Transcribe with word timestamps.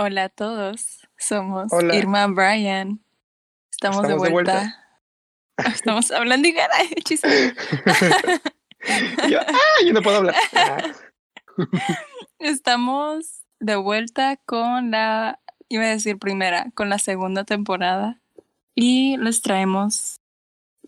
Hola 0.00 0.24
a 0.24 0.28
todos, 0.30 1.06
somos 1.18 1.70
Irma 1.92 2.28
Brian. 2.28 3.04
Estamos, 3.70 4.08
de, 4.08 4.14
vuelta. 4.14 4.74
Estamos 5.58 6.10
hablando 6.12 6.48
y 6.48 6.52
gana, 6.52 6.74
chiste. 7.04 7.54
yo, 9.28 9.40
ah, 9.40 9.84
yo 9.84 9.92
no 9.92 10.00
puedo 10.00 10.18
hablar. 10.18 10.34
Estamos 12.38 13.42
de 13.60 13.76
vuelta 13.76 14.36
con 14.46 14.92
la, 14.92 15.40
iba 15.68 15.84
a 15.84 15.88
decir 15.88 16.18
primera, 16.18 16.66
con 16.74 16.88
la 16.88 16.98
segunda 16.98 17.44
temporada 17.44 18.18
y 18.74 19.16
les 19.18 19.42
traemos, 19.42 20.16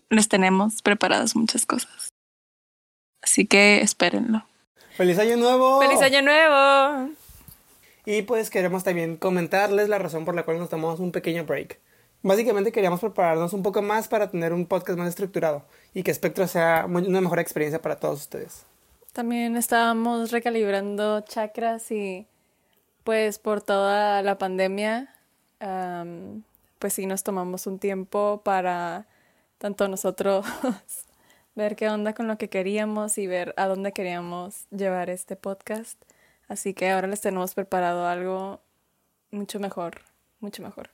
les 0.09 0.27
tenemos 0.27 0.81
preparadas 0.81 1.35
muchas 1.35 1.65
cosas. 1.65 2.09
Así 3.21 3.45
que 3.45 3.81
espérenlo. 3.81 4.43
¡Feliz 4.95 5.19
Año 5.19 5.37
Nuevo! 5.37 5.81
¡Feliz 5.81 6.01
Año 6.01 6.21
Nuevo! 6.21 7.11
Y 8.05 8.23
pues 8.23 8.49
queremos 8.49 8.83
también 8.83 9.15
comentarles 9.17 9.89
la 9.89 9.99
razón 9.99 10.25
por 10.25 10.35
la 10.35 10.43
cual 10.43 10.57
nos 10.57 10.69
tomamos 10.69 10.99
un 10.99 11.11
pequeño 11.11 11.45
break. 11.45 11.79
Básicamente 12.23 12.71
queríamos 12.71 12.99
prepararnos 12.99 13.53
un 13.53 13.63
poco 13.63 13.81
más 13.81 14.07
para 14.07 14.29
tener 14.29 14.53
un 14.53 14.65
podcast 14.65 14.97
más 14.97 15.09
estructurado 15.09 15.65
y 15.93 16.03
que 16.03 16.13
Spectro 16.13 16.47
sea 16.47 16.85
una 16.87 17.21
mejor 17.21 17.39
experiencia 17.39 17.81
para 17.81 17.95
todos 17.95 18.21
ustedes. 18.21 18.65
También 19.13 19.57
estábamos 19.57 20.31
recalibrando 20.31 21.21
chakras 21.21 21.91
y 21.91 22.27
pues 23.03 23.39
por 23.39 23.61
toda 23.61 24.21
la 24.21 24.37
pandemia, 24.37 25.13
pues 26.79 26.93
sí 26.93 27.05
nos 27.05 27.23
tomamos 27.23 27.67
un 27.67 27.79
tiempo 27.79 28.41
para 28.43 29.07
tanto 29.57 29.87
nosotros 29.87 30.45
ver 31.55 31.75
qué 31.75 31.89
onda 31.89 32.13
con 32.13 32.27
lo 32.27 32.37
que 32.37 32.49
queríamos 32.49 33.17
y 33.17 33.27
ver 33.27 33.53
a 33.57 33.67
dónde 33.67 33.91
queríamos 33.91 34.65
llevar 34.71 35.09
este 35.09 35.35
podcast. 35.35 36.01
Así 36.47 36.73
que 36.73 36.89
ahora 36.89 37.07
les 37.07 37.21
tenemos 37.21 37.53
preparado 37.53 38.07
algo 38.07 38.61
mucho 39.29 39.59
mejor, 39.59 40.01
mucho 40.39 40.63
mejor. 40.63 40.89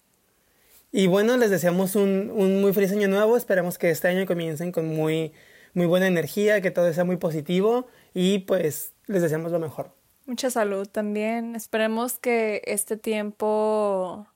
Y 0.92 1.08
bueno, 1.08 1.38
les 1.38 1.50
deseamos 1.50 1.96
un, 1.96 2.32
un 2.34 2.62
muy 2.62 2.74
feliz 2.74 2.92
año 2.92 3.08
nuevo. 3.08 3.38
Esperamos 3.38 3.78
que 3.78 3.90
este 3.90 4.08
año 4.08 4.26
comiencen 4.26 4.72
con 4.72 4.88
muy, 4.88 5.34
muy 5.74 5.86
buena 5.86 6.08
energía, 6.08 6.62
que 6.62 6.72
todo 6.72 6.92
sea 6.94 7.04
muy 7.04 7.18
positivo 7.18 7.88
y 8.14 8.40
pues 8.40 8.94
les 9.08 9.22
deseamos 9.22 9.52
lo 9.52 9.60
mejor. 9.60 9.97
Mucha 10.28 10.52
salud 10.52 10.88
también. 10.88 11.56
Esperemos 11.56 12.20
que 12.20 12.62
este 12.66 12.98
tiempo 12.98 14.28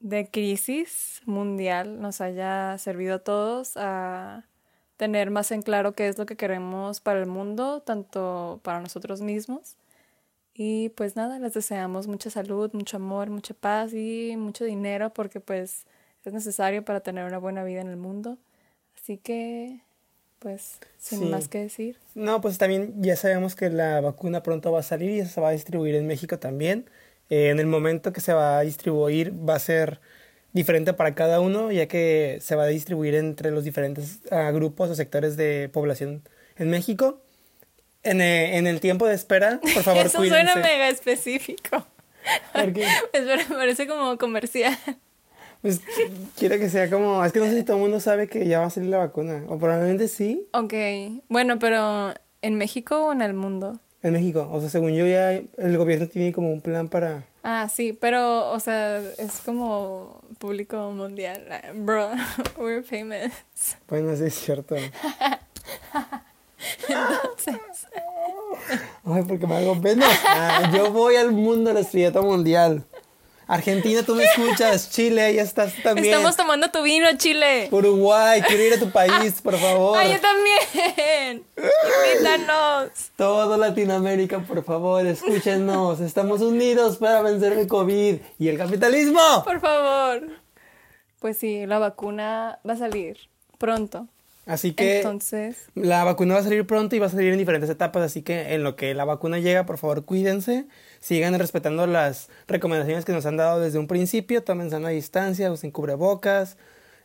de 0.00 0.30
crisis 0.30 1.22
mundial 1.26 2.00
nos 2.00 2.20
haya 2.20 2.78
servido 2.78 3.16
a 3.16 3.18
todos 3.20 3.76
a 3.76 4.44
tener 4.96 5.30
más 5.30 5.50
en 5.50 5.62
claro 5.62 5.94
qué 5.94 6.08
es 6.08 6.18
lo 6.18 6.26
que 6.26 6.36
queremos 6.36 7.00
para 7.00 7.18
el 7.20 7.26
mundo, 7.26 7.80
tanto 7.80 8.60
para 8.62 8.80
nosotros 8.80 9.22
mismos 9.22 9.76
y 10.54 10.90
pues 10.90 11.16
nada, 11.16 11.38
les 11.40 11.54
deseamos 11.54 12.06
mucha 12.06 12.30
salud, 12.30 12.70
mucho 12.74 12.98
amor, 12.98 13.30
mucha 13.30 13.54
paz 13.54 13.92
y 13.92 14.36
mucho 14.36 14.64
dinero 14.64 15.12
porque 15.12 15.40
pues 15.40 15.86
es 16.24 16.32
necesario 16.32 16.84
para 16.84 17.00
tener 17.00 17.24
una 17.26 17.38
buena 17.38 17.64
vida 17.64 17.80
en 17.80 17.88
el 17.88 17.96
mundo. 17.96 18.38
Así 18.96 19.18
que 19.18 19.80
pues 20.44 20.78
sin 20.98 21.30
más 21.30 21.48
que 21.48 21.58
decir. 21.58 21.96
No, 22.14 22.42
pues 22.42 22.58
también 22.58 22.92
ya 22.98 23.16
sabemos 23.16 23.54
que 23.54 23.70
la 23.70 24.02
vacuna 24.02 24.42
pronto 24.42 24.70
va 24.70 24.80
a 24.80 24.82
salir 24.82 25.10
y 25.10 25.24
se 25.24 25.40
va 25.40 25.48
a 25.48 25.52
distribuir 25.52 25.94
en 25.94 26.06
México 26.06 26.38
también. 26.38 26.84
Eh, 27.30 27.48
en 27.48 27.60
el 27.60 27.66
momento 27.66 28.12
que 28.12 28.20
se 28.20 28.34
va 28.34 28.58
a 28.58 28.60
distribuir 28.60 29.32
va 29.32 29.54
a 29.54 29.58
ser 29.58 30.00
diferente 30.52 30.92
para 30.92 31.14
cada 31.14 31.40
uno, 31.40 31.72
ya 31.72 31.88
que 31.88 32.38
se 32.42 32.56
va 32.56 32.64
a 32.64 32.66
distribuir 32.66 33.14
entre 33.14 33.50
los 33.52 33.64
diferentes 33.64 34.18
ah, 34.30 34.50
grupos 34.50 34.90
o 34.90 34.94
sectores 34.94 35.38
de 35.38 35.70
población 35.72 36.22
en 36.58 36.68
México 36.68 37.22
en, 38.02 38.20
eh, 38.20 38.58
en 38.58 38.66
el 38.66 38.80
tiempo 38.80 39.06
de 39.06 39.14
espera, 39.14 39.60
por 39.60 39.70
favor, 39.82 40.06
Eso 40.06 40.22
suena 40.22 40.56
mega 40.56 40.90
específico. 40.90 41.86
¿Por 42.52 42.72
qué? 42.74 42.86
Pues 43.12 43.46
parece 43.48 43.86
como 43.86 44.18
comercial. 44.18 44.76
Pues 45.64 45.80
quiero 46.36 46.58
que 46.58 46.68
sea 46.68 46.90
como. 46.90 47.24
Es 47.24 47.32
que 47.32 47.38
no 47.38 47.46
sé 47.46 47.56
si 47.56 47.62
todo 47.62 47.78
el 47.78 47.84
mundo 47.84 47.98
sabe 47.98 48.28
que 48.28 48.46
ya 48.46 48.60
va 48.60 48.66
a 48.66 48.70
salir 48.70 48.90
la 48.90 48.98
vacuna. 48.98 49.44
O 49.48 49.58
probablemente 49.58 50.08
sí. 50.08 50.46
Ok. 50.52 50.74
Bueno, 51.30 51.58
pero 51.58 52.12
¿en 52.42 52.56
México 52.56 53.06
o 53.06 53.12
en 53.14 53.22
el 53.22 53.32
mundo? 53.32 53.80
En 54.02 54.12
México. 54.12 54.46
O 54.52 54.60
sea, 54.60 54.68
según 54.68 54.92
yo, 54.92 55.06
ya 55.06 55.32
el 55.32 55.78
gobierno 55.78 56.06
tiene 56.06 56.34
como 56.34 56.52
un 56.52 56.60
plan 56.60 56.88
para. 56.88 57.24
Ah, 57.42 57.70
sí, 57.72 57.96
pero, 57.98 58.50
o 58.50 58.60
sea, 58.60 58.98
es 59.16 59.40
como 59.42 60.20
público 60.38 60.90
mundial. 60.90 61.42
Bro, 61.76 62.10
we're 62.58 62.82
famous. 62.82 63.32
Bueno, 63.88 64.14
sí, 64.16 64.24
es 64.24 64.34
cierto. 64.34 64.76
Entonces. 66.88 67.86
Ay, 69.02 69.22
porque 69.26 69.46
me 69.46 69.56
hago 69.56 69.80
pena. 69.80 70.04
Ah, 70.28 70.70
yo 70.76 70.92
voy 70.92 71.16
al 71.16 71.32
mundo 71.32 71.72
la 71.72 71.80
estrelleta 71.80 72.20
mundial. 72.20 72.84
Argentina, 73.46 74.02
tú 74.02 74.14
me 74.14 74.24
escuchas. 74.24 74.90
Chile, 74.90 75.22
ahí 75.22 75.38
estás 75.38 75.74
también. 75.82 76.06
Estamos 76.06 76.36
tomando 76.36 76.70
tu 76.70 76.82
vino, 76.82 77.06
Chile. 77.16 77.68
Uruguay, 77.70 78.42
quiero 78.42 78.62
ir 78.62 78.74
a 78.74 78.78
tu 78.78 78.90
país, 78.90 79.40
por 79.42 79.56
favor. 79.56 79.98
Ay, 79.98 80.12
yo 80.12 80.20
también. 80.20 81.44
Invítanos. 82.14 82.90
Todo 83.16 83.56
Latinoamérica, 83.56 84.40
por 84.40 84.64
favor, 84.64 85.06
escúchenos. 85.06 86.00
Estamos 86.00 86.40
unidos 86.40 86.98
para 86.98 87.22
vencer 87.22 87.52
el 87.52 87.66
COVID 87.66 88.16
y 88.38 88.48
el 88.48 88.58
capitalismo. 88.58 89.20
Por 89.44 89.60
favor. 89.60 90.28
Pues 91.20 91.38
sí, 91.38 91.66
la 91.66 91.78
vacuna 91.78 92.60
va 92.68 92.74
a 92.74 92.76
salir 92.76 93.18
pronto. 93.58 94.08
Así 94.46 94.72
que 94.72 94.98
Entonces... 94.98 95.68
la 95.74 96.04
vacuna 96.04 96.34
va 96.34 96.40
a 96.40 96.42
salir 96.42 96.66
pronto 96.66 96.94
y 96.94 96.98
va 96.98 97.06
a 97.06 97.10
salir 97.10 97.32
en 97.32 97.38
diferentes 97.38 97.70
etapas, 97.70 98.02
así 98.02 98.22
que 98.22 98.54
en 98.54 98.62
lo 98.62 98.76
que 98.76 98.92
la 98.94 99.04
vacuna 99.04 99.38
llega, 99.38 99.64
por 99.64 99.78
favor, 99.78 100.04
cuídense, 100.04 100.66
sigan 101.00 101.38
respetando 101.38 101.86
las 101.86 102.28
recomendaciones 102.46 103.04
que 103.04 103.12
nos 103.12 103.24
han 103.24 103.38
dado 103.38 103.60
desde 103.60 103.78
un 103.78 103.86
principio, 103.86 104.42
tomen 104.42 104.70
sana 104.70 104.90
distancia, 104.90 105.50
usen 105.50 105.70
cubrebocas, 105.70 106.58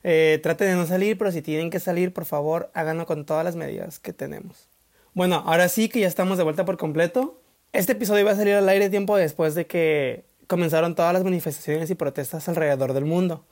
eh, 0.03 0.39
traten 0.44 0.67
de 0.67 0.75
no 0.75 0.85
salir, 0.85 1.17
pero 1.17 1.31
si 1.31 1.41
tienen 1.41 1.69
que 1.69 1.79
salir, 1.79 2.13
por 2.13 2.25
favor, 2.25 2.69
háganlo 2.73 3.05
con 3.05 3.25
todas 3.25 3.45
las 3.45 3.56
medidas 3.56 4.00
que 4.00 4.11
tenemos. 4.11 4.67
Bueno, 5.13 5.44
ahora 5.45 5.69
sí 5.69 5.89
que 5.89 6.01
ya 6.01 6.07
estamos 6.07 6.38
de 6.38 6.44
vuelta 6.44 6.66
por 6.66 6.77
completo. 6.77 7.41
Este 7.73 7.94
episodio 7.94 8.25
va 8.25 8.31
a 8.31 8.35
salir 8.35 8.56
al 8.56 8.69
aire 8.69 8.89
tiempo 8.89 9.16
después 9.16 9.56
de 9.56 9.66
que 9.66 10.25
comenzaron 10.47 10.95
todas 10.95 11.13
las 11.13 11.23
manifestaciones 11.23 11.89
y 11.89 11.95
protestas 11.95 12.50
alrededor 12.50 12.94
del 12.94 13.06
mundo, 13.06 13.45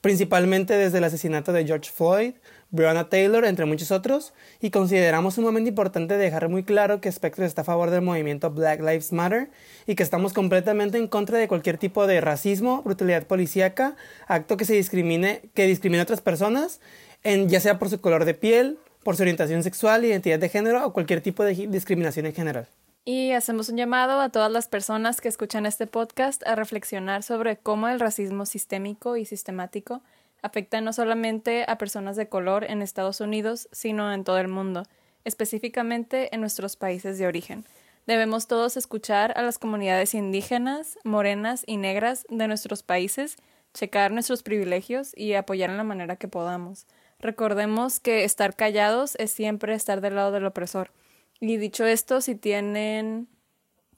principalmente 0.00 0.74
desde 0.74 0.98
el 0.98 1.04
asesinato 1.04 1.52
de 1.52 1.64
George 1.64 1.90
Floyd, 1.90 2.34
Breonna 2.72 3.08
Taylor, 3.10 3.44
entre 3.44 3.66
muchos 3.66 3.90
otros, 3.90 4.32
y 4.60 4.70
consideramos 4.70 5.36
un 5.36 5.44
momento 5.44 5.68
importante 5.68 6.16
dejar 6.16 6.48
muy 6.48 6.64
claro 6.64 7.02
que 7.02 7.12
Spectre 7.12 7.44
está 7.44 7.60
a 7.60 7.64
favor 7.64 7.90
del 7.90 8.00
movimiento 8.00 8.50
Black 8.50 8.80
Lives 8.80 9.12
Matter 9.12 9.50
y 9.86 9.94
que 9.94 10.02
estamos 10.02 10.32
completamente 10.32 10.96
en 10.96 11.06
contra 11.06 11.38
de 11.38 11.48
cualquier 11.48 11.76
tipo 11.76 12.06
de 12.06 12.22
racismo, 12.22 12.82
brutalidad 12.82 13.26
policíaca, 13.26 13.94
acto 14.26 14.56
que 14.56 14.64
se 14.64 14.72
discrimine, 14.72 15.42
que 15.54 15.66
discrimine 15.66 16.00
a 16.00 16.04
otras 16.04 16.22
personas, 16.22 16.80
ya 17.22 17.60
sea 17.60 17.78
por 17.78 17.90
su 17.90 18.00
color 18.00 18.24
de 18.24 18.32
piel, 18.32 18.78
por 19.04 19.16
su 19.16 19.22
orientación 19.22 19.62
sexual, 19.62 20.04
identidad 20.04 20.38
de 20.38 20.48
género 20.48 20.86
o 20.86 20.94
cualquier 20.94 21.20
tipo 21.20 21.44
de 21.44 21.54
discriminación 21.68 22.24
en 22.24 22.32
general. 22.32 22.68
Y 23.04 23.32
hacemos 23.32 23.68
un 23.68 23.76
llamado 23.76 24.20
a 24.20 24.28
todas 24.28 24.50
las 24.50 24.68
personas 24.68 25.20
que 25.20 25.28
escuchan 25.28 25.66
este 25.66 25.86
podcast 25.86 26.46
a 26.46 26.54
reflexionar 26.54 27.22
sobre 27.22 27.56
cómo 27.56 27.88
el 27.88 28.00
racismo 28.00 28.46
sistémico 28.46 29.16
y 29.16 29.24
sistemático 29.24 30.02
afecta 30.42 30.80
no 30.80 30.92
solamente 30.92 31.64
a 31.66 31.78
personas 31.78 32.16
de 32.16 32.28
color 32.28 32.64
en 32.64 32.82
Estados 32.82 33.20
Unidos, 33.20 33.68
sino 33.72 34.12
en 34.12 34.24
todo 34.24 34.38
el 34.38 34.48
mundo, 34.48 34.82
específicamente 35.24 36.34
en 36.34 36.40
nuestros 36.40 36.76
países 36.76 37.18
de 37.18 37.26
origen. 37.26 37.64
Debemos 38.06 38.48
todos 38.48 38.76
escuchar 38.76 39.32
a 39.36 39.42
las 39.42 39.58
comunidades 39.58 40.14
indígenas, 40.14 40.98
morenas 41.04 41.62
y 41.66 41.76
negras 41.76 42.26
de 42.28 42.48
nuestros 42.48 42.82
países, 42.82 43.36
checar 43.74 44.10
nuestros 44.10 44.42
privilegios 44.42 45.12
y 45.16 45.34
apoyar 45.34 45.70
en 45.70 45.76
la 45.76 45.84
manera 45.84 46.16
que 46.16 46.26
podamos. 46.26 46.86
Recordemos 47.20 48.00
que 48.00 48.24
estar 48.24 48.56
callados 48.56 49.14
es 49.20 49.30
siempre 49.30 49.74
estar 49.74 50.00
del 50.00 50.16
lado 50.16 50.32
del 50.32 50.44
opresor. 50.44 50.90
Y 51.38 51.56
dicho 51.56 51.86
esto, 51.86 52.20
si 52.20 52.34
tienen 52.34 53.28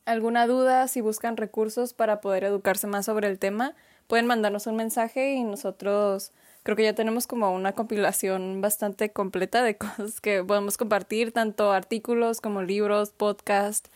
alguna 0.04 0.46
duda, 0.46 0.86
si 0.88 1.00
buscan 1.00 1.38
recursos 1.38 1.94
para 1.94 2.20
poder 2.20 2.44
educarse 2.44 2.86
más 2.86 3.06
sobre 3.06 3.28
el 3.28 3.38
tema, 3.38 3.74
pueden 4.06 4.26
mandarnos 4.26 4.66
un 4.66 4.76
mensaje 4.76 5.34
y 5.34 5.44
nosotros 5.44 6.32
creo 6.62 6.76
que 6.76 6.84
ya 6.84 6.94
tenemos 6.94 7.26
como 7.26 7.52
una 7.54 7.72
compilación 7.72 8.60
bastante 8.60 9.10
completa 9.10 9.62
de 9.62 9.76
cosas 9.78 10.20
que 10.20 10.42
podemos 10.42 10.76
compartir, 10.76 11.32
tanto 11.32 11.72
artículos 11.72 12.40
como 12.40 12.62
libros, 12.62 13.10
podcast, 13.10 13.88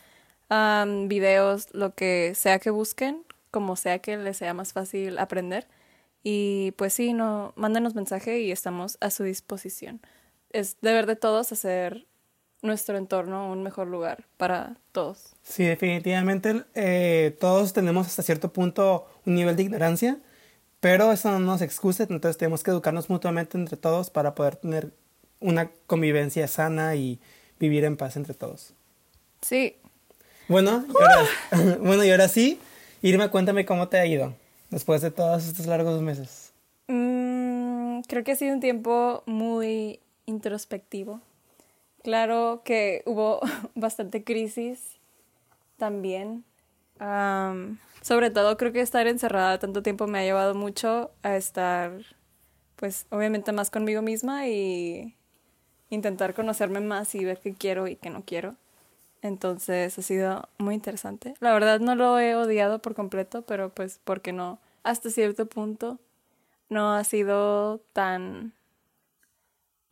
videos, 1.07 1.73
lo 1.73 1.93
que 1.93 2.33
sea 2.35 2.59
que 2.59 2.69
busquen, 2.69 3.23
como 3.51 3.75
sea 3.75 3.99
que 3.99 4.17
les 4.17 4.37
sea 4.37 4.53
más 4.53 4.73
fácil 4.73 5.19
aprender. 5.19 5.67
Y 6.23 6.73
pues 6.77 6.93
sí, 6.93 7.13
no, 7.13 7.53
mándenos 7.55 7.95
mensaje 7.95 8.41
y 8.41 8.51
estamos 8.51 8.97
a 9.01 9.09
su 9.09 9.23
disposición. 9.23 10.01
Es 10.51 10.77
deber 10.81 11.05
de 11.05 11.15
todos 11.15 11.51
hacer 11.51 12.05
nuestro 12.61 12.97
entorno 12.97 13.51
un 13.51 13.63
mejor 13.63 13.87
lugar 13.87 14.25
para 14.37 14.77
todos. 14.91 15.35
Sí, 15.43 15.63
definitivamente 15.63 16.63
eh, 16.75 17.35
todos 17.39 17.73
tenemos 17.73 18.07
hasta 18.07 18.23
cierto 18.23 18.51
punto 18.51 19.07
un 19.25 19.35
nivel 19.35 19.55
de 19.55 19.63
ignorancia, 19.63 20.17
pero 20.79 21.11
eso 21.11 21.31
no 21.31 21.39
nos 21.39 21.61
excusa, 21.61 22.03
entonces 22.03 22.37
tenemos 22.37 22.63
que 22.63 22.71
educarnos 22.71 23.09
mutuamente 23.09 23.57
entre 23.57 23.77
todos 23.77 24.09
para 24.09 24.35
poder 24.35 24.55
tener 24.57 24.91
una 25.39 25.71
convivencia 25.87 26.47
sana 26.47 26.95
y 26.95 27.19
vivir 27.59 27.85
en 27.85 27.97
paz 27.97 28.15
entre 28.15 28.33
todos. 28.33 28.73
Sí. 29.41 29.77
Bueno, 30.47 30.85
y 30.87 31.03
ahora, 31.03 31.77
bueno, 31.79 32.03
y 32.03 32.11
ahora 32.11 32.27
sí, 32.27 32.59
Irma, 33.01 33.29
cuéntame 33.31 33.65
cómo 33.65 33.87
te 33.87 33.99
ha 33.99 34.05
ido 34.05 34.33
después 34.69 35.01
de 35.01 35.11
todos 35.11 35.47
estos 35.47 35.65
largos 35.65 36.01
meses. 36.01 36.51
Mm, 36.87 38.01
creo 38.01 38.23
que 38.23 38.31
ha 38.33 38.35
sido 38.35 38.53
un 38.53 38.59
tiempo 38.59 39.23
muy 39.25 39.99
introspectivo. 40.25 41.21
Claro 42.09 42.63
que 42.65 43.03
hubo 43.05 43.39
bastante 43.75 44.23
crisis 44.23 44.97
también. 45.77 46.43
sobre 48.01 48.31
todo 48.31 48.57
creo 48.57 48.73
que 48.73 48.81
estar 48.81 49.05
encerrada 49.05 49.59
tanto 49.59 49.83
tiempo 49.83 50.07
me 50.07 50.17
ha 50.17 50.23
llevado 50.23 50.55
mucho 50.55 51.11
a 51.21 51.35
estar, 51.37 51.91
pues 52.77 53.05
obviamente 53.11 53.51
más 53.51 53.69
conmigo 53.69 54.01
misma 54.01 54.47
y 54.47 55.13
intentar 55.91 56.33
conocerme 56.33 56.79
más 56.79 57.13
y 57.13 57.23
ver 57.23 57.37
qué 57.37 57.53
quiero 57.53 57.87
y 57.87 57.95
qué 57.95 58.09
no 58.09 58.23
quiero. 58.25 58.55
Entonces 59.21 59.99
ha 59.99 60.01
sido 60.01 60.49
muy 60.57 60.73
interesante. 60.73 61.35
La 61.41 61.53
verdad 61.53 61.79
no 61.79 61.93
lo 61.93 62.17
he 62.19 62.33
odiado 62.33 62.79
por 62.79 62.95
completo, 62.95 63.43
pero 63.43 63.69
pues 63.69 63.99
porque 64.03 64.33
no, 64.33 64.57
hasta 64.81 65.11
cierto 65.11 65.45
punto 65.45 65.99
no 66.69 66.91
ha 66.91 67.03
sido 67.03 67.81
tan 67.93 68.53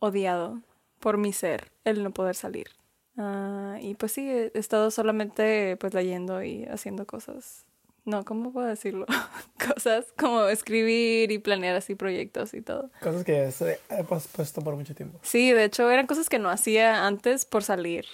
odiado 0.00 0.62
por 1.00 1.18
mi 1.18 1.32
ser 1.32 1.70
el 1.84 2.02
no 2.02 2.10
poder 2.10 2.34
salir. 2.34 2.68
Ah, 3.16 3.78
y 3.80 3.94
pues 3.94 4.12
sí, 4.12 4.28
he 4.28 4.52
estado 4.54 4.90
solamente 4.90 5.76
pues 5.76 5.92
leyendo 5.92 6.42
y 6.42 6.64
haciendo 6.66 7.06
cosas. 7.06 7.64
No, 8.04 8.24
¿cómo 8.24 8.52
puedo 8.52 8.66
decirlo? 8.66 9.06
cosas 9.74 10.06
como 10.16 10.44
escribir 10.48 11.30
y 11.30 11.38
planear 11.38 11.76
así 11.76 11.94
proyectos 11.94 12.54
y 12.54 12.62
todo. 12.62 12.90
Cosas 13.02 13.24
que 13.24 13.50
he 13.90 14.04
puesto 14.04 14.62
por 14.62 14.76
mucho 14.76 14.94
tiempo. 14.94 15.18
Sí, 15.22 15.52
de 15.52 15.64
hecho 15.64 15.90
eran 15.90 16.06
cosas 16.06 16.28
que 16.28 16.38
no 16.38 16.48
hacía 16.48 17.06
antes 17.06 17.44
por 17.44 17.64
salir. 17.64 18.06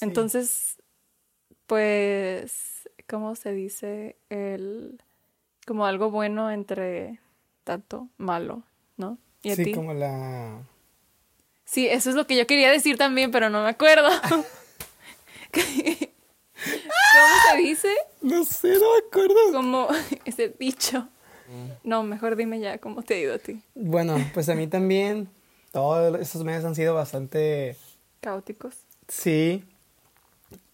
Entonces, 0.00 0.76
pues, 1.66 2.88
¿cómo 3.08 3.34
se 3.34 3.52
dice? 3.52 4.16
El, 4.28 5.02
como 5.66 5.86
algo 5.86 6.10
bueno 6.10 6.50
entre 6.50 7.20
tanto 7.64 8.08
malo, 8.18 8.62
¿no? 8.96 9.18
¿Y 9.42 9.50
a 9.50 9.56
sí, 9.56 9.72
como 9.72 9.94
la... 9.94 10.62
Sí, 11.74 11.88
eso 11.88 12.08
es 12.10 12.14
lo 12.14 12.24
que 12.24 12.36
yo 12.36 12.46
quería 12.46 12.70
decir 12.70 12.96
también, 12.96 13.32
pero 13.32 13.50
no 13.50 13.64
me 13.64 13.68
acuerdo. 13.68 14.08
¿Cómo 15.50 15.64
se 17.50 17.56
dice? 17.56 17.92
No 18.22 18.44
sé, 18.44 18.74
no 18.74 18.92
me 18.92 18.98
acuerdo. 19.08 19.52
Como 19.52 19.88
ese 20.24 20.54
dicho. 20.56 21.08
No, 21.82 22.04
mejor 22.04 22.36
dime 22.36 22.60
ya 22.60 22.78
cómo 22.78 23.02
te 23.02 23.14
ha 23.14 23.18
ido 23.18 23.34
a 23.34 23.38
ti. 23.38 23.60
Bueno, 23.74 24.16
pues 24.34 24.48
a 24.48 24.54
mí 24.54 24.68
también 24.68 25.28
todos 25.72 26.20
esos 26.20 26.44
meses 26.44 26.64
han 26.64 26.76
sido 26.76 26.94
bastante... 26.94 27.76
Caóticos. 28.20 28.76
Sí, 29.08 29.64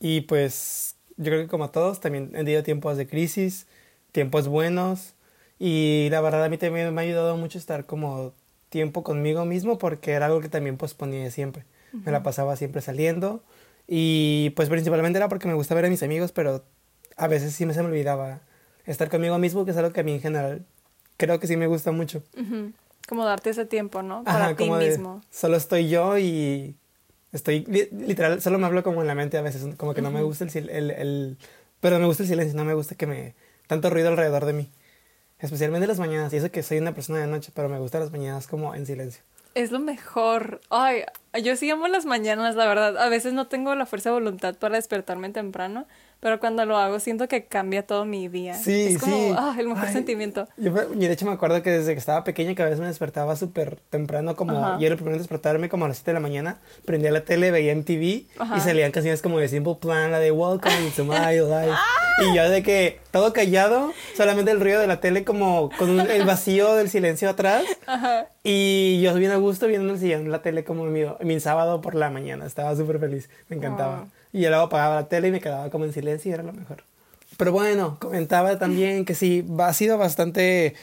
y 0.00 0.20
pues 0.20 0.96
yo 1.16 1.24
creo 1.24 1.40
que 1.40 1.48
como 1.48 1.64
a 1.64 1.72
todos 1.72 2.00
también 2.00 2.28
he 2.34 2.44
tenido 2.44 2.62
tiempos 2.62 2.98
de 2.98 3.08
crisis, 3.08 3.66
tiempos 4.12 4.48
buenos 4.48 5.14
y 5.58 6.08
la 6.10 6.20
verdad 6.20 6.44
a 6.44 6.50
mí 6.50 6.58
también 6.58 6.92
me 6.92 7.00
ha 7.00 7.04
ayudado 7.04 7.38
mucho 7.38 7.56
estar 7.56 7.86
como 7.86 8.34
tiempo 8.70 9.02
conmigo 9.02 9.44
mismo 9.44 9.78
porque 9.78 10.12
era 10.12 10.26
algo 10.26 10.40
que 10.40 10.48
también 10.48 10.78
posponía 10.78 11.30
siempre. 11.30 11.64
Me 11.92 12.12
la 12.12 12.22
pasaba 12.22 12.56
siempre 12.56 12.80
saliendo 12.80 13.42
y 13.86 14.50
pues 14.56 14.68
principalmente 14.68 15.18
era 15.18 15.28
porque 15.28 15.48
me 15.48 15.54
gusta 15.54 15.74
ver 15.74 15.84
a 15.84 15.90
mis 15.90 16.02
amigos, 16.02 16.32
pero 16.32 16.64
a 17.16 17.26
veces 17.26 17.52
sí 17.52 17.66
me 17.66 17.74
se 17.74 17.82
me 17.82 17.88
olvidaba 17.88 18.40
estar 18.86 19.10
conmigo 19.10 19.36
mismo, 19.38 19.64
que 19.64 19.72
es 19.72 19.76
algo 19.76 19.92
que 19.92 20.00
a 20.00 20.04
mí 20.04 20.12
en 20.12 20.20
general 20.20 20.64
creo 21.16 21.40
que 21.40 21.46
sí 21.46 21.56
me 21.56 21.66
gusta 21.66 21.90
mucho. 21.92 22.22
Como 23.08 23.24
darte 23.24 23.50
ese 23.50 23.66
tiempo, 23.66 24.02
¿no? 24.02 24.22
Para 24.24 24.54
ti 24.54 24.70
mismo. 24.70 25.20
solo 25.30 25.56
estoy 25.56 25.88
yo 25.88 26.16
y 26.16 26.76
Estoy, 27.32 27.64
literal, 27.92 28.42
solo 28.42 28.58
me 28.58 28.66
hablo 28.66 28.82
como 28.82 29.02
en 29.02 29.06
la 29.06 29.14
mente 29.14 29.38
a 29.38 29.42
veces, 29.42 29.76
como 29.76 29.94
que 29.94 30.02
no 30.02 30.10
me 30.10 30.22
gusta 30.22 30.44
el, 30.44 30.68
el, 30.68 30.90
el, 30.90 31.38
Pero 31.80 31.98
me 32.00 32.06
gusta 32.06 32.24
el 32.24 32.28
silencio, 32.28 32.56
no 32.56 32.64
me 32.64 32.74
gusta 32.74 32.96
que 32.96 33.06
me... 33.06 33.34
Tanto 33.68 33.88
ruido 33.88 34.08
alrededor 34.08 34.46
de 34.46 34.52
mí. 34.52 34.70
Especialmente 35.40 35.86
las 35.86 35.98
mañanas, 35.98 36.32
y 36.32 36.36
eso 36.36 36.50
que 36.50 36.62
soy 36.62 36.78
una 36.78 36.94
persona 36.94 37.20
de 37.20 37.26
noche, 37.26 37.50
pero 37.54 37.68
me 37.68 37.78
gustan 37.78 38.02
las 38.02 38.12
mañanas 38.12 38.46
como 38.46 38.74
en 38.74 38.86
silencio. 38.86 39.22
Es 39.54 39.72
lo 39.72 39.80
mejor. 39.80 40.60
Ay, 40.70 41.04
yo 41.42 41.56
sí 41.56 41.68
amo 41.70 41.88
las 41.88 42.06
mañanas, 42.06 42.54
la 42.54 42.66
verdad. 42.66 42.98
A 42.98 43.08
veces 43.08 43.32
no 43.32 43.48
tengo 43.48 43.74
la 43.74 43.86
fuerza 43.86 44.10
de 44.10 44.14
voluntad 44.14 44.54
para 44.54 44.76
despertarme 44.76 45.30
temprano, 45.30 45.86
pero 46.20 46.38
cuando 46.38 46.64
lo 46.66 46.76
hago 46.76 47.00
siento 47.00 47.28
que 47.28 47.44
cambia 47.44 47.86
todo 47.86 48.04
mi 48.04 48.28
día. 48.28 48.54
Sí, 48.54 48.88
es 48.94 48.98
como, 48.98 49.16
sí. 49.16 49.34
Ah, 49.36 49.56
el 49.58 49.68
mejor 49.68 49.88
sentimiento. 49.88 50.46
Yo, 50.56 50.72
y 50.94 50.98
de 50.98 51.12
hecho 51.12 51.26
me 51.26 51.32
acuerdo 51.32 51.62
que 51.62 51.70
desde 51.70 51.94
que 51.94 51.98
estaba 51.98 52.24
pequeña 52.24 52.54
que 52.54 52.62
a 52.62 52.66
veces 52.66 52.80
me 52.80 52.86
despertaba 52.86 53.34
súper 53.36 53.76
temprano, 53.88 54.36
como 54.36 54.78
y 54.78 54.84
era 54.84 54.92
el 54.92 54.96
primero 54.96 55.16
en 55.16 55.22
despertarme 55.22 55.68
como 55.68 55.86
a 55.86 55.88
las 55.88 55.98
7 55.98 56.10
de 56.10 56.14
la 56.14 56.20
mañana, 56.20 56.58
prendía 56.84 57.10
la 57.10 57.24
tele, 57.24 57.50
veía 57.50 57.72
en 57.72 57.84
TV 57.84 58.04
y 58.04 58.60
salían 58.62 58.92
canciones 58.92 59.22
como 59.22 59.38
de 59.38 59.48
Simple 59.48 59.76
Plan, 59.80 60.10
la 60.10 60.18
de 60.18 60.30
Welcome 60.30 60.90
to 60.96 61.04
My 61.04 61.36
Life. 61.36 61.76
y 62.30 62.36
yo 62.36 62.50
de 62.50 62.62
que 62.62 63.00
todo 63.10 63.32
callado, 63.32 63.92
solamente 64.16 64.50
el 64.50 64.60
ruido 64.60 64.80
de 64.80 64.86
la 64.86 65.00
tele 65.00 65.24
como 65.24 65.70
con 65.78 66.00
el 66.00 66.24
vacío 66.24 66.74
del 66.74 66.90
silencio 66.90 67.30
atrás. 67.30 67.64
Ajá. 67.86 68.26
Y 68.42 69.00
yo 69.00 69.14
bien 69.14 69.30
a 69.30 69.36
gusto 69.36 69.66
viendo 69.66 69.92
el 69.92 69.98
sillón 69.98 70.30
la 70.30 70.42
tele 70.42 70.64
como 70.64 70.84
mi, 70.84 71.02
mi 71.20 71.40
sábado 71.40 71.80
por 71.80 71.94
la 71.94 72.10
mañana, 72.10 72.44
estaba 72.46 72.76
súper 72.76 72.98
feliz, 72.98 73.30
me 73.48 73.56
encantaba. 73.56 74.06
Y 74.32 74.40
yo 74.42 74.48
luego 74.50 74.64
apagaba 74.64 74.96
la 74.96 75.08
tele 75.08 75.28
y 75.28 75.32
me 75.32 75.40
quedaba 75.40 75.70
como 75.70 75.84
en 75.84 75.92
silencio 75.92 76.30
y 76.30 76.34
era 76.34 76.42
lo 76.42 76.52
mejor. 76.52 76.84
Pero 77.36 77.52
bueno, 77.52 77.98
comentaba 78.00 78.58
también 78.58 79.04
que 79.04 79.14
sí, 79.14 79.46
ha 79.58 79.72
sido 79.72 79.98
bastante 79.98 80.74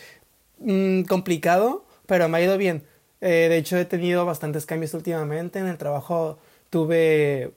mm, 0.59 1.03
complicado, 1.03 1.85
pero 2.07 2.27
me 2.29 2.39
ha 2.39 2.41
ido 2.41 2.57
bien. 2.57 2.83
Eh, 3.21 3.47
de 3.49 3.57
hecho, 3.57 3.77
he 3.77 3.85
tenido 3.85 4.25
bastantes 4.25 4.65
cambios 4.65 4.93
últimamente. 4.93 5.59
En 5.59 5.67
el 5.67 5.77
trabajo 5.77 6.39
tuve 6.69 7.53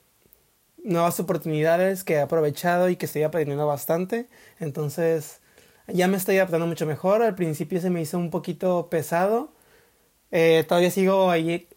nuevas 0.84 1.20
oportunidades 1.20 2.04
que 2.04 2.14
he 2.14 2.20
aprovechado 2.20 2.88
y 2.88 2.96
que 2.96 3.06
estoy 3.06 3.22
aprendiendo 3.22 3.66
bastante. 3.66 4.26
Entonces, 4.58 5.40
ya 5.88 6.08
me 6.08 6.16
estoy 6.16 6.37
adaptando 6.37 6.66
mucho 6.66 6.87
mejor. 6.87 7.22
Al 7.22 7.34
principio 7.34 7.81
se 7.81 7.90
me 7.90 8.00
hizo 8.02 8.19
un 8.19 8.31
poquito 8.31 8.88
pesado. 8.90 9.52
Eh, 10.31 10.64
todavía 10.69 10.90
sigo 10.90 11.31
ahí 11.31 11.69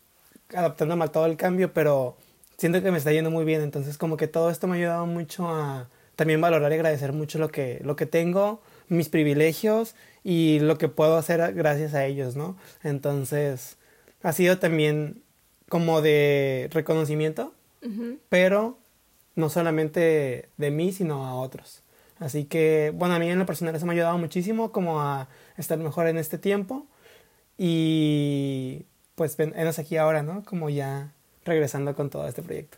adaptándome 0.55 1.05
a 1.05 1.07
todo 1.09 1.25
el 1.25 1.37
cambio, 1.37 1.73
pero 1.73 2.17
siento 2.63 2.81
que 2.81 2.91
me 2.91 2.97
está 2.97 3.11
yendo 3.11 3.29
muy 3.29 3.43
bien. 3.43 3.61
Entonces, 3.61 3.97
como 3.97 4.15
que 4.15 4.29
todo 4.29 4.49
esto 4.49 4.67
me 4.67 4.75
ha 4.75 4.79
ayudado 4.79 5.05
mucho 5.05 5.49
a 5.49 5.89
también 6.15 6.39
valorar 6.39 6.71
y 6.71 6.75
agradecer 6.75 7.11
mucho 7.11 7.37
lo 7.37 7.49
que, 7.49 7.81
lo 7.83 7.97
que 7.97 8.05
tengo, 8.05 8.61
mis 8.87 9.09
privilegios 9.09 9.95
y 10.23 10.59
lo 10.59 10.77
que 10.77 10.87
puedo 10.87 11.17
hacer 11.17 11.53
gracias 11.55 11.93
a 11.93 12.05
ellos, 12.05 12.37
¿no? 12.37 12.55
Entonces, 12.81 13.75
ha 14.21 14.31
sido 14.31 14.59
también 14.59 15.23
como 15.67 16.01
de 16.01 16.69
reconocimiento, 16.71 17.53
pero 18.29 18.77
no 19.35 19.49
solamente 19.49 20.47
de 20.55 20.71
mí, 20.71 20.93
sino 20.93 21.25
a 21.25 21.35
otros. 21.35 21.83
Así 22.17 22.45
que, 22.45 22.93
bueno, 22.95 23.15
a 23.15 23.19
mí 23.19 23.29
en 23.29 23.39
lo 23.39 23.45
personal 23.45 23.75
eso 23.75 23.85
me 23.85 23.91
ha 23.91 23.95
ayudado 23.95 24.17
muchísimo 24.17 24.71
como 24.71 25.01
a 25.01 25.27
estar 25.57 25.77
mejor 25.79 26.07
en 26.07 26.17
este 26.17 26.37
tiempo 26.37 26.87
y 27.57 28.85
pues 29.15 29.35
venos 29.35 29.79
aquí 29.79 29.97
ahora, 29.97 30.23
¿no? 30.23 30.45
Como 30.45 30.69
ya 30.69 31.11
regresando 31.45 31.95
con 31.95 32.09
todo 32.09 32.27
este 32.27 32.41
proyecto. 32.41 32.77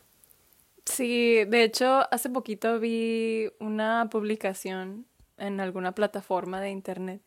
Sí, 0.86 1.46
de 1.46 1.64
hecho, 1.64 2.08
hace 2.12 2.30
poquito 2.30 2.80
vi 2.80 3.50
una 3.60 4.08
publicación 4.12 5.06
en 5.38 5.60
alguna 5.60 5.94
plataforma 5.94 6.62
de 6.62 6.70
internet 6.70 7.22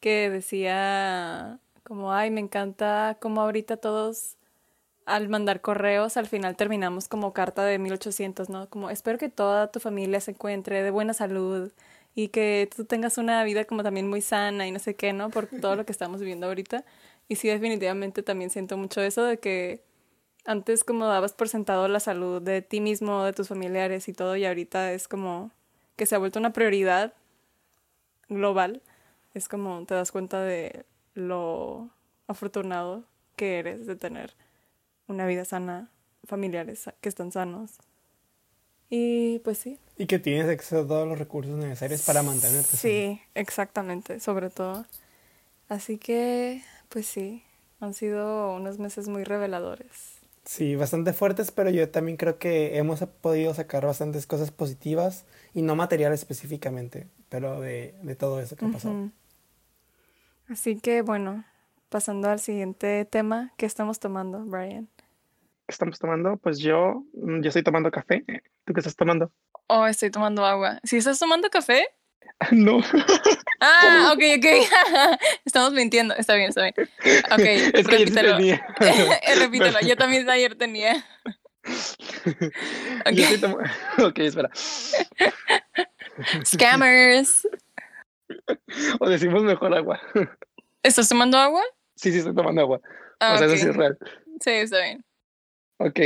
que 0.00 0.30
decía 0.30 1.58
como, 1.84 2.12
ay, 2.12 2.30
me 2.30 2.40
encanta 2.40 3.16
como 3.20 3.40
ahorita 3.40 3.76
todos 3.78 4.36
al 5.04 5.28
mandar 5.28 5.60
correos 5.60 6.16
al 6.16 6.26
final 6.26 6.56
terminamos 6.56 7.08
como 7.08 7.32
carta 7.32 7.64
de 7.64 7.78
1800, 7.78 8.48
¿no? 8.48 8.68
Como 8.68 8.90
espero 8.90 9.18
que 9.18 9.28
toda 9.28 9.70
tu 9.70 9.80
familia 9.80 10.20
se 10.20 10.32
encuentre 10.32 10.82
de 10.82 10.90
buena 10.90 11.14
salud 11.14 11.72
y 12.14 12.28
que 12.28 12.68
tú 12.74 12.84
tengas 12.84 13.18
una 13.18 13.42
vida 13.44 13.64
como 13.64 13.82
también 13.82 14.08
muy 14.08 14.20
sana 14.20 14.66
y 14.66 14.70
no 14.72 14.78
sé 14.78 14.94
qué, 14.94 15.12
¿no? 15.12 15.30
Por 15.30 15.46
todo 15.46 15.76
lo 15.76 15.86
que 15.86 15.92
estamos 15.92 16.20
viviendo 16.20 16.46
ahorita. 16.46 16.84
Y 17.28 17.36
sí, 17.36 17.48
definitivamente 17.48 18.22
también 18.22 18.50
siento 18.50 18.76
mucho 18.76 19.00
eso 19.02 19.24
de 19.24 19.38
que 19.38 19.82
antes 20.44 20.84
como 20.84 21.06
dabas 21.06 21.32
por 21.32 21.48
sentado 21.48 21.88
la 21.88 22.00
salud 22.00 22.42
de 22.42 22.62
ti 22.62 22.80
mismo, 22.80 23.24
de 23.24 23.32
tus 23.32 23.48
familiares 23.48 24.08
y 24.08 24.12
todo, 24.12 24.36
y 24.36 24.44
ahorita 24.44 24.92
es 24.92 25.08
como 25.08 25.50
que 25.96 26.06
se 26.06 26.14
ha 26.14 26.18
vuelto 26.18 26.38
una 26.38 26.52
prioridad 26.52 27.14
global. 28.28 28.82
Es 29.34 29.48
como 29.48 29.84
te 29.86 29.94
das 29.94 30.12
cuenta 30.12 30.40
de 30.42 30.84
lo 31.14 31.90
afortunado 32.26 33.04
que 33.36 33.58
eres 33.58 33.86
de 33.86 33.96
tener 33.96 34.34
una 35.06 35.26
vida 35.26 35.44
sana, 35.44 35.90
familiares 36.24 36.90
que 37.00 37.08
están 37.08 37.32
sanos. 37.32 37.72
Y 38.90 39.38
pues 39.40 39.58
sí. 39.58 39.78
Y 39.96 40.06
que 40.06 40.18
tienes 40.18 40.48
acceso 40.48 40.80
a 40.80 40.86
todos 40.86 41.08
los 41.08 41.18
recursos 41.18 41.56
necesarios 41.56 42.02
para 42.02 42.22
mantenerte. 42.22 42.76
Sí, 42.76 43.20
exactamente, 43.34 44.20
sobre 44.20 44.50
todo. 44.50 44.84
Así 45.68 45.96
que, 45.96 46.62
pues 46.90 47.06
sí, 47.06 47.42
han 47.80 47.94
sido 47.94 48.52
unos 48.54 48.78
meses 48.78 49.08
muy 49.08 49.24
reveladores. 49.24 50.21
Sí, 50.44 50.74
bastante 50.74 51.12
fuertes, 51.12 51.52
pero 51.52 51.70
yo 51.70 51.88
también 51.90 52.16
creo 52.16 52.38
que 52.38 52.76
hemos 52.76 53.00
podido 53.20 53.54
sacar 53.54 53.86
bastantes 53.86 54.26
cosas 54.26 54.50
positivas 54.50 55.24
y 55.54 55.62
no 55.62 55.76
materiales 55.76 56.20
específicamente, 56.20 57.08
pero 57.28 57.60
de, 57.60 57.94
de 58.02 58.16
todo 58.16 58.40
eso 58.40 58.56
que 58.56 58.64
ha 58.64 58.68
pasado. 58.68 59.10
Así 60.48 60.78
que 60.80 61.02
bueno, 61.02 61.44
pasando 61.88 62.28
al 62.28 62.40
siguiente 62.40 63.04
tema, 63.04 63.52
¿qué 63.56 63.66
estamos 63.66 64.00
tomando, 64.00 64.44
Brian? 64.44 64.88
¿Qué 65.66 65.72
estamos 65.74 65.98
tomando? 65.98 66.36
Pues 66.38 66.58
yo, 66.58 67.04
yo 67.14 67.48
estoy 67.48 67.62
tomando 67.62 67.90
café. 67.90 68.24
¿Tú 68.64 68.72
qué 68.72 68.80
estás 68.80 68.96
tomando? 68.96 69.30
Oh, 69.68 69.86
estoy 69.86 70.10
tomando 70.10 70.44
agua. 70.44 70.80
¿Sí 70.82 70.96
estás 70.96 71.18
tomando 71.18 71.48
café? 71.50 71.86
No. 72.50 72.82
Ah, 73.60 74.12
ok, 74.14 74.22
ok. 74.38 75.18
Estamos 75.44 75.72
mintiendo. 75.72 76.14
Está 76.14 76.34
bien, 76.34 76.48
está 76.48 76.62
bien. 76.62 76.74
Ok, 77.30 77.40
es 77.40 77.86
que 77.86 77.98
repítelo. 77.98 78.40
Yo 78.40 78.56
repítelo. 79.38 79.80
Yo 79.80 79.96
también 79.96 80.28
ayer 80.28 80.56
tenía. 80.56 81.04
Okay. 83.06 83.40
Ok, 83.98 84.18
espera. 84.18 84.50
Scammers. 86.44 87.46
O 89.00 89.08
decimos 89.08 89.42
mejor 89.44 89.74
agua. 89.74 90.00
¿Estás 90.82 91.08
tomando 91.08 91.38
agua? 91.38 91.62
Sí, 91.94 92.10
sí, 92.10 92.18
estoy 92.18 92.34
tomando 92.34 92.60
agua. 92.60 92.80
Ah, 93.20 93.34
o 93.34 93.38
sea, 93.38 93.46
eso 93.46 93.56
sí 93.56 93.68
es 93.68 93.76
real. 93.76 93.96
Sí, 94.40 94.50
está 94.50 94.82
bien. 94.82 95.04
Ok. 95.78 96.00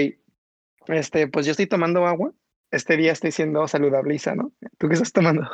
Este, 0.88 1.28
pues 1.28 1.46
yo 1.46 1.52
estoy 1.52 1.66
tomando 1.66 2.06
agua. 2.06 2.32
Este 2.70 2.96
día 2.96 3.12
estoy 3.12 3.32
siendo 3.32 3.66
saludable 3.66 4.14
y 4.14 4.18
sano. 4.18 4.52
¿Tú 4.78 4.88
qué 4.88 4.94
estás 4.94 5.12
tomando? 5.12 5.48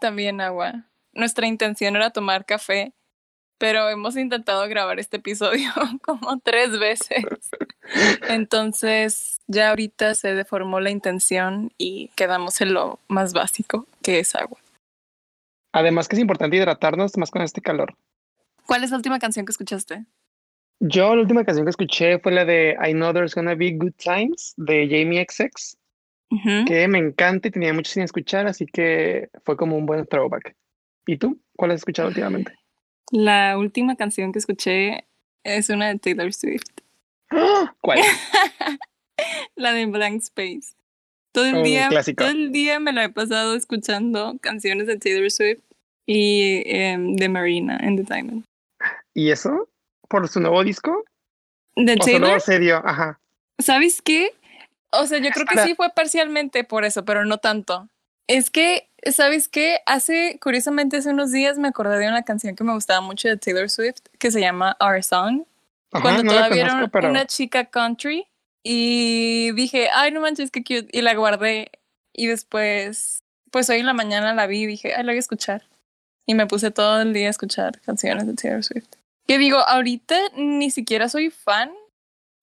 También 0.00 0.40
agua. 0.40 0.84
Nuestra 1.12 1.46
intención 1.46 1.96
era 1.96 2.10
tomar 2.10 2.44
café, 2.44 2.92
pero 3.58 3.88
hemos 3.88 4.16
intentado 4.16 4.66
grabar 4.68 5.00
este 5.00 5.16
episodio 5.16 5.70
como 6.02 6.38
tres 6.40 6.78
veces. 6.78 7.24
Entonces, 8.28 9.40
ya 9.46 9.70
ahorita 9.70 10.14
se 10.14 10.34
deformó 10.34 10.80
la 10.80 10.90
intención 10.90 11.72
y 11.76 12.10
quedamos 12.14 12.60
en 12.60 12.74
lo 12.74 13.00
más 13.08 13.32
básico, 13.32 13.86
que 14.02 14.20
es 14.20 14.34
agua. 14.34 14.58
Además 15.72 16.08
que 16.08 16.16
es 16.16 16.20
importante 16.20 16.56
hidratarnos 16.56 17.16
más 17.16 17.30
con 17.30 17.42
este 17.42 17.60
calor. 17.60 17.94
¿Cuál 18.66 18.84
es 18.84 18.90
la 18.90 18.96
última 18.96 19.18
canción 19.18 19.44
que 19.44 19.52
escuchaste? 19.52 20.04
Yo 20.80 21.14
la 21.14 21.22
última 21.22 21.44
canción 21.44 21.66
que 21.66 21.70
escuché 21.70 22.18
fue 22.20 22.32
la 22.32 22.44
de 22.44 22.76
I 22.86 22.92
Know 22.92 23.12
There's 23.12 23.34
Gonna 23.34 23.54
Be 23.54 23.72
Good 23.72 23.94
Times 23.96 24.54
de 24.56 24.86
Jamie 24.88 25.26
XX, 25.28 25.76
que 26.66 26.88
me 26.88 26.98
encanta 26.98 27.48
y 27.48 27.50
tenía 27.50 27.72
mucho 27.72 27.90
sin 27.90 28.02
escuchar, 28.02 28.46
así 28.46 28.66
que 28.66 29.30
fue 29.44 29.56
como 29.56 29.76
un 29.76 29.86
buen 29.86 30.06
throwback. 30.06 30.54
¿Y 31.06 31.16
tú? 31.16 31.40
¿Cuál 31.56 31.70
has 31.70 31.78
escuchado 31.78 32.08
últimamente? 32.08 32.52
La 33.10 33.56
última 33.56 33.96
canción 33.96 34.32
que 34.32 34.38
escuché 34.38 35.06
es 35.42 35.70
una 35.70 35.88
de 35.88 35.98
Taylor 35.98 36.32
Swift. 36.32 36.68
¡Ah! 37.30 37.74
¿Cuál? 37.80 38.00
la 39.56 39.72
de 39.72 39.86
Blank 39.86 40.22
Space. 40.22 40.74
Todo 41.32 41.46
el, 41.46 41.62
día, 41.62 41.88
todo 42.16 42.28
el 42.28 42.52
día 42.52 42.80
me 42.80 42.92
la 42.92 43.04
he 43.04 43.08
pasado 43.10 43.54
escuchando 43.54 44.38
canciones 44.40 44.86
de 44.86 44.96
Taylor 44.96 45.30
Swift 45.30 45.62
y 46.06 46.62
em, 46.66 47.16
de 47.16 47.28
Marina 47.28 47.78
en 47.80 47.96
The 47.96 48.02
Diamond. 48.02 48.44
¿Y 49.14 49.30
eso? 49.30 49.68
¿Por 50.08 50.26
su 50.28 50.40
nuevo 50.40 50.64
disco? 50.64 51.04
¿De 51.76 51.96
Taylor? 51.96 52.40
serio? 52.40 52.82
Ajá. 52.84 53.20
¿Sabes 53.58 54.02
qué? 54.02 54.32
O 54.90 55.06
sea, 55.06 55.18
yo 55.18 55.30
creo 55.30 55.46
que 55.46 55.62
sí 55.62 55.74
fue 55.74 55.90
parcialmente 55.90 56.64
por 56.64 56.84
eso, 56.84 57.04
pero 57.04 57.24
no 57.24 57.38
tanto. 57.38 57.88
Es 58.26 58.50
que, 58.50 58.90
¿sabes 59.10 59.48
qué? 59.48 59.80
Hace, 59.86 60.38
curiosamente, 60.40 60.98
hace 60.98 61.10
unos 61.10 61.32
días 61.32 61.58
me 61.58 61.68
acordé 61.68 61.98
de 61.98 62.08
una 62.08 62.22
canción 62.22 62.56
que 62.56 62.64
me 62.64 62.74
gustaba 62.74 63.00
mucho 63.00 63.28
de 63.28 63.36
Taylor 63.36 63.70
Swift 63.70 64.00
que 64.18 64.30
se 64.30 64.40
llama 64.40 64.76
Our 64.80 65.02
Song. 65.02 65.44
cuando 65.90 66.22
todavía 66.22 66.64
era 66.64 66.90
una 67.08 67.26
chica 67.26 67.64
country. 67.64 68.26
Y 68.62 69.52
dije, 69.52 69.88
ay, 69.94 70.10
no 70.12 70.20
manches, 70.20 70.50
qué 70.50 70.62
cute. 70.62 70.88
Y 70.92 71.00
la 71.00 71.14
guardé. 71.14 71.70
Y 72.12 72.26
después, 72.26 73.22
pues 73.50 73.70
hoy 73.70 73.78
en 73.78 73.86
la 73.86 73.94
mañana 73.94 74.34
la 74.34 74.46
vi 74.46 74.62
y 74.62 74.66
dije, 74.66 74.94
ay, 74.94 75.04
la 75.04 75.12
voy 75.12 75.16
a 75.16 75.20
escuchar. 75.20 75.62
Y 76.26 76.34
me 76.34 76.46
puse 76.46 76.70
todo 76.70 77.00
el 77.00 77.14
día 77.14 77.28
a 77.28 77.30
escuchar 77.30 77.80
canciones 77.80 78.26
de 78.26 78.34
Taylor 78.34 78.62
Swift. 78.62 78.88
Que 79.26 79.38
digo, 79.38 79.58
ahorita 79.58 80.16
ni 80.36 80.70
siquiera 80.70 81.08
soy 81.08 81.30
fan. 81.30 81.70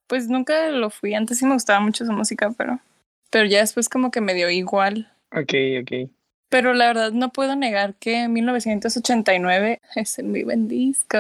Pues 0.08 0.28
nunca 0.28 0.70
lo 0.70 0.90
fui. 0.90 1.14
Antes 1.14 1.40
sí 1.40 1.46
me 1.46 1.54
gustaba 1.54 1.80
mucho 1.80 2.06
su 2.06 2.12
música, 2.12 2.52
pero, 2.58 2.80
pero 3.32 3.46
ya 3.46 3.60
después 3.60 3.90
como 3.90 4.12
que 4.12 4.22
me 4.22 4.34
dio 4.34 4.50
igual. 4.50 5.12
Ok, 5.32 5.54
ok. 5.82 6.10
Pero 6.50 6.74
la 6.74 6.88
verdad 6.88 7.12
no 7.12 7.32
puedo 7.32 7.56
negar 7.56 7.96
que 7.96 8.28
1989 8.28 9.82
es 9.96 10.20
el 10.20 10.28
muy 10.28 10.44
buen 10.44 10.68
disco. 10.68 11.18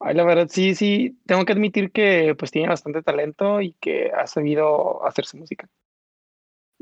Ay, 0.00 0.14
la 0.14 0.24
verdad, 0.24 0.46
sí, 0.48 0.76
sí, 0.76 1.18
tengo 1.26 1.44
que 1.44 1.52
admitir 1.52 1.90
que 1.90 2.36
pues 2.38 2.52
tiene 2.52 2.68
bastante 2.68 3.02
talento 3.02 3.60
y 3.60 3.72
que 3.80 4.12
ha 4.12 4.28
sabido 4.28 5.04
hacer 5.04 5.26
su 5.26 5.36
música. 5.36 5.68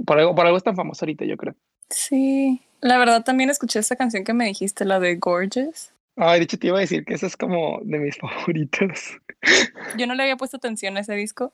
Por 0.04 0.18
algo, 0.18 0.35
por 0.35 0.45
algo 0.45 0.59
es 0.59 0.64
tan 0.64 0.76
famoso 0.76 1.04
ahorita, 1.04 1.25
yo 1.25 1.38
creo. 1.38 1.54
Sí, 1.88 2.61
la 2.80 2.99
verdad 2.99 3.25
también 3.25 3.49
escuché 3.49 3.78
esa 3.78 3.97
canción 3.97 4.25
que 4.25 4.35
me 4.35 4.45
dijiste, 4.45 4.85
la 4.85 5.00
de 5.00 5.16
Gorgeous. 5.16 5.92
Ay, 6.16 6.40
de 6.40 6.44
hecho 6.44 6.58
te 6.58 6.68
iba 6.68 6.78
a 6.78 6.80
decir 6.80 7.04
que 7.04 7.14
esa 7.14 7.26
es 7.26 7.37
como 7.37 7.80
de 7.82 7.99
mis 7.99 8.16
favoritos. 8.20 9.18
Yo 9.96 10.06
no 10.06 10.14
le 10.14 10.23
había 10.23 10.37
puesto 10.37 10.56
atención 10.56 10.96
a 10.96 11.00
ese 11.00 11.14
disco. 11.14 11.52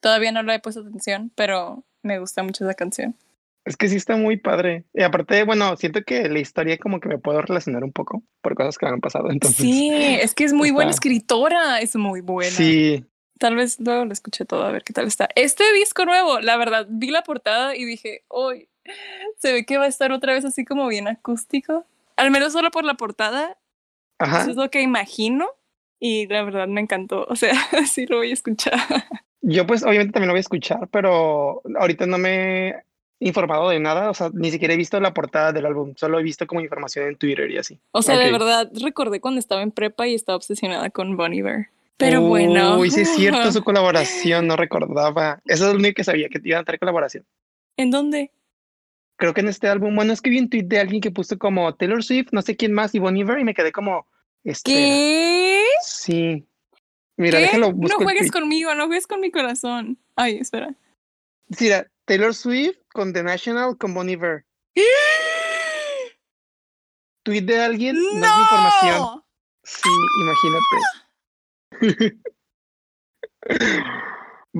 Todavía 0.00 0.32
no 0.32 0.42
le 0.42 0.54
he 0.54 0.60
puesto 0.60 0.82
atención, 0.82 1.32
pero 1.34 1.84
me 2.02 2.18
gusta 2.18 2.42
mucho 2.42 2.64
esa 2.64 2.74
canción. 2.74 3.16
Es 3.64 3.78
que 3.78 3.88
sí 3.88 3.96
está 3.96 4.16
muy 4.16 4.36
padre. 4.36 4.84
Y 4.92 5.02
aparte, 5.02 5.42
bueno, 5.44 5.74
siento 5.78 6.02
que 6.02 6.28
la 6.28 6.38
historia 6.38 6.76
como 6.76 7.00
que 7.00 7.08
me 7.08 7.18
puedo 7.18 7.40
relacionar 7.40 7.82
un 7.82 7.92
poco 7.92 8.22
por 8.42 8.54
cosas 8.54 8.76
que 8.76 8.84
me 8.84 8.92
han 8.92 9.00
pasado. 9.00 9.30
Entonces, 9.30 9.64
sí, 9.64 9.90
es 10.20 10.34
que 10.34 10.44
es 10.44 10.52
muy 10.52 10.70
buena 10.70 10.90
escritora, 10.90 11.80
es 11.80 11.96
muy 11.96 12.20
buena. 12.20 12.50
Sí. 12.50 13.04
Tal 13.38 13.56
vez 13.56 13.80
luego 13.80 14.04
lo 14.04 14.12
escuché 14.12 14.44
todo 14.44 14.64
a 14.64 14.70
ver 14.70 14.84
qué 14.84 14.92
tal 14.92 15.06
está. 15.06 15.28
Este 15.34 15.64
disco 15.72 16.04
nuevo, 16.04 16.40
la 16.40 16.56
verdad, 16.56 16.86
vi 16.88 17.10
la 17.10 17.22
portada 17.22 17.74
y 17.74 17.84
dije, 17.84 18.22
hoy 18.28 18.68
se 19.38 19.52
ve 19.52 19.64
que 19.64 19.78
va 19.78 19.84
a 19.84 19.88
estar 19.88 20.12
otra 20.12 20.34
vez 20.34 20.44
así 20.44 20.64
como 20.64 20.86
bien 20.86 21.08
acústico. 21.08 21.86
Al 22.16 22.30
menos 22.30 22.52
solo 22.52 22.70
por 22.70 22.84
la 22.84 22.94
portada. 22.94 23.56
Ajá. 24.24 24.42
Eso 24.42 24.50
es 24.50 24.56
lo 24.56 24.70
que 24.70 24.82
imagino. 24.82 25.48
Y 26.00 26.26
la 26.26 26.42
verdad 26.42 26.66
me 26.66 26.80
encantó. 26.80 27.26
O 27.28 27.36
sea, 27.36 27.54
sí 27.90 28.06
lo 28.06 28.18
voy 28.18 28.30
a 28.30 28.34
escuchar. 28.34 28.78
Yo 29.40 29.66
pues 29.66 29.82
obviamente 29.82 30.12
también 30.12 30.28
lo 30.28 30.32
voy 30.32 30.38
a 30.38 30.40
escuchar, 30.40 30.88
pero 30.90 31.62
ahorita 31.78 32.06
no 32.06 32.18
me 32.18 32.74
informado 33.20 33.70
de 33.70 33.80
nada, 33.80 34.10
o 34.10 34.14
sea, 34.14 34.30
ni 34.32 34.50
siquiera 34.50 34.74
he 34.74 34.76
visto 34.76 34.98
la 35.00 35.14
portada 35.14 35.52
del 35.52 35.66
álbum, 35.66 35.94
solo 35.96 36.18
he 36.18 36.22
visto 36.22 36.46
como 36.46 36.60
información 36.60 37.08
en 37.08 37.16
Twitter 37.16 37.50
y 37.50 37.58
así. 37.58 37.78
O 37.92 38.02
sea, 38.02 38.18
de 38.18 38.30
verdad, 38.30 38.70
recordé 38.80 39.20
cuando 39.20 39.38
estaba 39.38 39.62
en 39.62 39.70
prepa 39.70 40.06
y 40.06 40.14
estaba 40.14 40.36
obsesionada 40.36 40.90
con 40.90 41.16
Bon 41.16 41.32
Iver. 41.32 41.68
Pero 41.96 42.22
bueno. 42.22 42.78
Uy, 42.78 42.90
sí 42.90 43.02
es 43.02 43.14
cierto 43.14 43.52
su 43.52 43.62
colaboración, 43.64 44.46
no 44.46 44.56
recordaba. 44.56 45.40
Eso 45.44 45.66
es 45.66 45.72
lo 45.72 45.78
único 45.78 45.96
que 45.96 46.04
sabía, 46.04 46.28
que 46.28 46.40
iban 46.42 46.62
a 46.62 46.64
traer 46.64 46.80
colaboración. 46.80 47.24
¿En 47.76 47.90
dónde? 47.90 48.32
Creo 49.16 49.32
que 49.32 49.42
en 49.42 49.48
este 49.48 49.68
álbum, 49.68 49.94
bueno, 49.94 50.12
es 50.12 50.20
que 50.20 50.30
vi 50.30 50.40
un 50.40 50.50
tweet 50.50 50.64
de 50.64 50.80
alguien 50.80 51.00
que 51.00 51.12
puso 51.12 51.38
como 51.38 51.72
Taylor 51.74 52.02
Swift, 52.02 52.28
no 52.32 52.42
sé 52.42 52.56
quién 52.56 52.72
más, 52.72 52.94
y 52.94 52.98
Bon 52.98 53.16
Iver, 53.16 53.38
y 53.38 53.44
me 53.44 53.54
quedé 53.54 53.72
como... 53.72 54.06
¿Qué? 54.64 55.62
Sí. 55.82 56.46
Mira, 57.16 57.38
déjalo 57.38 57.72
No 57.72 57.96
juegues 57.96 58.30
conmigo, 58.30 58.74
no 58.74 58.86
juegues 58.86 59.06
con 59.06 59.20
mi 59.20 59.30
corazón. 59.30 59.98
Ay, 60.16 60.38
espera. 60.38 60.74
Mira, 61.60 61.88
Taylor 62.04 62.34
Swift 62.34 62.76
con 62.92 63.12
The 63.12 63.22
National 63.22 63.78
con 63.78 63.94
Bon 63.94 64.08
Iver. 64.08 64.44
Tweet 67.22 67.42
de 67.42 67.60
alguien, 67.60 67.96
no, 67.96 68.14
no 68.14 68.26
es 68.26 68.32
información. 68.40 69.22
Sí, 69.62 69.88
imagínate. 70.20 70.76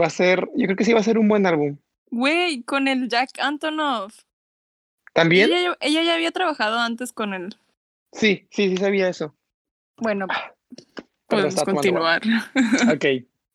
va 0.01 0.07
a 0.07 0.11
ser, 0.11 0.49
yo 0.57 0.67
creo 0.67 0.77
que 0.77 0.85
sí 0.85 0.93
va 0.93 1.01
a 1.01 1.05
ser 1.05 1.19
un 1.19 1.29
buen 1.29 1.45
álbum. 1.45 1.77
Güey, 2.11 2.63
con 2.63 2.89
el 2.89 3.09
Jack 3.09 3.39
Antonoff. 3.39 4.23
¿También? 5.13 5.53
Ella, 5.53 5.77
ella, 5.81 6.03
ya 6.03 6.15
había 6.15 6.33
trabajado 6.33 6.79
antes 6.79 7.13
con 7.13 7.35
él. 7.35 7.57
Sí, 8.13 8.49
sí, 8.51 8.71
sí 8.71 8.77
sabía 8.79 9.09
eso. 9.09 9.37
Bueno, 9.97 10.27
ah, 10.29 10.53
podemos 11.27 11.55
continuar. 11.63 12.23
ok. 12.93 13.05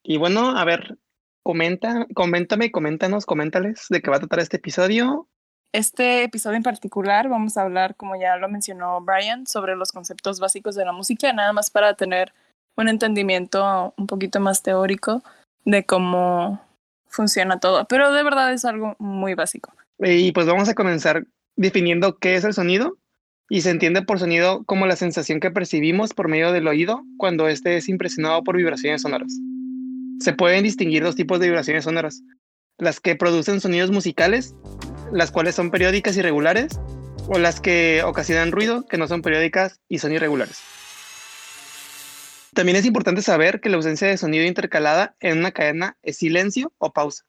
Y 0.03 0.17
bueno, 0.17 0.57
a 0.57 0.65
ver, 0.65 0.97
comenta, 1.43 2.07
coméntame, 2.13 2.71
coméntanos, 2.71 3.25
coméntales 3.25 3.87
de 3.89 4.01
qué 4.01 4.09
va 4.09 4.17
a 4.17 4.19
tratar 4.19 4.39
este 4.39 4.57
episodio. 4.57 5.27
Este 5.71 6.23
episodio 6.23 6.57
en 6.57 6.63
particular 6.63 7.29
vamos 7.29 7.57
a 7.57 7.61
hablar, 7.61 7.95
como 7.95 8.15
ya 8.15 8.37
lo 8.37 8.49
mencionó 8.49 9.01
Brian, 9.01 9.45
sobre 9.45 9.75
los 9.75 9.91
conceptos 9.91 10.39
básicos 10.39 10.75
de 10.75 10.85
la 10.85 10.93
música, 10.93 11.31
nada 11.31 11.53
más 11.53 11.69
para 11.69 11.93
tener 11.93 12.33
un 12.75 12.87
entendimiento 12.87 13.93
un 13.97 14.07
poquito 14.07 14.39
más 14.39 14.63
teórico 14.63 15.21
de 15.65 15.85
cómo 15.85 16.65
funciona 17.07 17.59
todo, 17.59 17.85
pero 17.85 18.11
de 18.11 18.23
verdad 18.23 18.51
es 18.53 18.65
algo 18.65 18.95
muy 18.97 19.35
básico. 19.35 19.71
Y 19.99 20.31
pues 20.31 20.47
vamos 20.47 20.69
a 20.69 20.75
comenzar 20.75 21.25
definiendo 21.55 22.17
qué 22.17 22.35
es 22.35 22.45
el 22.45 22.53
sonido 22.53 22.97
y 23.49 23.61
se 23.61 23.71
entiende 23.71 24.01
por 24.01 24.19
sonido 24.19 24.63
como 24.65 24.85
la 24.85 24.95
sensación 24.95 25.39
que 25.39 25.51
percibimos 25.51 26.13
por 26.13 26.27
medio 26.27 26.51
del 26.51 26.67
oído 26.67 27.03
cuando 27.17 27.47
éste 27.47 27.77
es 27.77 27.89
impresionado 27.89 28.43
por 28.43 28.57
vibraciones 28.57 29.01
sonoras 29.01 29.39
se 30.19 30.33
pueden 30.33 30.63
distinguir 30.63 31.03
dos 31.03 31.15
tipos 31.15 31.39
de 31.39 31.47
vibraciones 31.47 31.85
sonoras. 31.85 32.21
Las 32.77 32.99
que 32.99 33.15
producen 33.15 33.61
sonidos 33.61 33.91
musicales, 33.91 34.55
las 35.11 35.31
cuales 35.31 35.55
son 35.55 35.71
periódicas 35.71 36.15
y 36.17 36.21
regulares, 36.21 36.79
o 37.27 37.39
las 37.39 37.59
que 37.59 38.03
ocasionan 38.03 38.51
ruido, 38.51 38.85
que 38.85 38.97
no 38.97 39.07
son 39.07 39.21
periódicas 39.21 39.79
y 39.87 39.99
son 39.99 40.11
irregulares. 40.11 40.59
También 42.53 42.77
es 42.77 42.85
importante 42.85 43.21
saber 43.21 43.61
que 43.61 43.69
la 43.69 43.77
ausencia 43.77 44.07
de 44.07 44.17
sonido 44.17 44.45
intercalada 44.45 45.15
en 45.19 45.37
una 45.37 45.51
cadena 45.51 45.97
es 46.01 46.17
silencio 46.17 46.73
o 46.77 46.91
pausa. 46.91 47.23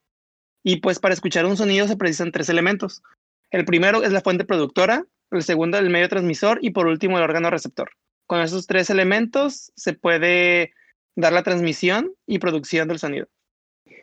Y 0.63 0.77
pues 0.77 0.99
para 0.99 1.15
escuchar 1.15 1.47
un 1.47 1.57
sonido 1.57 1.87
se 1.87 1.97
precisan 1.97 2.33
tres 2.33 2.49
elementos. 2.49 3.03
El 3.51 3.65
primero 3.65 4.03
es 4.03 4.13
la 4.13 4.21
fuente 4.21 4.45
productora, 4.45 5.05
el 5.31 5.43
segundo 5.43 5.79
el 5.79 5.91
medio 5.91 6.09
transmisor 6.09 6.59
y 6.63 6.71
por 6.71 6.87
último 6.87 7.19
el 7.19 7.25
órgano 7.25 7.51
receptor. 7.51 7.91
Con 8.27 8.41
esos 8.41 8.67
tres 8.67 8.91
elementos 8.91 9.73
se 9.77 9.93
puede 9.93 10.73
dar 11.17 11.33
la 11.33 11.43
transmisión 11.43 12.13
y 12.27 12.39
producción 12.39 12.89
del 12.89 12.99
sonido. 12.99 13.29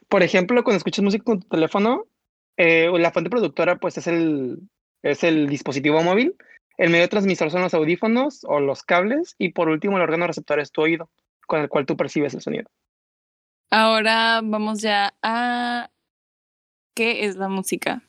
Por 0.08 0.24
ejemplo, 0.24 0.64
cuando 0.64 0.78
escuchas 0.78 1.04
música 1.04 1.24
con 1.24 1.42
tu 1.42 1.48
teléfono, 1.48 2.06
eh, 2.58 2.90
la 2.98 3.12
fuente 3.12 3.30
productora 3.30 3.78
pues 3.78 3.98
es 3.98 4.08
el, 4.08 4.60
es 5.04 5.24
el 5.24 5.48
dispositivo 5.48 6.02
móvil, 6.04 6.36
el 6.78 6.92
medio 6.92 7.10
transmisor 7.10 7.50
son 7.52 7.62
los 7.62 7.74
audífonos 7.74 8.44
o 8.44 8.60
los 8.60 8.84
cables 8.84 9.36
y 9.38 9.50
por 9.50 9.68
último 9.70 9.98
el 9.98 10.04
órgano 10.04 10.28
receptor 10.28 10.60
es 10.60 10.72
tu 10.72 10.82
oído, 10.82 11.10
con 11.48 11.62
el 11.62 11.70
cual 11.70 11.86
tú 11.86 11.98
percibes 11.98 12.34
el 12.34 12.42
sonido. 12.42 12.70
Ahora 13.70 14.42
vamos 14.44 14.82
ya 14.82 15.16
a 15.22 15.90
qué 16.94 17.26
es 17.26 17.36
la 17.36 17.50
música. 17.50 18.04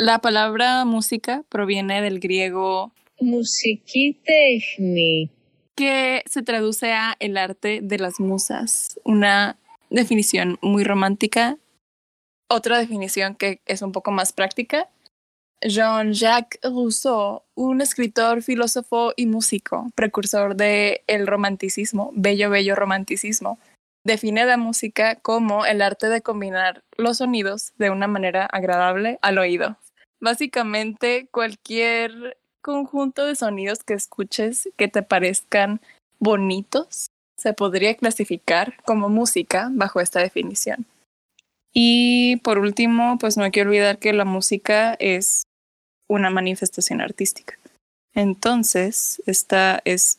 La 0.00 0.20
palabra 0.20 0.84
música 0.84 1.42
proviene 1.48 2.00
del 2.00 2.20
griego 2.20 2.92
Musikitechni. 3.18 5.28
que 5.74 6.22
se 6.24 6.44
traduce 6.44 6.92
a 6.92 7.16
el 7.18 7.36
arte 7.36 7.80
de 7.82 7.98
las 7.98 8.20
musas, 8.20 9.00
una 9.02 9.58
definición 9.90 10.56
muy 10.62 10.84
romántica. 10.84 11.58
Otra 12.48 12.78
definición 12.78 13.34
que 13.34 13.60
es 13.66 13.82
un 13.82 13.90
poco 13.90 14.12
más 14.12 14.32
práctica. 14.32 14.88
Jean-Jacques 15.62 16.60
Rousseau, 16.62 17.42
un 17.56 17.80
escritor, 17.80 18.44
filósofo 18.44 19.14
y 19.16 19.26
músico, 19.26 19.90
precursor 19.96 20.54
del 20.54 21.00
el 21.08 21.26
romanticismo, 21.26 22.12
bello, 22.14 22.50
bello 22.50 22.76
romanticismo, 22.76 23.58
define 24.04 24.46
la 24.46 24.58
música 24.58 25.16
como 25.16 25.66
el 25.66 25.82
arte 25.82 26.08
de 26.08 26.22
combinar 26.22 26.84
los 26.96 27.16
sonidos 27.16 27.72
de 27.78 27.90
una 27.90 28.06
manera 28.06 28.46
agradable 28.46 29.18
al 29.22 29.38
oído. 29.38 29.76
Básicamente, 30.20 31.28
cualquier 31.30 32.38
conjunto 32.62 33.24
de 33.24 33.36
sonidos 33.36 33.84
que 33.84 33.94
escuches 33.94 34.68
que 34.76 34.88
te 34.88 35.02
parezcan 35.02 35.80
bonitos 36.18 37.06
se 37.38 37.52
podría 37.52 37.96
clasificar 37.96 38.82
como 38.84 39.08
música 39.08 39.68
bajo 39.72 40.00
esta 40.00 40.20
definición. 40.20 40.86
Y 41.72 42.38
por 42.38 42.58
último, 42.58 43.18
pues 43.18 43.36
no 43.36 43.44
hay 43.44 43.52
que 43.52 43.62
olvidar 43.62 43.98
que 43.98 44.12
la 44.12 44.24
música 44.24 44.94
es 44.98 45.44
una 46.08 46.30
manifestación 46.30 47.00
artística. 47.00 47.56
Entonces, 48.14 49.22
esta 49.26 49.80
es 49.84 50.18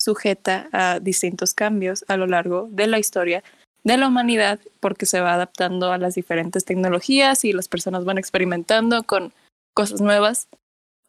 sujeta 0.00 0.68
a 0.72 0.98
distintos 0.98 1.54
cambios 1.54 2.04
a 2.08 2.16
lo 2.16 2.26
largo 2.26 2.68
de 2.70 2.86
la 2.88 2.98
historia 2.98 3.44
de 3.84 3.96
la 3.96 4.08
humanidad 4.08 4.60
porque 4.80 5.06
se 5.06 5.20
va 5.20 5.34
adaptando 5.34 5.92
a 5.92 5.98
las 5.98 6.14
diferentes 6.14 6.64
tecnologías 6.64 7.44
y 7.44 7.52
las 7.52 7.68
personas 7.68 8.04
van 8.04 8.18
experimentando 8.18 9.02
con 9.04 9.32
cosas 9.74 10.00
nuevas. 10.00 10.48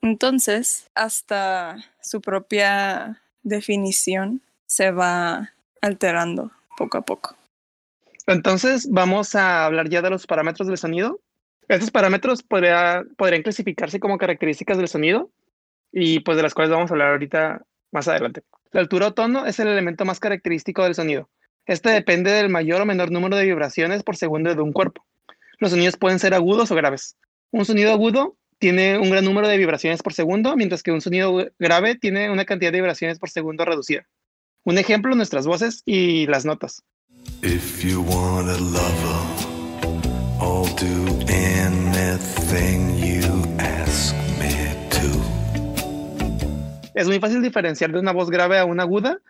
Entonces, 0.01 0.89
hasta 0.95 1.77
su 2.01 2.21
propia 2.21 3.21
definición 3.43 4.41
se 4.65 4.91
va 4.91 5.51
alterando 5.81 6.51
poco 6.77 6.97
a 6.97 7.01
poco. 7.01 7.35
Entonces, 8.27 8.89
vamos 8.89 9.35
a 9.35 9.65
hablar 9.65 9.89
ya 9.89 10.01
de 10.01 10.09
los 10.09 10.25
parámetros 10.25 10.67
del 10.67 10.77
sonido. 10.77 11.19
Estos 11.67 11.91
parámetros 11.91 12.43
podría, 12.43 13.03
podrían 13.17 13.43
clasificarse 13.43 13.99
como 13.99 14.17
características 14.17 14.77
del 14.77 14.87
sonido 14.87 15.29
y 15.91 16.19
pues 16.21 16.37
de 16.37 16.43
las 16.43 16.53
cuales 16.53 16.71
vamos 16.71 16.89
a 16.89 16.93
hablar 16.93 17.09
ahorita 17.09 17.61
más 17.91 18.07
adelante. 18.07 18.43
La 18.71 18.81
altura 18.81 19.07
o 19.07 19.13
tono 19.13 19.45
es 19.45 19.59
el 19.59 19.67
elemento 19.67 20.05
más 20.05 20.19
característico 20.19 20.83
del 20.83 20.95
sonido. 20.95 21.29
Este 21.71 21.89
depende 21.89 22.31
del 22.31 22.49
mayor 22.49 22.81
o 22.81 22.85
menor 22.85 23.11
número 23.11 23.37
de 23.37 23.45
vibraciones 23.45 24.03
por 24.03 24.17
segundo 24.17 24.53
de 24.53 24.61
un 24.61 24.73
cuerpo. 24.73 25.05
Los 25.57 25.71
sonidos 25.71 25.95
pueden 25.95 26.19
ser 26.19 26.33
agudos 26.33 26.69
o 26.69 26.75
graves. 26.75 27.15
Un 27.49 27.63
sonido 27.63 27.93
agudo 27.93 28.35
tiene 28.59 28.99
un 28.99 29.09
gran 29.09 29.23
número 29.23 29.47
de 29.47 29.55
vibraciones 29.55 30.03
por 30.03 30.11
segundo, 30.11 30.57
mientras 30.57 30.83
que 30.83 30.91
un 30.91 30.99
sonido 30.99 31.47
grave 31.59 31.95
tiene 31.95 32.29
una 32.29 32.43
cantidad 32.43 32.73
de 32.73 32.79
vibraciones 32.79 33.19
por 33.19 33.29
segundo 33.29 33.63
reducida. 33.63 34.05
Un 34.65 34.79
ejemplo, 34.79 35.15
nuestras 35.15 35.47
voces 35.47 35.81
y 35.85 36.27
las 36.27 36.43
notas. 36.43 36.83
If 37.41 37.85
you 37.85 38.01
want 38.01 38.49
a 38.49 38.57
lover, 38.59 39.21
I'll 40.41 40.67
do 40.75 41.23
anything 41.31 42.97
you 42.97 43.23
ask 43.59 44.13
me 44.37 44.75
to. 44.89 45.07
Es 46.95 47.07
muy 47.07 47.21
fácil 47.21 47.41
diferenciar 47.41 47.93
de 47.93 47.99
una 47.99 48.11
voz 48.11 48.29
grave 48.29 48.59
a 48.59 48.65
una 48.65 48.83
aguda. 48.83 49.21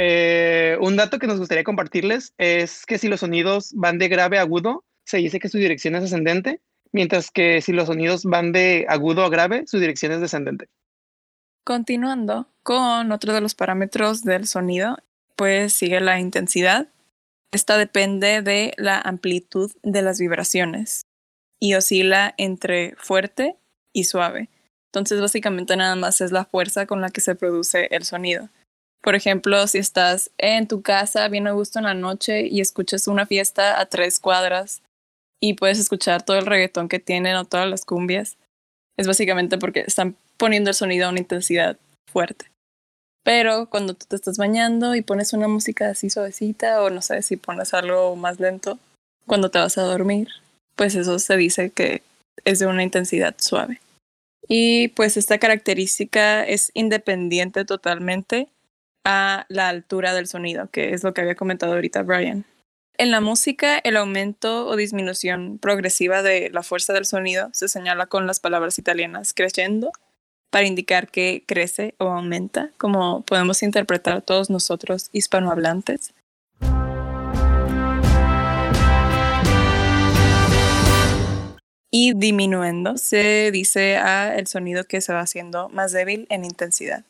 Eh, 0.00 0.78
un 0.80 0.94
dato 0.94 1.18
que 1.18 1.26
nos 1.26 1.40
gustaría 1.40 1.64
compartirles 1.64 2.32
es 2.38 2.86
que 2.86 2.98
si 2.98 3.08
los 3.08 3.18
sonidos 3.18 3.72
van 3.74 3.98
de 3.98 4.06
grave 4.06 4.38
a 4.38 4.42
agudo, 4.42 4.84
se 5.04 5.16
dice 5.16 5.40
que 5.40 5.48
su 5.48 5.58
dirección 5.58 5.96
es 5.96 6.04
ascendente, 6.04 6.60
mientras 6.92 7.32
que 7.32 7.60
si 7.60 7.72
los 7.72 7.88
sonidos 7.88 8.22
van 8.22 8.52
de 8.52 8.86
agudo 8.88 9.24
a 9.24 9.28
grave, 9.28 9.64
su 9.66 9.80
dirección 9.80 10.12
es 10.12 10.20
descendente. 10.20 10.68
Continuando 11.64 12.46
con 12.62 13.10
otro 13.10 13.34
de 13.34 13.40
los 13.40 13.56
parámetros 13.56 14.22
del 14.22 14.46
sonido, 14.46 14.98
pues 15.34 15.72
sigue 15.72 16.00
la 16.00 16.20
intensidad. 16.20 16.86
Esta 17.50 17.76
depende 17.76 18.40
de 18.40 18.74
la 18.76 19.00
amplitud 19.00 19.72
de 19.82 20.02
las 20.02 20.20
vibraciones 20.20 21.06
y 21.58 21.74
oscila 21.74 22.34
entre 22.38 22.94
fuerte 22.98 23.56
y 23.92 24.04
suave. 24.04 24.48
Entonces 24.92 25.20
básicamente 25.20 25.76
nada 25.76 25.96
más 25.96 26.20
es 26.20 26.30
la 26.30 26.44
fuerza 26.44 26.86
con 26.86 27.00
la 27.00 27.10
que 27.10 27.20
se 27.20 27.34
produce 27.34 27.88
el 27.90 28.04
sonido. 28.04 28.48
Por 29.02 29.14
ejemplo, 29.14 29.66
si 29.66 29.78
estás 29.78 30.30
en 30.38 30.66
tu 30.66 30.82
casa 30.82 31.28
bien 31.28 31.46
a 31.46 31.52
gusto 31.52 31.78
en 31.78 31.84
la 31.84 31.94
noche 31.94 32.46
y 32.46 32.60
escuchas 32.60 33.08
una 33.08 33.26
fiesta 33.26 33.80
a 33.80 33.86
tres 33.86 34.18
cuadras 34.18 34.82
y 35.40 35.54
puedes 35.54 35.78
escuchar 35.78 36.22
todo 36.22 36.38
el 36.38 36.46
reggaetón 36.46 36.88
que 36.88 36.98
tienen 36.98 37.36
o 37.36 37.44
todas 37.44 37.68
las 37.68 37.84
cumbias, 37.84 38.36
es 38.98 39.06
básicamente 39.06 39.56
porque 39.58 39.84
están 39.86 40.16
poniendo 40.36 40.70
el 40.70 40.74
sonido 40.74 41.06
a 41.06 41.10
una 41.10 41.20
intensidad 41.20 41.78
fuerte. 42.10 42.50
Pero 43.24 43.68
cuando 43.68 43.94
tú 43.94 44.06
te 44.08 44.16
estás 44.16 44.38
bañando 44.38 44.94
y 44.94 45.02
pones 45.02 45.32
una 45.32 45.48
música 45.48 45.90
así 45.90 46.10
suavecita 46.10 46.82
o 46.82 46.90
no 46.90 47.02
sé 47.02 47.22
si 47.22 47.36
pones 47.36 47.74
algo 47.74 48.16
más 48.16 48.40
lento 48.40 48.78
cuando 49.26 49.50
te 49.50 49.58
vas 49.58 49.78
a 49.78 49.82
dormir, 49.82 50.28
pues 50.74 50.94
eso 50.94 51.18
se 51.18 51.36
dice 51.36 51.70
que 51.70 52.02
es 52.44 52.58
de 52.58 52.66
una 52.66 52.82
intensidad 52.82 53.34
suave. 53.38 53.80
Y 54.48 54.88
pues 54.88 55.16
esta 55.16 55.38
característica 55.38 56.42
es 56.42 56.70
independiente 56.72 57.64
totalmente 57.64 58.48
a 59.10 59.46
la 59.48 59.70
altura 59.70 60.12
del 60.12 60.26
sonido, 60.26 60.68
que 60.70 60.92
es 60.92 61.02
lo 61.02 61.14
que 61.14 61.22
había 61.22 61.34
comentado 61.34 61.72
ahorita 61.72 62.02
Brian. 62.02 62.44
En 62.98 63.10
la 63.10 63.22
música, 63.22 63.78
el 63.78 63.96
aumento 63.96 64.66
o 64.66 64.76
disminución 64.76 65.58
progresiva 65.58 66.22
de 66.22 66.50
la 66.50 66.62
fuerza 66.62 66.92
del 66.92 67.06
sonido 67.06 67.48
se 67.54 67.68
señala 67.68 68.04
con 68.04 68.26
las 68.26 68.38
palabras 68.38 68.78
italianas 68.78 69.32
crescendo 69.32 69.92
para 70.50 70.66
indicar 70.66 71.08
que 71.08 71.42
crece 71.46 71.94
o 71.96 72.04
aumenta, 72.04 72.70
como 72.76 73.22
podemos 73.22 73.62
interpretar 73.62 74.20
todos 74.20 74.50
nosotros 74.50 75.08
hispanohablantes. 75.12 76.12
Y 81.90 82.12
disminuyendo 82.12 82.98
se 82.98 83.50
dice 83.52 83.96
a 83.96 84.36
el 84.36 84.46
sonido 84.46 84.84
que 84.84 85.00
se 85.00 85.14
va 85.14 85.20
haciendo 85.20 85.70
más 85.70 85.92
débil 85.92 86.26
en 86.28 86.44
intensidad. 86.44 87.04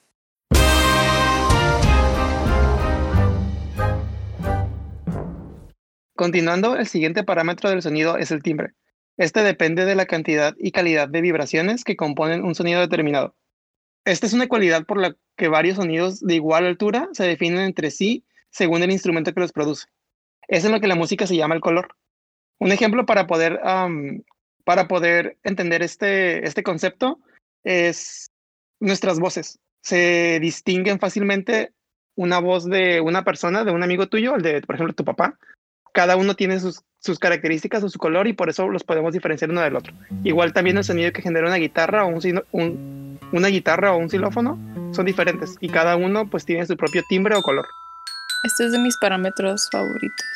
Continuando, 6.19 6.75
el 6.75 6.89
siguiente 6.89 7.23
parámetro 7.23 7.71
del 7.71 7.81
sonido 7.81 8.17
es 8.17 8.33
el 8.33 8.43
timbre. 8.43 8.73
Este 9.19 9.45
depende 9.45 9.85
de 9.85 9.95
la 9.95 10.07
cantidad 10.07 10.53
y 10.59 10.73
calidad 10.73 11.09
de 11.09 11.21
vibraciones 11.21 11.85
que 11.85 11.95
componen 11.95 12.43
un 12.43 12.57
sonido 12.57 12.81
determinado. 12.81 13.37
Esta 14.05 14.27
es 14.27 14.33
una 14.33 14.49
cualidad 14.49 14.85
por 14.85 15.01
la 15.01 15.15
que 15.37 15.47
varios 15.47 15.77
sonidos 15.77 16.19
de 16.19 16.35
igual 16.35 16.67
altura 16.67 17.09
se 17.13 17.25
definen 17.25 17.61
entre 17.61 17.93
sí 17.93 18.25
según 18.51 18.83
el 18.83 18.91
instrumento 18.91 19.33
que 19.33 19.39
los 19.39 19.53
produce. 19.53 19.87
Es 20.49 20.65
en 20.65 20.73
lo 20.73 20.81
que 20.81 20.89
la 20.89 20.97
música 20.97 21.25
se 21.25 21.37
llama 21.37 21.55
el 21.55 21.61
color. 21.61 21.95
Un 22.59 22.73
ejemplo 22.73 23.07
para 23.07 23.29
poder, 23.29 23.61
para 24.65 24.89
poder 24.89 25.39
entender 25.45 25.85
este, 25.85 26.45
este 26.45 26.65
concepto 26.65 27.21
es 27.63 28.33
nuestras 28.81 29.21
voces. 29.21 29.61
Se 29.83 30.41
distinguen 30.41 30.99
fácilmente 30.99 31.75
una 32.17 32.41
voz 32.41 32.65
de 32.65 33.01
una 33.01 33.23
persona, 33.23 33.63
de 33.63 33.71
un 33.71 33.85
amigo 33.85 34.09
tuyo, 34.09 34.35
el 34.35 34.43
de, 34.43 34.61
por 34.63 34.75
ejemplo, 34.75 34.97
tu 34.97 35.05
papá, 35.05 35.39
cada 35.93 36.17
uno 36.17 36.35
tiene 36.35 36.61
sus, 36.61 36.83
sus, 36.99 37.19
características 37.19 37.83
o 37.83 37.89
su 37.89 37.99
color 37.99 38.27
y 38.27 38.33
por 38.33 38.49
eso 38.49 38.69
los 38.69 38.85
podemos 38.85 39.13
diferenciar 39.13 39.51
uno 39.51 39.61
del 39.61 39.77
otro. 39.77 39.95
Igual 40.25 40.53
también 40.53 40.77
el 40.77 40.85
sonido 40.85 41.13
que 41.13 41.23
genera 41.23 41.47
una 41.47 41.57
guitarra 41.57 42.05
o 42.05 42.09
un, 42.09 42.43
un, 42.53 43.19
una 43.33 43.49
guitarra 43.49 43.93
o 43.93 43.99
un 43.99 44.09
xilófono 44.09 44.59
son 44.93 45.07
diferentes 45.07 45.57
y 45.61 45.69
cada 45.69 45.97
uno 45.97 46.29
pues 46.29 46.45
tiene 46.45 46.67
su 46.67 46.77
propio 46.77 47.03
timbre 47.09 47.35
o 47.37 47.43
color. 47.43 47.67
Este 48.45 48.67
es 48.67 48.73
de 48.73 48.79
mis 48.79 48.97
parámetros 48.97 49.69
favoritos. 49.71 50.27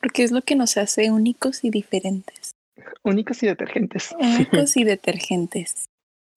Porque 0.00 0.22
es 0.22 0.30
lo 0.30 0.42
que 0.42 0.56
nos 0.56 0.76
hace 0.76 1.10
únicos 1.10 1.64
y 1.64 1.70
diferentes. 1.70 2.54
únicos 3.02 3.42
y 3.42 3.46
detergentes. 3.46 4.14
Únicos 4.18 4.76
y 4.76 4.84
detergentes. 4.84 5.88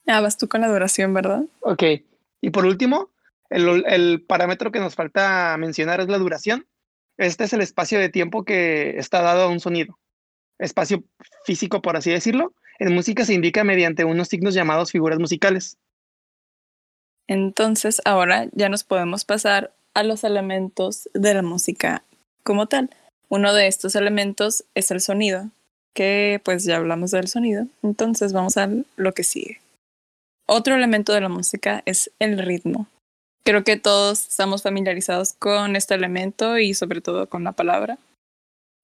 Ah, 0.07 0.21
vas 0.21 0.37
tú 0.37 0.47
con 0.47 0.61
la 0.61 0.69
duración, 0.69 1.13
¿verdad? 1.13 1.43
Ok. 1.59 1.83
Y 2.41 2.49
por 2.51 2.65
último, 2.65 3.09
el, 3.49 3.83
el 3.85 4.21
parámetro 4.21 4.71
que 4.71 4.79
nos 4.79 4.95
falta 4.95 5.55
mencionar 5.57 5.99
es 5.99 6.07
la 6.07 6.17
duración. 6.17 6.65
Este 7.19 7.43
es 7.43 7.51
el 7.51 7.59
espacio 7.59 7.99
de 7.99 8.07
tiempo 8.07 8.45
que 8.45 8.97
está 8.97 9.21
dado 9.21 9.43
a 9.43 9.47
un 9.49 9.59
sonido. 9.59 9.99
Espacio 10.57 11.03
físico, 11.45 11.81
por 11.81 11.97
así 11.97 12.09
decirlo. 12.11 12.53
En 12.79 12.95
música 12.95 13.25
se 13.25 13.33
indica 13.33 13.65
mediante 13.65 14.05
unos 14.05 14.29
signos 14.29 14.53
llamados 14.53 14.91
figuras 14.91 15.19
musicales. 15.19 15.77
Entonces, 17.27 18.01
ahora 18.05 18.47
ya 18.53 18.69
nos 18.69 18.85
podemos 18.85 19.25
pasar 19.25 19.73
a 19.93 20.03
los 20.03 20.23
elementos 20.23 21.09
de 21.13 21.33
la 21.33 21.41
música 21.41 22.03
como 22.43 22.67
tal. 22.67 22.89
Uno 23.27 23.53
de 23.53 23.67
estos 23.67 23.95
elementos 23.95 24.63
es 24.73 24.89
el 24.89 25.01
sonido, 25.01 25.49
que 25.93 26.39
pues 26.45 26.63
ya 26.63 26.77
hablamos 26.77 27.11
del 27.11 27.27
sonido. 27.27 27.67
Entonces, 27.83 28.31
vamos 28.31 28.55
a 28.55 28.69
lo 28.95 29.13
que 29.13 29.25
sigue. 29.25 29.59
Otro 30.47 30.73
elemento 30.73 31.11
de 31.11 31.19
la 31.19 31.29
música 31.29 31.83
es 31.85 32.11
el 32.19 32.39
ritmo. 32.39 32.87
Creo 33.43 33.63
que 33.63 33.77
todos 33.77 34.27
estamos 34.27 34.63
familiarizados 34.63 35.33
con 35.33 35.75
este 35.75 35.95
elemento 35.95 36.57
y 36.59 36.73
sobre 36.73 37.01
todo 37.01 37.27
con 37.27 37.43
la 37.43 37.53
palabra. 37.53 37.97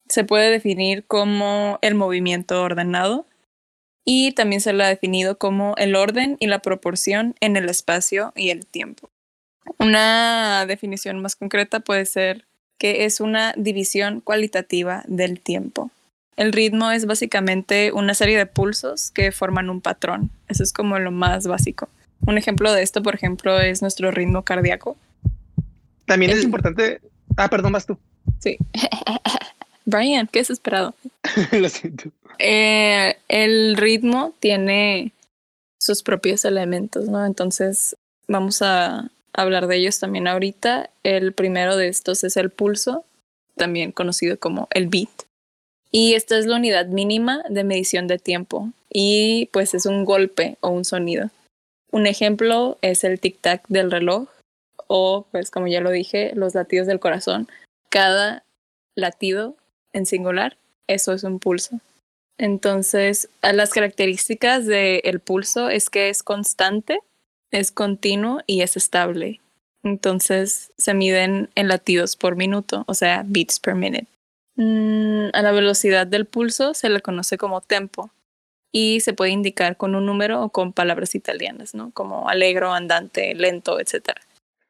Se 0.08 0.24
puede 0.24 0.50
definir 0.50 1.06
como 1.06 1.80
el 1.82 1.96
movimiento 1.96 2.62
ordenado 2.62 3.26
y 4.06 4.32
también 4.34 4.62
se 4.62 4.74
lo 4.74 4.84
ha 4.84 4.88
definido 4.88 5.38
como 5.38 5.76
el 5.78 5.96
orden 5.96 6.38
y 6.40 6.48
la 6.48 6.60
proporción 6.60 7.36
en 7.40 7.58
el 7.58 7.70
espacio 7.70 8.32
y 8.36 8.52
el 8.52 8.66
tiempo. 8.66 9.10
Una 9.80 10.66
definición 10.68 11.20
más 11.22 11.36
concreta 11.36 11.80
puede 11.80 12.06
ser 12.06 12.46
que 12.78 13.06
es 13.06 13.20
una 13.20 13.54
división 13.58 14.22
cualitativa 14.22 15.04
del 15.08 15.40
tiempo. 15.40 15.90
El 16.36 16.52
ritmo 16.52 16.92
es 16.92 17.06
básicamente 17.06 17.92
una 17.94 18.14
serie 18.14 18.38
de 18.38 18.46
pulsos 18.46 19.10
que 19.12 19.32
forman 19.32 19.70
un 19.70 19.82
patrón. 19.82 20.30
Eso 20.50 20.64
es 20.64 20.74
como 20.74 21.00
lo 21.00 21.12
más 21.12 21.48
básico. 21.48 21.88
Un 22.26 22.38
ejemplo 22.38 22.72
de 22.74 22.82
esto, 22.82 23.04
por 23.04 23.16
ejemplo, 23.16 23.60
es 23.60 23.82
nuestro 23.82 24.12
ritmo 24.12 24.44
cardíaco. 24.44 24.98
También 26.06 26.32
es 26.32 26.44
importante. 26.44 27.02
Ah, 27.38 27.50
perdón, 27.50 27.74
vas 27.74 27.86
tú. 27.86 27.98
Sí. 28.40 28.58
Brian, 29.86 30.28
qué 30.28 30.40
desesperado. 30.40 30.96
Lo 31.52 31.70
siento. 31.70 32.10
Eh, 32.40 33.18
el 33.28 33.78
ritmo 33.78 34.34
tiene 34.40 35.12
sus 35.80 36.04
propios 36.04 36.46
elementos, 36.46 37.08
¿no? 37.08 37.26
Entonces 37.26 37.96
vamos 38.28 38.62
a 38.62 39.12
hablar 39.34 39.68
de 39.68 39.78
ellos 39.78 40.00
también 40.00 40.28
ahorita. 40.28 40.90
El 41.04 41.34
primero 41.34 41.78
de 41.78 41.88
estos 41.88 42.24
es 42.24 42.38
el 42.38 42.50
pulso, 42.50 43.06
también 43.56 43.92
conocido 43.92 44.40
como 44.40 44.68
el 44.72 44.88
beat. 44.88 45.10
Y 45.92 46.16
esta 46.16 46.38
es 46.38 46.46
la 46.46 46.58
unidad 46.58 46.88
mínima 46.88 47.44
de 47.50 47.64
medición 47.64 48.08
de 48.08 48.18
tiempo 48.18 48.72
y 48.90 49.50
pues 49.54 49.74
es 49.74 49.86
un 49.86 50.04
golpe 50.04 50.58
o 50.60 50.70
un 50.70 50.84
sonido. 50.84 51.30
Un 51.96 52.08
ejemplo 52.08 52.78
es 52.82 53.06
el 53.06 53.22
tic-tac 53.22 53.62
del 53.70 53.90
reloj 53.90 54.28
o 54.88 55.28
pues 55.32 55.50
como 55.50 55.68
ya 55.68 55.80
lo 55.80 55.92
dije, 55.92 56.34
los 56.36 56.54
latidos 56.54 56.88
del 56.88 57.00
corazón. 57.00 57.48
Cada 57.90 58.44
latido 58.96 59.56
en 59.94 60.06
singular, 60.06 60.58
eso 60.88 61.14
es 61.14 61.24
un 61.24 61.40
pulso. 61.40 61.80
Entonces, 62.38 63.30
las 63.42 63.70
características 63.70 64.66
del 64.66 65.22
pulso 65.22 65.70
es 65.70 65.90
que 65.90 66.10
es 66.10 66.22
constante, 66.22 67.00
es 67.50 67.72
continuo 67.72 68.42
y 68.46 68.60
es 68.60 68.76
estable. 68.76 69.40
Entonces, 69.82 70.74
se 70.78 70.94
miden 70.94 71.50
en 71.56 71.70
latidos 71.70 72.18
por 72.18 72.36
minuto, 72.36 72.84
o 72.88 72.94
sea, 72.94 73.24
beats 73.26 73.58
per 73.62 73.76
minute. 73.76 74.08
Mm, 74.58 75.30
a 75.32 75.42
la 75.42 75.54
velocidad 75.54 76.06
del 76.06 76.26
pulso 76.26 76.74
se 76.74 76.90
le 76.90 77.00
conoce 77.00 77.38
como 77.38 77.62
tempo 77.62 78.12
y 78.78 79.00
se 79.00 79.14
puede 79.14 79.32
indicar 79.32 79.78
con 79.78 79.96
un 79.96 80.06
número 80.06 80.44
o 80.44 80.50
con 80.50 80.74
palabras 80.74 81.16
italianas, 81.16 81.74
¿no? 81.74 81.92
Como 81.92 82.28
alegro, 82.28 82.74
andante, 82.74 83.34
lento, 83.34 83.80
etc. 83.80 84.10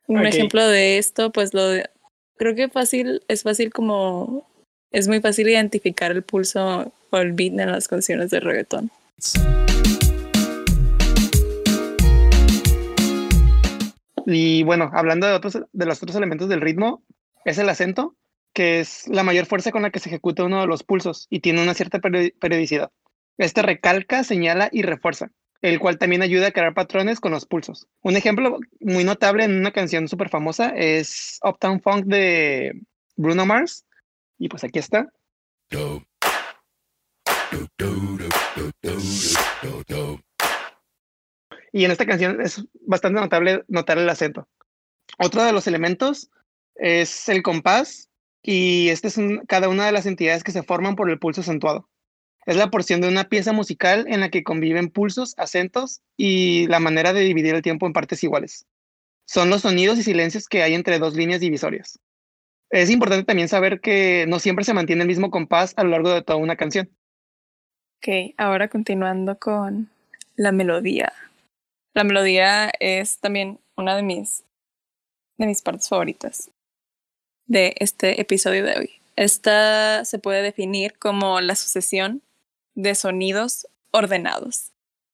Un 0.05 0.27
ejemplo 0.27 0.67
de 0.67 0.99
esto, 0.99 1.31
pues 1.31 1.55
lo 1.55 1.67
de- 1.67 1.89
creo 2.37 2.53
que 2.53 2.69
fácil, 2.69 3.23
es 3.27 3.41
fácil 3.41 3.73
como 3.73 4.45
es 4.91 5.07
muy 5.07 5.21
fácil 5.21 5.49
identificar 5.49 6.11
el 6.11 6.21
pulso 6.21 6.93
o 7.09 7.17
el 7.17 7.33
beat 7.33 7.59
en 7.59 7.71
las 7.71 7.87
canciones 7.87 8.29
de 8.29 8.41
reggaetón. 8.41 8.91
Y 14.27 14.61
bueno, 14.61 14.91
hablando 14.93 15.25
de, 15.25 15.33
otros, 15.33 15.57
de 15.71 15.85
los 15.87 16.01
otros 16.03 16.15
elementos 16.15 16.47
del 16.47 16.61
ritmo, 16.61 17.03
es 17.43 17.57
el 17.57 17.69
acento, 17.69 18.15
que 18.53 18.79
es 18.81 19.07
la 19.07 19.23
mayor 19.23 19.47
fuerza 19.47 19.71
con 19.71 19.81
la 19.81 19.89
que 19.89 19.99
se 19.99 20.09
ejecuta 20.09 20.43
uno 20.43 20.61
de 20.61 20.67
los 20.67 20.83
pulsos 20.83 21.25
y 21.31 21.39
tiene 21.39 21.63
una 21.63 21.73
cierta 21.73 21.97
peri- 21.99 22.33
periodicidad. 22.39 22.91
Este 23.37 23.61
recalca, 23.61 24.23
señala 24.23 24.69
y 24.71 24.81
refuerza, 24.81 25.29
el 25.61 25.79
cual 25.79 25.97
también 25.97 26.21
ayuda 26.21 26.47
a 26.47 26.51
crear 26.51 26.73
patrones 26.73 27.19
con 27.19 27.31
los 27.31 27.45
pulsos. 27.45 27.87
Un 28.01 28.15
ejemplo 28.15 28.59
muy 28.79 29.03
notable 29.03 29.43
en 29.43 29.57
una 29.59 29.71
canción 29.71 30.07
súper 30.07 30.29
famosa 30.29 30.69
es 30.69 31.39
Uptown 31.43 31.81
Funk 31.81 32.05
de 32.05 32.73
Bruno 33.15 33.45
Mars. 33.45 33.85
Y 34.37 34.49
pues 34.49 34.63
aquí 34.63 34.79
está. 34.79 35.11
Y 41.71 41.83
en 41.83 41.91
esta 41.91 42.05
canción 42.05 42.41
es 42.41 42.65
bastante 42.81 43.19
notable 43.19 43.63
notar 43.67 43.97
el 43.97 44.09
acento. 44.09 44.47
Otro 45.17 45.43
de 45.43 45.51
los 45.51 45.67
elementos 45.67 46.29
es 46.75 47.27
el 47.29 47.43
compás 47.43 48.09
y 48.41 48.89
este 48.89 49.09
es 49.09 49.19
cada 49.47 49.69
una 49.69 49.85
de 49.85 49.91
las 49.91 50.05
entidades 50.05 50.43
que 50.43 50.51
se 50.51 50.63
forman 50.63 50.95
por 50.95 51.09
el 51.09 51.19
pulso 51.19 51.41
acentuado. 51.41 51.89
Es 52.45 52.55
la 52.55 52.69
porción 52.69 53.01
de 53.01 53.07
una 53.07 53.27
pieza 53.27 53.53
musical 53.53 54.05
en 54.07 54.19
la 54.19 54.29
que 54.29 54.43
conviven 54.43 54.89
pulsos, 54.89 55.33
acentos 55.37 56.01
y 56.15 56.67
la 56.67 56.79
manera 56.79 57.11
de 57.11 57.21
dividir 57.21 57.55
el 57.55 57.61
tiempo 57.61 57.87
en 57.87 57.93
partes 57.93 58.23
iguales. 58.23 58.67
Son 59.25 59.49
los 59.49 59.61
sonidos 59.61 59.97
y 59.97 60.03
silencios 60.03 60.47
que 60.47 60.61
hay 60.61 60.75
entre 60.75 60.99
dos 60.99 61.15
líneas 61.15 61.41
divisorias. 61.41 61.99
Es 62.69 62.89
importante 62.89 63.25
también 63.25 63.47
saber 63.47 63.79
que 63.81 64.25
no 64.27 64.39
siempre 64.39 64.65
se 64.65 64.73
mantiene 64.73 65.01
el 65.01 65.07
mismo 65.07 65.31
compás 65.31 65.73
a 65.77 65.83
lo 65.83 65.89
largo 65.89 66.11
de 66.11 66.21
toda 66.21 66.37
una 66.37 66.55
canción. 66.55 66.89
Ok, 67.97 68.33
ahora 68.37 68.67
continuando 68.67 69.39
con 69.39 69.89
la 70.35 70.51
melodía. 70.51 71.13
La 71.93 72.03
melodía 72.03 72.71
es 72.79 73.19
también 73.19 73.59
una 73.75 73.95
de 73.95 74.03
mis, 74.03 74.43
de 75.37 75.47
mis 75.47 75.61
partes 75.61 75.89
favoritas 75.89 76.51
de 77.47 77.75
este 77.79 78.21
episodio 78.21 78.65
de 78.65 78.77
hoy. 78.77 78.89
Esta 79.15 80.03
se 80.05 80.19
puede 80.19 80.41
definir 80.41 80.97
como 80.97 81.39
la 81.41 81.55
sucesión 81.55 82.21
de 82.75 82.95
sonidos 82.95 83.67
ordenados. 83.91 84.71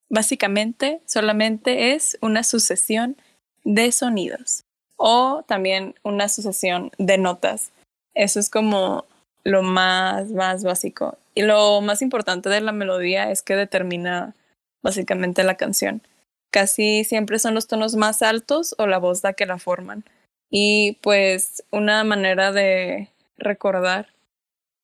Básicamente, 0.10 1.02
solamente 1.06 1.93
es 1.93 2.17
una 2.21 2.43
sucesión 2.43 3.15
de 3.63 3.91
sonidos 3.91 4.63
o 4.97 5.43
también 5.47 5.95
una 6.04 6.28
sucesión 6.30 6.91
de 6.97 7.17
notas. 7.17 7.71
Eso 8.13 8.39
es 8.39 8.50
como 8.50 9.06
lo 9.43 9.63
más, 9.63 10.30
más 10.32 10.63
básico. 10.63 11.17
Y 11.34 11.43
lo 11.43 11.82
más 11.82 12.02
importante 12.02 12.50
de 12.50 12.62
la 12.62 12.71
melodía 12.71 13.32
es 13.32 13.41
que 13.41 13.56
determina 13.56 14.36
básicamente 14.84 15.43
la 15.43 15.56
canción. 15.56 16.02
Casi 16.52 17.04
siempre 17.06 17.39
son 17.39 17.54
los 17.54 17.67
tonos 17.67 17.95
más 17.95 18.21
altos 18.21 18.76
o 18.78 18.86
la 18.86 18.97
voz 18.97 19.24
la 19.24 19.34
que 19.34 19.45
la 19.45 19.58
forman. 19.58 20.04
Y 20.50 20.97
pues 21.02 21.63
una 21.71 22.04
manera 22.04 22.52
de 22.52 23.10
recordar 23.38 24.10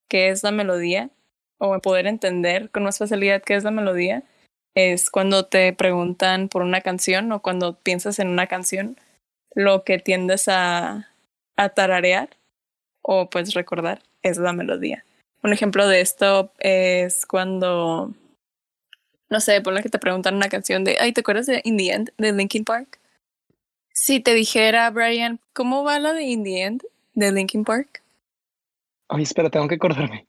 qué 0.07 0.29
es 0.29 0.43
la 0.43 0.51
melodía 0.51 1.09
o 1.59 1.79
poder 1.79 2.07
entender 2.07 2.69
con 2.69 2.83
más 2.83 2.97
facilidad 2.97 3.41
qué 3.43 3.55
es 3.55 3.63
la 3.63 3.71
melodía 3.71 4.23
es 4.75 5.09
cuando 5.09 5.45
te 5.45 5.73
preguntan 5.73 6.49
por 6.49 6.61
una 6.61 6.81
canción 6.81 7.31
o 7.31 7.41
cuando 7.41 7.79
piensas 7.79 8.19
en 8.19 8.27
una 8.29 8.45
canción, 8.45 8.95
lo 9.55 9.83
que 9.83 9.97
tiendes 9.97 10.47
a, 10.47 11.09
a 11.55 11.69
tararear 11.69 12.29
o 13.01 13.27
pues 13.29 13.55
recordar 13.55 14.03
es 14.21 14.37
la 14.37 14.53
melodía. 14.53 15.03
Un 15.41 15.51
ejemplo 15.51 15.87
de 15.87 16.01
esto 16.01 16.51
es 16.59 17.25
cuando, 17.25 18.13
no 19.29 19.39
sé, 19.39 19.61
por 19.61 19.73
lo 19.73 19.81
que 19.81 19.89
te 19.89 19.97
preguntan 19.97 20.35
una 20.35 20.49
canción 20.49 20.83
de, 20.83 20.97
ay, 20.99 21.11
¿te 21.11 21.21
acuerdas 21.21 21.47
de 21.47 21.61
In 21.63 21.77
the 21.77 21.91
End 21.91 22.11
de 22.17 22.33
Linkin 22.33 22.63
Park? 22.63 22.99
Si 23.91 24.19
te 24.19 24.35
dijera, 24.35 24.89
Brian, 24.91 25.39
¿cómo 25.53 25.83
va 25.83 25.97
la 25.97 26.13
de 26.13 26.23
In 26.23 26.43
the 26.43 26.61
End 26.61 26.83
de 27.15 27.31
Linkin 27.31 27.63
Park? 27.63 28.03
Ay, 29.09 29.23
espera, 29.23 29.49
tengo 29.49 29.67
que 29.67 29.75
acordarme. 29.75 30.27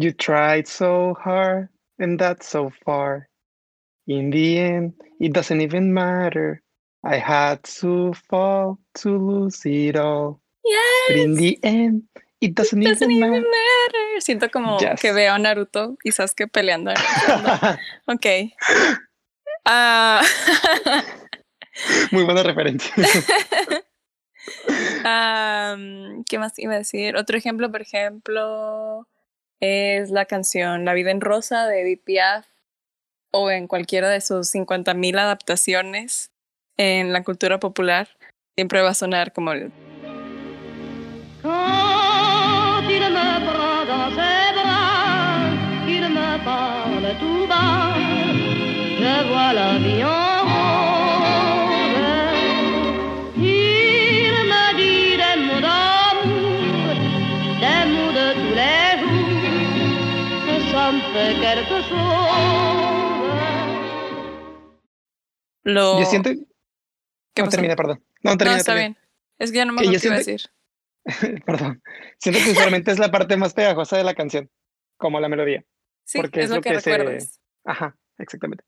You 0.00 0.12
tried 0.12 0.68
so 0.68 1.14
hard 1.18 1.68
and 1.98 2.20
that's 2.20 2.46
so 2.46 2.70
far. 2.86 3.28
In 4.06 4.30
the 4.30 4.58
end, 4.58 4.92
it 5.18 5.32
doesn't 5.32 5.60
even 5.60 5.92
matter. 5.92 6.62
I 7.04 7.16
had 7.18 7.64
to 7.82 8.12
fall 8.30 8.78
to 9.02 9.18
lose 9.18 9.66
it 9.66 9.96
all. 9.96 10.40
But 11.08 11.16
in 11.16 11.30
Yes, 11.32 11.38
the 11.38 11.58
end, 11.64 12.02
it 12.40 12.54
doesn't, 12.54 12.80
doesn't 12.80 13.10
even 13.10 13.16
even 13.24 13.42
matter. 13.42 13.50
matter. 13.50 14.20
Siento 14.20 14.50
como 14.52 14.78
Yes. 14.78 15.00
que 15.00 15.12
veo 15.12 15.34
a 15.34 15.38
Naruto 15.38 15.96
y 16.04 16.12
Sasuke 16.12 16.46
peleando. 16.46 16.92
Ok. 18.06 18.26
Ah, 19.64 20.22
Muy 22.12 22.24
buena 22.24 22.42
referencia. 22.44 22.94
Am, 25.04 26.22
¿Qué 26.28 26.38
más 26.38 26.56
iba 26.58 26.74
a 26.74 26.78
decir? 26.78 27.16
Otro 27.16 27.36
ejemplo, 27.36 27.70
por 27.70 27.82
ejemplo, 27.82 29.06
es 29.60 30.10
la 30.10 30.24
canción 30.24 30.84
La 30.84 30.94
vida 30.94 31.10
en 31.10 31.20
rosa 31.20 31.66
de 31.66 31.82
Edith 31.82 32.04
Piaf 32.04 32.46
o 33.32 33.50
en 33.50 33.66
cualquiera 33.66 34.08
de 34.08 34.20
sus 34.20 34.54
50.000 34.54 35.18
adaptaciones 35.18 36.30
en 36.76 37.12
la 37.12 37.24
cultura 37.24 37.58
popular, 37.58 38.08
siempre 38.56 38.80
va 38.82 38.90
a 38.90 38.94
sonar 38.94 39.32
como 39.32 39.52
el 39.52 39.72
lo 65.64 66.00
Yo 66.00 66.06
siento... 66.06 66.30
¿Qué 67.34 67.42
no, 67.42 67.48
termina, 67.48 67.76
perdón. 67.76 68.02
No, 68.22 68.32
No, 68.32 68.36
termina, 68.36 68.58
está 68.58 68.72
termina. 68.72 68.96
bien. 68.96 69.08
Es 69.38 69.52
que 69.52 69.56
ya 69.58 69.64
no 69.64 69.72
me 69.72 69.82
Que 69.82 69.88
acuerdo 69.88 70.00
qué 70.00 70.06
iba 70.06 70.14
a 70.14 70.18
decir. 70.18 70.40
Perdón. 71.46 71.82
Siento 72.18 72.40
que 72.44 72.50
usualmente 72.50 72.90
es 72.90 72.98
la 72.98 73.10
parte 73.10 73.36
más 73.36 73.54
pegajosa 73.54 73.96
de 73.96 74.04
la 74.04 74.14
canción, 74.14 74.50
como 74.96 75.20
la 75.20 75.28
melodía. 75.28 75.64
Sí, 76.04 76.18
porque 76.18 76.40
es, 76.40 76.44
es 76.44 76.50
lo 76.50 76.56
lo 76.56 76.62
que, 76.62 76.70
que 76.70 76.80
se-. 76.80 77.28
Ajá, 77.64 77.96
exactamente. 78.18 78.64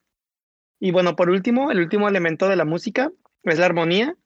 Y 0.79 0.93
bueno, 0.93 1.17
por 1.17 1.31
último, 1.31 1.71
el 1.71 1.81
último 1.81 2.09
elemento 2.09 2.49
de 2.49 2.57
la 2.57 2.65
música 2.65 3.11
es 3.43 3.59
la 3.59 3.67
armonía, 3.67 4.17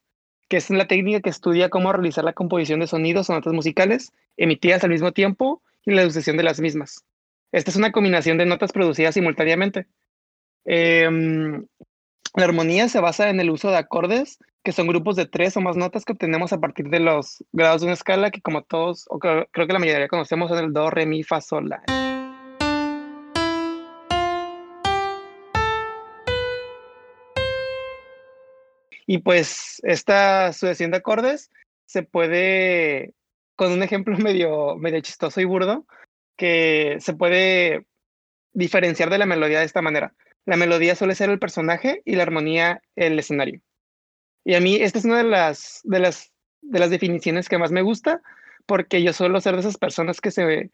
que 0.48 0.58
es 0.58 0.68
la 0.70 0.86
técnica 0.86 1.20
que 1.20 1.30
estudia 1.30 1.70
cómo 1.70 1.92
realizar 1.92 2.24
la 2.24 2.32
composición 2.32 2.80
de 2.80 2.86
sonidos 2.86 3.30
o 3.30 3.32
notas 3.32 3.52
musicales 3.52 4.12
emitidas 4.36 4.84
al 4.84 4.90
mismo 4.90 5.12
tiempo 5.12 5.62
y 5.86 5.92
la 5.92 6.04
sucesión 6.04 6.36
de 6.36 6.42
las 6.42 6.60
mismas. 6.60 7.04
Esta 7.54 7.70
es 7.70 7.76
una 7.76 7.92
combinación 7.92 8.36
de 8.36 8.46
notas 8.46 8.72
producidas 8.72 9.14
simultáneamente. 9.14 9.86
Em, 10.64 11.64
la 12.34 12.44
armonía 12.46 12.88
se 12.88 12.98
basa 12.98 13.30
en 13.30 13.38
el 13.38 13.48
uso 13.48 13.70
de 13.70 13.76
acordes, 13.76 14.40
que 14.64 14.72
son 14.72 14.88
grupos 14.88 15.14
de 15.14 15.26
tres 15.26 15.56
o 15.56 15.60
más 15.60 15.76
notas 15.76 16.04
que 16.04 16.14
obtenemos 16.14 16.52
a 16.52 16.58
partir 16.58 16.88
de 16.88 16.98
los 16.98 17.44
grados 17.52 17.80
de 17.80 17.86
una 17.86 17.94
escala 17.94 18.32
que 18.32 18.40
como 18.40 18.64
todos, 18.64 19.04
o 19.08 19.20
creo, 19.20 19.46
creo 19.52 19.68
que 19.68 19.72
la 19.72 19.78
mayoría 19.78 20.08
conocemos, 20.08 20.50
son 20.50 20.64
el 20.64 20.72
do, 20.72 20.90
re, 20.90 21.06
mi, 21.06 21.22
fa, 21.22 21.40
sol, 21.40 21.68
la. 21.68 21.80
Y 29.06 29.18
pues 29.18 29.80
esta 29.84 30.52
sucesión 30.52 30.90
de 30.90 30.96
acordes 30.96 31.52
se 31.86 32.02
puede, 32.02 33.14
con 33.54 33.70
un 33.70 33.84
ejemplo 33.84 34.16
medio, 34.18 34.74
medio 34.74 35.00
chistoso 35.02 35.40
y 35.40 35.44
burdo, 35.44 35.86
que 36.36 36.96
se 37.00 37.14
puede 37.14 37.86
diferenciar 38.52 39.10
de 39.10 39.18
la 39.18 39.26
melodía 39.26 39.60
de 39.60 39.64
esta 39.64 39.82
manera. 39.82 40.14
La 40.46 40.56
melodía 40.56 40.94
suele 40.94 41.14
ser 41.14 41.30
el 41.30 41.38
personaje 41.38 42.02
y 42.04 42.16
la 42.16 42.22
armonía 42.22 42.82
el 42.96 43.18
escenario. 43.18 43.60
Y 44.44 44.54
a 44.54 44.60
mí 44.60 44.76
esta 44.76 44.98
es 44.98 45.04
una 45.04 45.18
de 45.18 45.24
las, 45.24 45.80
de 45.84 45.98
las, 46.00 46.32
de 46.60 46.78
las 46.78 46.90
definiciones 46.90 47.48
que 47.48 47.58
más 47.58 47.72
me 47.72 47.82
gusta, 47.82 48.22
porque 48.66 49.02
yo 49.02 49.12
suelo 49.12 49.40
ser 49.40 49.54
de 49.54 49.60
esas 49.60 49.78
personas 49.78 50.20
que 50.20 50.30
se, 50.30 50.70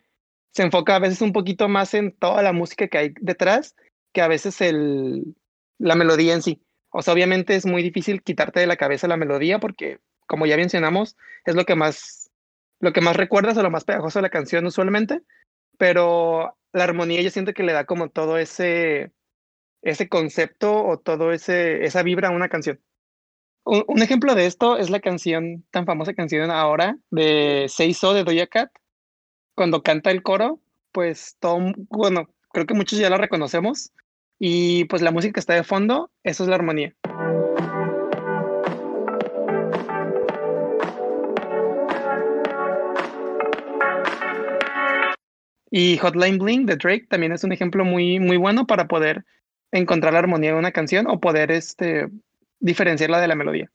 se 0.53 0.63
enfoca 0.63 0.97
a 0.97 1.01
veces 1.01 1.21
un 1.21 1.33
poquito 1.33 1.69
más 1.69 1.95
en 1.95 2.13
toda 2.13 2.43
la 2.43 2.53
música 2.53 2.89
que 2.89 2.99
hay 2.99 3.15
detrás 3.21 3.77
que 4.13 4.23
a 4.23 4.29
veces 4.29 4.61
el, 4.61 5.37
la 5.79 5.95
melodía 5.95 6.35
en 6.35 6.43
sí. 6.43 6.63
O 6.91 7.03
sea, 7.03 7.15
obviamente 7.15 7.55
es 7.55 7.67
muy 7.67 7.83
difícil 7.83 8.23
quitarte 8.23 8.61
de 8.61 8.67
la 8.67 8.77
cabeza 8.77 9.07
la 9.07 9.17
melodía 9.17 9.61
porque, 9.61 10.01
como 10.27 10.47
ya 10.47 10.57
mencionamos, 10.57 11.17
es 11.45 11.55
lo 11.55 11.65
que 11.65 11.77
más, 11.77 12.31
lo 12.81 12.93
que 12.93 13.01
más 13.01 13.17
recuerdas 13.17 13.57
o 13.57 13.63
lo 13.63 13.71
más 13.71 13.85
pegajoso 13.85 14.19
de 14.19 14.25
la 14.25 14.31
canción 14.31 14.67
usualmente, 14.67 15.23
pero 15.81 16.59
la 16.75 16.85
armonía 16.85 17.23
yo 17.23 17.31
siento 17.31 17.55
que 17.55 17.63
le 17.63 17.73
da 17.73 17.87
como 17.87 18.11
todo 18.11 18.37
ese, 18.37 19.13
ese 19.81 20.11
concepto 20.11 20.85
o 20.85 20.99
todo 20.99 21.33
ese, 21.33 21.87
esa 21.87 22.03
vibra 22.03 22.29
a 22.29 22.33
una 22.33 22.51
canción. 22.51 22.79
Un, 23.65 24.03
ejemplo 24.03 24.35
de 24.35 24.45
esto 24.45 24.77
es 24.77 24.91
la 24.91 25.01
canción, 25.01 25.65
tan 25.71 25.87
famosa 25.87 26.13
canción 26.13 26.51
ahora, 26.51 26.99
de 27.11 27.65
Say 27.71 27.95
So 27.95 28.13
de 28.13 28.25
Doja 28.25 28.47
Cat. 28.47 28.71
Cuando 29.55 29.83
canta 29.83 30.11
el 30.11 30.23
coro, 30.23 30.61
pues 30.93 31.39
todo, 31.41 31.73
bueno, 31.89 32.29
creo 32.53 32.67
que 32.67 32.75
muchos 32.75 32.99
ya 32.99 33.09
la 33.09 33.17
reconocemos. 33.17 33.91
Y 34.39 34.85
pues 34.85 35.01
la 35.01 35.13
música 35.13 35.41
está 35.41 35.55
de 35.55 35.65
fondo, 35.65 36.11
eso 36.25 36.43
es 36.43 36.51
la 36.51 36.57
armonía. 36.57 36.95
Y 45.71 45.99
Hotline 45.99 46.39
Bling 46.39 46.67
de 46.67 46.77
Drake 46.77 47.07
también 47.09 47.33
es 47.33 47.45
un 47.45 47.53
ejemplo 47.53 47.85
muy, 47.85 48.19
muy 48.19 48.37
bueno 48.37 48.67
para 48.67 48.89
poder 48.89 49.25
encontrar 49.73 50.13
la 50.13 50.19
armonía 50.19 50.53
de 50.53 50.59
una 50.59 50.73
canción 50.73 51.07
o 51.07 51.21
poder 51.21 51.53
este, 51.53 52.09
diferenciarla 52.59 53.21
de 53.21 53.29
la 53.29 53.37
melodía. 53.37 53.71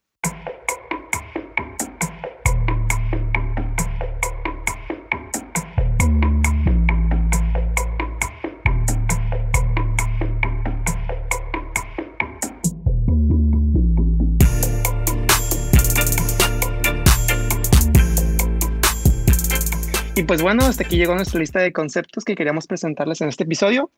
Pues 20.25 20.41
bueno, 20.41 20.65
hasta 20.65 20.83
aquí 20.83 20.97
llegó 20.97 21.15
nuestra 21.15 21.39
lista 21.39 21.59
de 21.59 21.73
conceptos 21.73 22.23
que 22.23 22.35
queríamos 22.35 22.67
presentarles 22.67 23.21
en 23.21 23.29
este 23.29 23.43
episodio. 23.43 23.91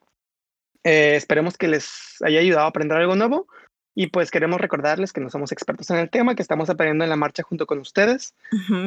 Eh, 0.84 1.16
esperemos 1.16 1.58
que 1.58 1.68
les 1.68 2.18
haya 2.24 2.40
ayudado 2.40 2.66
a 2.66 2.70
aprender 2.70 2.98
algo 2.98 3.16
nuevo. 3.16 3.48
Y 4.00 4.08
pues 4.08 4.30
queremos 4.30 4.62
recordarles 4.62 5.12
que 5.12 5.22
no 5.22 5.32
somos 5.32 5.52
expertos 5.52 5.90
en 5.90 5.98
el 5.98 6.12
tema, 6.12 6.36
que 6.36 6.44
estamos 6.44 6.70
aprendiendo 6.70 7.04
en 7.04 7.10
la 7.10 7.16
marcha 7.16 7.42
junto 7.42 7.66
con 7.66 7.80
ustedes, 7.80 8.36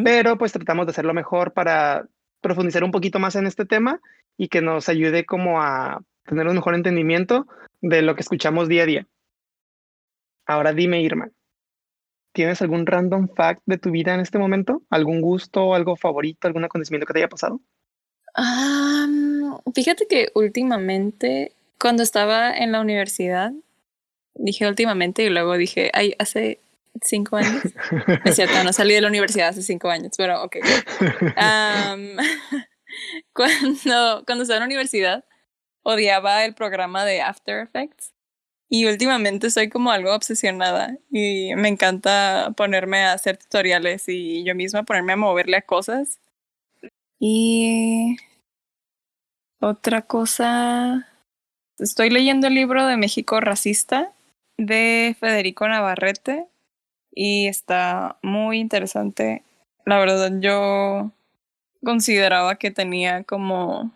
pero 0.04 0.38
pues 0.38 0.52
tratamos 0.52 0.86
de 0.86 0.90
hacerlo 0.90 1.12
mejor 1.14 1.52
para 1.52 2.06
profundizar 2.40 2.84
un 2.84 2.92
poquito 2.92 3.18
más 3.18 3.34
en 3.34 3.48
este 3.48 3.64
tema 3.66 4.00
y 4.36 4.46
que 4.46 4.62
nos 4.62 4.88
ayude 4.88 5.26
como 5.26 5.60
a 5.60 6.00
tener 6.26 6.46
un 6.46 6.54
mejor 6.54 6.76
entendimiento 6.76 7.48
de 7.80 8.02
lo 8.02 8.14
que 8.14 8.20
escuchamos 8.20 8.68
día 8.68 8.84
a 8.84 8.86
día. 8.86 9.06
Ahora 10.46 10.72
dime, 10.72 11.02
Irma, 11.02 11.28
¿tienes 12.32 12.62
algún 12.62 12.86
random 12.86 13.28
fact 13.34 13.62
de 13.66 13.78
tu 13.78 13.90
vida 13.90 14.14
en 14.14 14.20
este 14.20 14.38
momento? 14.38 14.82
¿Algún 14.90 15.20
gusto, 15.20 15.74
algo 15.74 15.96
favorito, 15.96 16.46
algún 16.46 16.64
acontecimiento 16.64 17.06
que 17.06 17.12
te 17.12 17.18
haya 17.20 17.28
pasado? 17.28 17.60
Am, 18.34 19.58
fíjate 19.74 20.06
que 20.06 20.28
últimamente, 20.34 21.52
cuando 21.78 22.02
estaba 22.02 22.56
en 22.56 22.72
la 22.72 22.80
universidad, 22.80 23.52
dije 24.34 24.66
últimamente 24.68 25.24
y 25.24 25.30
luego 25.30 25.56
dije, 25.56 25.90
ay, 25.92 26.14
hace 26.18 26.60
cinco 27.02 27.36
años. 27.36 27.62
Es 28.24 28.36
cierto, 28.36 28.62
no 28.64 28.72
salí 28.72 28.94
de 28.94 29.00
la 29.00 29.08
universidad 29.08 29.48
hace 29.48 29.62
cinco 29.62 29.88
años, 29.88 30.12
pero 30.16 30.42
ok. 30.42 30.56
Am, 31.36 32.16
cuando, 33.32 34.24
cuando 34.26 34.42
estaba 34.42 34.56
en 34.56 34.60
la 34.60 34.66
universidad, 34.66 35.24
odiaba 35.82 36.44
el 36.44 36.54
programa 36.54 37.04
de 37.04 37.20
After 37.20 37.60
Effects. 37.60 38.12
Y 38.72 38.86
últimamente 38.86 39.50
soy 39.50 39.68
como 39.68 39.90
algo 39.90 40.14
obsesionada 40.14 40.96
y 41.10 41.52
me 41.56 41.68
encanta 41.68 42.54
ponerme 42.56 43.02
a 43.02 43.14
hacer 43.14 43.36
tutoriales 43.36 44.08
y 44.08 44.44
yo 44.44 44.54
misma 44.54 44.84
ponerme 44.84 45.14
a 45.14 45.16
moverle 45.16 45.56
a 45.56 45.62
cosas. 45.62 46.20
Y 47.18 48.16
otra 49.60 50.02
cosa, 50.02 51.08
estoy 51.80 52.10
leyendo 52.10 52.46
el 52.46 52.54
libro 52.54 52.86
de 52.86 52.96
México 52.96 53.40
Racista 53.40 54.12
de 54.56 55.16
Federico 55.18 55.66
Navarrete 55.68 56.46
y 57.12 57.48
está 57.48 58.18
muy 58.22 58.60
interesante. 58.60 59.42
La 59.84 59.98
verdad, 59.98 60.30
yo 60.40 61.10
consideraba 61.82 62.54
que 62.54 62.70
tenía 62.70 63.24
como 63.24 63.92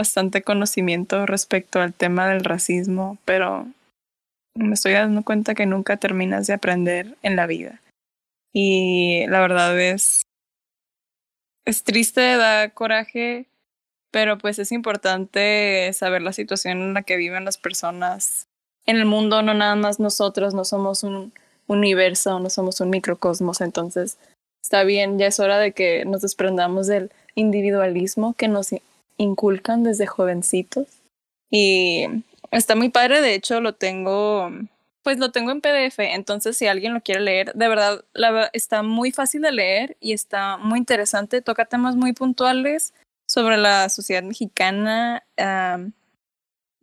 bastante 0.00 0.40
conocimiento 0.40 1.26
respecto 1.26 1.78
al 1.78 1.92
tema 1.92 2.26
del 2.26 2.42
racismo, 2.42 3.18
pero 3.26 3.66
me 4.54 4.72
estoy 4.72 4.94
dando 4.94 5.22
cuenta 5.22 5.54
que 5.54 5.66
nunca 5.66 5.98
terminas 5.98 6.46
de 6.46 6.54
aprender 6.54 7.18
en 7.20 7.36
la 7.36 7.46
vida. 7.46 7.82
Y 8.50 9.26
la 9.26 9.40
verdad 9.40 9.78
es, 9.78 10.22
es 11.66 11.84
triste, 11.84 12.38
da 12.38 12.70
coraje, 12.70 13.44
pero 14.10 14.38
pues 14.38 14.58
es 14.58 14.72
importante 14.72 15.92
saber 15.92 16.22
la 16.22 16.32
situación 16.32 16.78
en 16.78 16.94
la 16.94 17.02
que 17.02 17.18
viven 17.18 17.44
las 17.44 17.58
personas 17.58 18.46
en 18.86 18.96
el 18.96 19.04
mundo, 19.04 19.42
no 19.42 19.52
nada 19.52 19.76
más 19.76 20.00
nosotros, 20.00 20.54
no 20.54 20.64
somos 20.64 21.04
un 21.04 21.34
universo, 21.66 22.40
no 22.40 22.48
somos 22.48 22.80
un 22.80 22.88
microcosmos, 22.88 23.60
entonces 23.60 24.16
está 24.64 24.82
bien, 24.82 25.18
ya 25.18 25.26
es 25.26 25.40
hora 25.40 25.58
de 25.58 25.72
que 25.72 26.06
nos 26.06 26.22
desprendamos 26.22 26.86
del 26.86 27.12
individualismo 27.34 28.32
que 28.32 28.48
nos 28.48 28.72
inculcan 29.20 29.82
desde 29.82 30.06
jovencitos. 30.06 30.86
Y 31.50 32.06
está 32.50 32.74
muy 32.74 32.88
padre, 32.88 33.20
de 33.20 33.34
hecho 33.34 33.60
lo 33.60 33.74
tengo, 33.74 34.50
pues 35.02 35.18
lo 35.18 35.30
tengo 35.30 35.50
en 35.50 35.60
PDF, 35.60 35.98
entonces 35.98 36.56
si 36.56 36.66
alguien 36.66 36.94
lo 36.94 37.00
quiere 37.00 37.20
leer, 37.20 37.52
de 37.54 37.68
verdad 37.68 38.04
la, 38.12 38.50
está 38.52 38.82
muy 38.82 39.10
fácil 39.12 39.42
de 39.42 39.52
leer 39.52 39.96
y 40.00 40.12
está 40.12 40.56
muy 40.56 40.78
interesante, 40.78 41.42
toca 41.42 41.64
temas 41.64 41.96
muy 41.96 42.12
puntuales 42.12 42.94
sobre 43.28 43.56
la 43.56 43.88
sociedad 43.88 44.22
mexicana 44.22 45.24
am, 45.36 45.92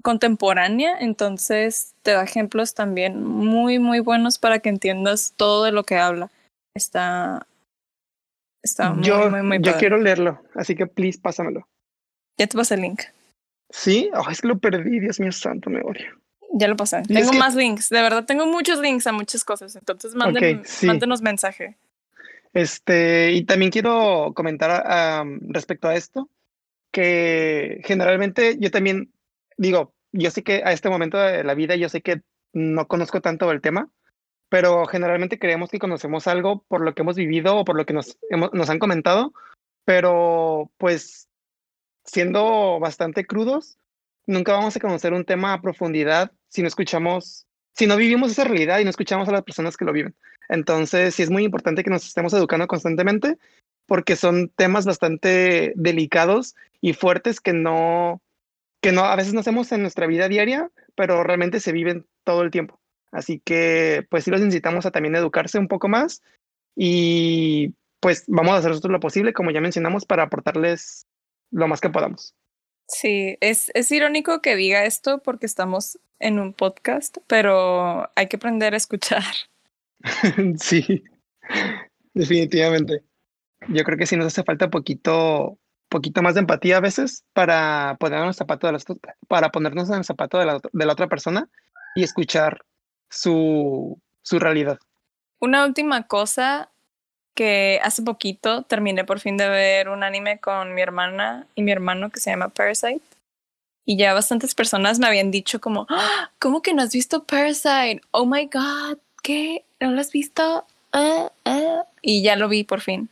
contemporánea, 0.03 0.97
entonces 0.99 1.95
te 2.03 2.11
da 2.11 2.23
ejemplos 2.23 2.73
también 2.73 3.23
muy, 3.23 3.79
muy 3.79 3.99
buenos 3.99 4.37
para 4.37 4.59
que 4.59 4.69
entiendas 4.69 5.33
todo 5.35 5.63
de 5.63 5.71
lo 5.71 5.83
que 5.83 5.97
habla. 5.97 6.29
Está, 6.75 7.47
está 8.63 8.91
muy, 8.93 9.03
yo 9.03 9.29
muy, 9.29 9.41
muy 9.41 9.57
yo 9.57 9.71
padre. 9.71 9.79
quiero 9.79 9.97
leerlo, 9.97 10.41
así 10.55 10.75
que 10.75 10.87
please 10.87 11.19
pásamelo. 11.19 11.67
Ya 12.37 12.47
te 12.47 12.57
pasé 12.57 12.75
el 12.75 12.81
link. 12.81 13.01
Sí, 13.69 14.09
oh, 14.13 14.29
es 14.29 14.41
que 14.41 14.47
lo 14.47 14.57
perdí, 14.59 14.99
Dios 14.99 15.19
mío 15.19 15.31
santo, 15.31 15.69
me 15.69 15.81
odio. 15.81 16.05
Ya 16.53 16.67
lo 16.67 16.75
pasé. 16.77 17.01
Y 17.07 17.13
Tengo 17.13 17.31
que- 17.31 17.37
más 17.37 17.55
links, 17.55 17.89
de 17.89 18.01
verdad 18.01 18.25
tengo 18.25 18.45
muchos 18.45 18.79
links 18.79 19.05
a 19.07 19.11
muchas 19.11 19.43
cosas, 19.43 19.75
entonces 19.75 20.15
manden, 20.15 20.59
Ok, 20.59 20.65
sí. 20.65 20.85
mándenos 20.87 21.21
mensaje. 21.21 21.75
Este, 22.53 23.33
y 23.33 23.43
también 23.43 23.71
quiero 23.71 24.31
comentar 24.35 24.83
am, 24.89 25.39
respecto 25.49 25.87
a 25.87 25.95
esto, 25.95 26.29
que 26.91 27.81
generalmente 27.83 28.57
yo 28.59 28.71
también 28.71 29.11
digo, 29.57 29.93
yo 30.13 30.31
sé 30.31 30.43
que 30.43 30.61
a 30.63 30.71
este 30.71 30.89
momento 30.89 31.17
de 31.17 31.43
la 31.43 31.53
vida 31.53 31.75
yo 31.75 31.89
sé 31.89 32.01
que 32.01 32.21
no 32.53 32.87
conozco 32.87 33.21
tanto 33.21 33.51
el 33.51 33.61
tema, 33.61 33.89
pero 34.49 34.85
generalmente 34.85 35.37
creemos 35.37 35.69
que 35.69 35.77
conocemos 35.79 36.27
algo 36.27 36.63
por 36.69 36.81
lo 36.81 36.95
que 36.95 37.01
hemos 37.01 37.17
vivido 37.17 37.57
o 37.57 37.65
por 37.65 37.75
lo 37.75 37.85
que 37.85 37.93
nos, 37.93 38.17
hemos- 38.29 38.53
nos 38.53 38.69
han 38.69 38.79
comentado, 38.79 39.33
pero 39.85 40.71
pues 40.77 41.26
siendo 42.07 42.79
bastante 42.79 43.25
crudos, 43.25 43.77
nunca 44.25 44.53
vamos 44.53 44.75
a 44.75 44.79
conocer 44.79 45.13
un 45.13 45.25
tema 45.25 45.53
a 45.53 45.61
profundidad 45.61 46.31
si 46.49 46.61
no 46.61 46.67
escuchamos, 46.67 47.45
si 47.73 47.85
no 47.85 47.97
vivimos 47.97 48.31
esa 48.31 48.45
realidad 48.45 48.79
y 48.79 48.83
no 48.83 48.89
escuchamos 48.89 49.27
a 49.29 49.33
las 49.33 49.43
personas 49.43 49.77
que 49.77 49.85
lo 49.85 49.93
viven. 49.93 50.15
Entonces, 50.49 51.13
sí 51.13 51.23
es 51.23 51.29
muy 51.29 51.43
importante 51.43 51.83
que 51.83 51.89
nos 51.89 52.07
estemos 52.07 52.33
educando 52.33 52.67
constantemente 52.67 53.37
porque 53.85 54.15
son 54.15 54.49
temas 54.49 54.85
bastante 54.85 55.73
delicados 55.75 56.55
y 56.81 56.93
fuertes 56.93 57.39
que 57.39 57.53
no, 57.53 58.21
que 58.81 58.91
no, 58.91 59.03
a 59.03 59.15
veces 59.15 59.33
no 59.33 59.39
hacemos 59.39 59.71
en 59.71 59.81
nuestra 59.81 60.07
vida 60.07 60.27
diaria, 60.27 60.69
pero 60.95 61.23
realmente 61.23 61.59
se 61.59 61.71
viven 61.71 62.05
todo 62.23 62.43
el 62.43 62.51
tiempo. 62.51 62.79
Así 63.11 63.41
que, 63.43 64.05
pues 64.09 64.25
sí 64.25 64.31
los 64.31 64.41
necesitamos 64.41 64.85
a 64.85 64.91
también 64.91 65.15
educarse 65.15 65.57
un 65.57 65.67
poco 65.67 65.87
más 65.87 66.21
y 66.75 67.73
pues 67.99 68.25
vamos 68.27 68.53
a 68.53 68.57
hacer 68.57 68.69
nosotros 68.69 68.91
lo 68.91 68.99
posible, 68.99 69.33
como 69.33 69.51
ya 69.51 69.61
mencionamos, 69.61 70.05
para 70.05 70.23
aportarles 70.23 71.06
lo 71.51 71.67
más 71.67 71.81
que 71.81 71.89
podamos. 71.89 72.35
Sí, 72.87 73.37
es, 73.41 73.69
es 73.73 73.91
irónico 73.91 74.41
que 74.41 74.55
diga 74.55 74.85
esto 74.85 75.21
porque 75.21 75.45
estamos 75.45 75.99
en 76.19 76.39
un 76.39 76.53
podcast, 76.53 77.17
pero 77.27 78.09
hay 78.15 78.27
que 78.27 78.37
aprender 78.37 78.73
a 78.73 78.77
escuchar. 78.77 79.23
sí, 80.57 81.03
definitivamente. 82.13 83.03
Yo 83.69 83.83
creo 83.83 83.97
que 83.97 84.05
sí 84.05 84.15
nos 84.15 84.27
hace 84.27 84.43
falta 84.43 84.69
poquito, 84.69 85.57
poquito 85.89 86.21
más 86.21 86.35
de 86.35 86.41
empatía 86.41 86.77
a 86.77 86.81
veces 86.81 87.25
para 87.33 87.97
ponernos 87.99 88.25
en 88.25 88.29
el 88.29 88.35
zapato 88.35 88.67
de 88.67 88.73
las, 88.73 88.85
para 89.27 89.51
ponernos 89.51 89.89
en 89.89 89.95
el 89.95 90.05
zapato 90.05 90.37
de 90.37 90.45
la, 90.45 90.59
de 90.71 90.85
la 90.85 90.93
otra 90.93 91.07
persona 91.07 91.49
y 91.95 92.03
escuchar 92.03 92.63
su, 93.09 93.99
su 94.21 94.39
realidad. 94.39 94.79
Una 95.39 95.65
última 95.65 96.07
cosa 96.07 96.71
que 97.37 97.79
hace 97.83 98.01
poquito 98.01 98.63
terminé 98.63 99.05
por 99.05 99.19
fin 99.19 99.37
de 99.37 99.47
ver 99.47 99.89
un 99.89 100.01
anime 100.01 100.39
con 100.39 100.73
mi 100.73 100.81
hermana 100.81 101.45
y 101.53 101.61
mi 101.61 101.71
hermano 101.71 102.09
que 102.09 102.19
se 102.19 102.31
llama 102.31 102.49
Parasite. 102.49 103.01
Y 103.85 103.95
ya 103.95 104.15
bastantes 104.15 104.55
personas 104.55 104.97
me 104.97 105.05
habían 105.05 105.29
dicho 105.29 105.61
como, 105.61 105.85
"Ah, 105.87 106.31
¿cómo 106.39 106.63
que 106.63 106.73
no 106.73 106.81
has 106.81 106.91
visto 106.91 107.25
Parasite? 107.25 108.01
Oh 108.09 108.25
my 108.25 108.49
god, 108.51 108.97
¿qué? 109.21 109.63
¿No 109.79 109.91
lo 109.91 110.01
has 110.01 110.11
visto? 110.11 110.65
Ah, 110.91 111.31
ah". 111.45 111.83
Y 112.01 112.23
ya 112.23 112.35
lo 112.35 112.49
vi 112.49 112.63
por 112.63 112.81
fin. 112.81 113.07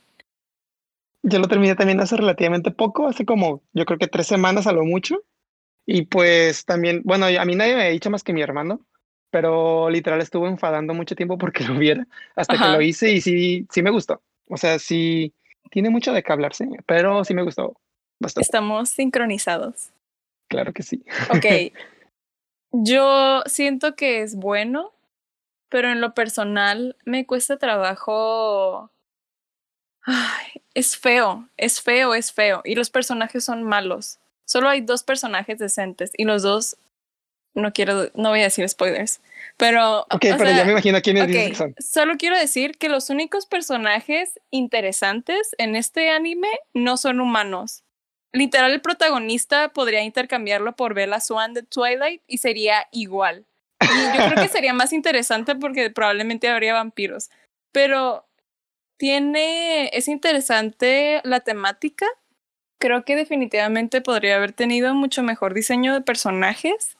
Yo 1.22 1.38
lo 1.38 1.46
terminé 1.46 1.76
también 1.76 2.00
hace 2.00 2.16
relativamente 2.16 2.72
poco, 2.72 3.06
hace 3.06 3.24
como 3.24 3.62
yo 3.74 3.84
creo 3.84 3.98
que 3.98 4.08
tres 4.08 4.26
semanas 4.26 4.66
a 4.66 4.72
lo 4.72 4.84
mucho. 4.84 5.22
Y 5.86 6.02
pues 6.06 6.64
también, 6.64 7.02
bueno, 7.04 7.26
a 7.26 7.44
mí 7.44 7.54
nadie 7.54 7.76
me 7.76 7.84
ha 7.84 7.90
dicho 7.90 8.10
más 8.10 8.24
que 8.24 8.32
mi 8.32 8.42
hermano, 8.42 8.80
pero 9.30 9.90
literal 9.90 10.20
estuvo 10.20 10.46
enfadando 10.46 10.94
mucho 10.94 11.14
tiempo 11.14 11.38
porque 11.38 11.64
lo 11.68 11.74
viera 11.78 12.06
hasta 12.34 12.54
Ajá. 12.54 12.66
que 12.66 12.72
lo 12.72 12.82
hice 12.82 13.12
y 13.12 13.20
sí, 13.20 13.66
sí 13.70 13.82
me 13.82 13.90
gustó. 13.90 14.22
O 14.48 14.56
sea, 14.56 14.78
sí, 14.78 15.34
tiene 15.70 15.90
mucho 15.90 16.12
de 16.12 16.22
qué 16.22 16.32
hablarse, 16.32 16.68
pero 16.86 17.24
sí 17.24 17.34
me 17.34 17.42
gustó 17.42 17.80
bastante. 18.20 18.44
Estamos 18.44 18.90
sincronizados. 18.90 19.90
Claro 20.48 20.72
que 20.72 20.82
sí. 20.82 21.04
Ok. 21.30 21.72
Yo 22.72 23.42
siento 23.46 23.96
que 23.96 24.22
es 24.22 24.36
bueno, 24.36 24.92
pero 25.68 25.90
en 25.90 26.00
lo 26.00 26.14
personal 26.14 26.96
me 27.04 27.26
cuesta 27.26 27.58
trabajo. 27.58 28.90
Ay, 30.02 30.62
es 30.74 30.96
feo, 30.96 31.48
es 31.56 31.80
feo, 31.80 32.14
es 32.14 32.32
feo. 32.32 32.62
Y 32.64 32.74
los 32.74 32.90
personajes 32.90 33.44
son 33.44 33.62
malos. 33.62 34.18
Solo 34.44 34.68
hay 34.68 34.80
dos 34.80 35.02
personajes 35.02 35.58
decentes 35.58 36.12
y 36.16 36.24
los 36.24 36.42
dos. 36.42 36.76
No 37.56 37.72
quiero, 37.72 38.10
no 38.14 38.28
voy 38.28 38.40
a 38.40 38.44
decir 38.44 38.68
spoilers, 38.68 39.22
pero. 39.56 40.00
Ok, 40.02 40.20
pero 40.20 40.38
sea, 40.40 40.58
ya 40.58 40.64
me 40.66 40.72
imagino 40.72 41.00
quiénes 41.00 41.22
Ok, 41.24 41.28
dices 41.28 41.48
que 41.48 41.54
son. 41.54 41.74
solo 41.78 42.14
quiero 42.18 42.38
decir 42.38 42.76
que 42.76 42.90
los 42.90 43.08
únicos 43.08 43.46
personajes 43.46 44.38
interesantes 44.50 45.54
en 45.56 45.74
este 45.74 46.10
anime 46.10 46.48
no 46.74 46.98
son 46.98 47.18
humanos. 47.18 47.82
Literal, 48.32 48.72
el 48.72 48.82
protagonista 48.82 49.70
podría 49.70 50.02
intercambiarlo 50.02 50.76
por 50.76 50.92
Bella 50.92 51.18
Swan 51.20 51.54
de 51.54 51.62
Twilight 51.62 52.20
y 52.26 52.38
sería 52.38 52.86
igual. 52.92 53.46
Y 53.80 54.18
yo 54.18 54.26
creo 54.26 54.42
que 54.42 54.48
sería 54.52 54.74
más 54.74 54.92
interesante 54.92 55.54
porque 55.54 55.88
probablemente 55.88 56.48
habría 56.50 56.74
vampiros. 56.74 57.30
Pero 57.72 58.26
tiene, 58.98 59.88
es 59.94 60.08
interesante 60.08 61.22
la 61.24 61.40
temática. 61.40 62.06
Creo 62.78 63.06
que 63.06 63.16
definitivamente 63.16 64.02
podría 64.02 64.36
haber 64.36 64.52
tenido 64.52 64.94
mucho 64.94 65.22
mejor 65.22 65.54
diseño 65.54 65.94
de 65.94 66.02
personajes 66.02 66.95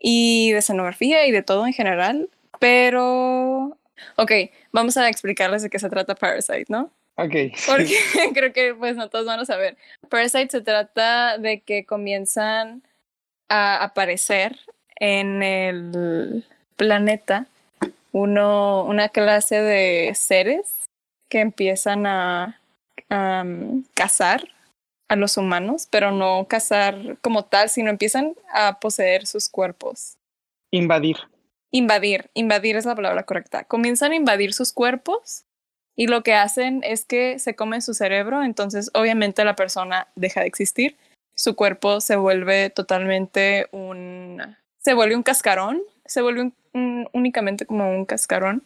y 0.00 0.50
de 0.52 0.58
escenografía 0.58 1.26
y 1.26 1.30
de 1.30 1.42
todo 1.42 1.66
en 1.66 1.72
general. 1.72 2.28
Pero, 2.58 3.76
ok, 4.16 4.32
vamos 4.72 4.96
a 4.96 5.08
explicarles 5.08 5.62
de 5.62 5.70
qué 5.70 5.78
se 5.78 5.90
trata 5.90 6.14
Parasite, 6.14 6.66
¿no? 6.68 6.90
Ok. 7.16 7.34
Porque 7.66 7.94
creo 8.34 8.52
que 8.52 8.74
pues 8.74 8.96
no 8.96 9.08
todos 9.10 9.26
van 9.26 9.40
a 9.40 9.44
saber. 9.44 9.76
Parasite 10.08 10.50
se 10.50 10.60
trata 10.62 11.38
de 11.38 11.60
que 11.60 11.84
comienzan 11.84 12.82
a 13.48 13.84
aparecer 13.84 14.58
en 14.96 15.42
el 15.42 16.44
planeta 16.76 17.46
uno, 18.12 18.84
una 18.84 19.08
clase 19.10 19.60
de 19.60 20.14
seres 20.14 20.86
que 21.28 21.40
empiezan 21.40 22.06
a, 22.06 22.60
a, 23.08 23.42
um, 23.44 23.84
cazar 23.94 24.48
a 25.10 25.16
los 25.16 25.36
humanos, 25.36 25.88
pero 25.90 26.12
no 26.12 26.46
cazar 26.48 27.18
como 27.20 27.44
tal, 27.44 27.68
sino 27.68 27.90
empiezan 27.90 28.36
a 28.54 28.78
poseer 28.78 29.26
sus 29.26 29.48
cuerpos. 29.48 30.16
Invadir. 30.70 31.16
Invadir, 31.72 32.30
invadir 32.32 32.76
es 32.76 32.84
la 32.84 32.94
palabra 32.94 33.24
correcta. 33.24 33.64
Comienzan 33.64 34.12
a 34.12 34.14
invadir 34.14 34.52
sus 34.54 34.72
cuerpos 34.72 35.46
y 35.96 36.06
lo 36.06 36.22
que 36.22 36.34
hacen 36.34 36.82
es 36.84 37.04
que 37.04 37.40
se 37.40 37.56
comen 37.56 37.82
su 37.82 37.92
cerebro, 37.92 38.44
entonces 38.44 38.88
obviamente 38.94 39.44
la 39.44 39.56
persona 39.56 40.06
deja 40.14 40.42
de 40.42 40.46
existir, 40.46 40.96
su 41.34 41.56
cuerpo 41.56 42.00
se 42.00 42.14
vuelve 42.14 42.70
totalmente 42.70 43.66
un... 43.72 44.40
se 44.78 44.94
vuelve 44.94 45.16
un 45.16 45.24
cascarón, 45.24 45.82
se 46.04 46.22
vuelve 46.22 46.42
un, 46.42 46.54
un, 46.72 47.08
únicamente 47.12 47.66
como 47.66 47.90
un 47.90 48.04
cascarón 48.04 48.62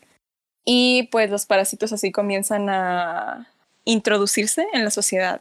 y 0.62 1.08
pues 1.10 1.30
los 1.30 1.46
parásitos 1.46 1.94
así 1.94 2.12
comienzan 2.12 2.68
a 2.68 3.48
introducirse 3.86 4.66
en 4.74 4.84
la 4.84 4.90
sociedad. 4.90 5.40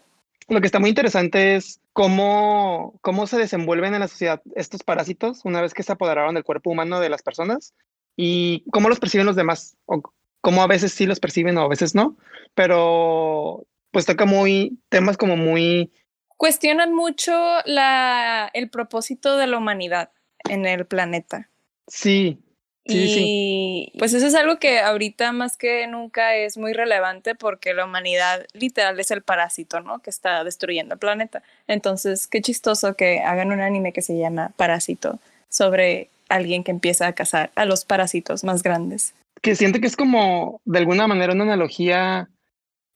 Lo 0.50 0.60
que 0.60 0.68
está 0.68 0.80
muy 0.80 0.90
interesante 0.90 1.56
es 1.56 1.80
cómo, 1.94 3.00
cómo 3.02 3.28
se 3.28 3.38
desenvuelven 3.38 3.94
en 3.94 4.02
la 4.02 4.08
sociedad 4.08 4.42
estos 4.56 4.84
parásitos 4.84 5.46
una 5.46 5.62
vez 5.62 5.74
que 5.74 5.84
se 5.84 5.92
apoderaron 5.92 6.36
del 6.36 6.44
cuerpo 6.44 6.72
humano 6.72 7.00
de 7.00 7.10
las 7.10 7.22
personas 7.22 7.74
y 8.16 8.64
cómo 8.72 8.90
los 8.90 9.00
perciben 9.00 9.26
los 9.26 9.36
demás, 9.36 9.78
o 9.86 10.02
cómo 10.42 10.62
a 10.62 10.68
veces 10.68 10.94
sí 10.94 11.06
los 11.06 11.20
perciben 11.20 11.58
o 11.58 11.62
a 11.62 11.70
veces 11.70 11.96
no, 11.96 12.18
pero 12.54 13.66
pues 13.92 14.06
toca 14.06 14.26
muy 14.26 14.80
temas 14.90 15.18
como 15.18 15.38
muy... 15.38 15.92
Cuestionan 16.38 16.94
mucho 16.94 17.32
la, 17.66 18.50
el 18.54 18.70
propósito 18.70 19.38
de 19.38 19.48
la 19.48 19.58
humanidad 19.58 20.12
en 20.50 20.66
el 20.66 20.86
planeta. 20.86 21.50
Sí, 21.88 22.44
sí, 22.86 22.98
y 22.98 23.92
sí. 23.92 24.00
pues 24.00 24.14
eso 24.14 24.28
es 24.28 24.36
algo 24.36 24.60
que 24.60 24.80
ahorita 24.80 25.32
más 25.32 25.58
que 25.58 25.88
nunca 25.88 26.36
es 26.36 26.58
muy 26.58 26.74
relevante 26.74 27.36
porque 27.36 27.74
la 27.74 27.86
humanidad 27.86 28.46
literal 28.54 29.00
es 29.00 29.12
el 29.12 29.22
parásito, 29.22 29.82
¿no? 29.82 30.00
Que 30.00 30.10
está 30.10 30.44
destruyendo 30.44 30.96
el 30.96 31.00
planeta. 31.00 31.44
Entonces, 31.68 32.28
qué 32.28 32.42
chistoso 32.42 32.96
que 32.96 33.20
hagan 33.20 33.52
un 33.52 33.62
anime 33.62 33.94
que 33.94 34.02
se 34.02 34.18
llama 34.18 34.52
Parásito 34.58 35.20
sobre 35.50 36.10
alguien 36.30 36.64
que 36.64 36.72
empieza 36.72 37.08
a 37.08 37.14
cazar 37.14 37.52
a 37.56 37.66
los 37.66 37.86
parásitos 37.86 38.44
más 38.44 38.64
grandes. 38.64 39.14
Que 39.42 39.56
siento 39.56 39.80
que 39.80 39.88
es 39.88 39.96
como 39.96 40.62
de 40.66 40.80
alguna 40.80 41.08
manera 41.08 41.34
una 41.34 41.44
analogía 41.44 42.30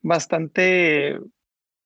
bastante, 0.01 1.19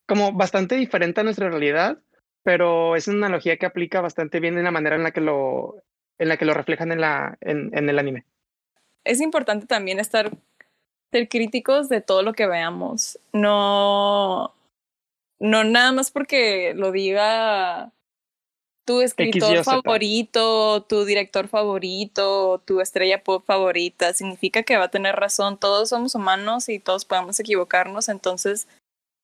como 0.07 0.32
bastante 0.32 0.76
diferente 0.76 1.21
a 1.21 1.23
nuestra 1.23 1.49
realidad, 1.49 1.97
pero 2.43 2.95
es 2.95 3.07
una 3.07 3.28
analogía 3.28 3.57
que 3.57 3.65
aplica 3.65 4.01
bastante 4.01 4.39
bien 4.39 4.57
en 4.57 4.63
la 4.63 4.71
manera 4.71 4.95
en 4.95 5.03
la 5.03 5.11
que 5.11 5.21
lo, 5.21 5.84
en 6.22 6.30
la 6.30 6.38
que 6.38 6.45
lo 6.45 6.53
reflejan 6.53 6.91
en, 6.91 7.01
la, 7.01 7.38
en, 7.41 7.76
en 7.76 7.89
el 7.89 7.97
anime. 7.97 8.26
Es 9.03 9.19
importante 9.22 9.65
también 9.65 9.99
estar 9.99 10.32
ser 11.11 11.28
críticos 11.28 11.89
de 11.89 11.99
todo 11.99 12.22
lo 12.22 12.34
que 12.34 12.45
veamos. 12.45 13.19
No, 13.34 14.53
no 15.39 15.63
nada 15.63 15.91
más 15.91 16.11
porque 16.11 16.74
lo 16.76 16.91
diga 16.91 17.91
tu 18.86 19.01
escritor 19.01 19.63
favorito, 19.63 20.84
tu 20.84 21.05
director 21.05 21.47
favorito, 21.47 22.61
tu 22.65 22.82
estrella 22.82 23.24
pop 23.24 23.43
favorita, 23.43 24.13
significa 24.13 24.61
que 24.61 24.78
va 24.78 24.86
a 24.86 24.91
tener 24.91 25.15
razón. 25.15 25.57
Todos 25.57 25.89
somos 25.89 26.13
humanos 26.13 26.69
y 26.69 26.78
todos 26.78 27.03
podemos 27.03 27.39
equivocarnos, 27.39 28.09
entonces 28.09 28.67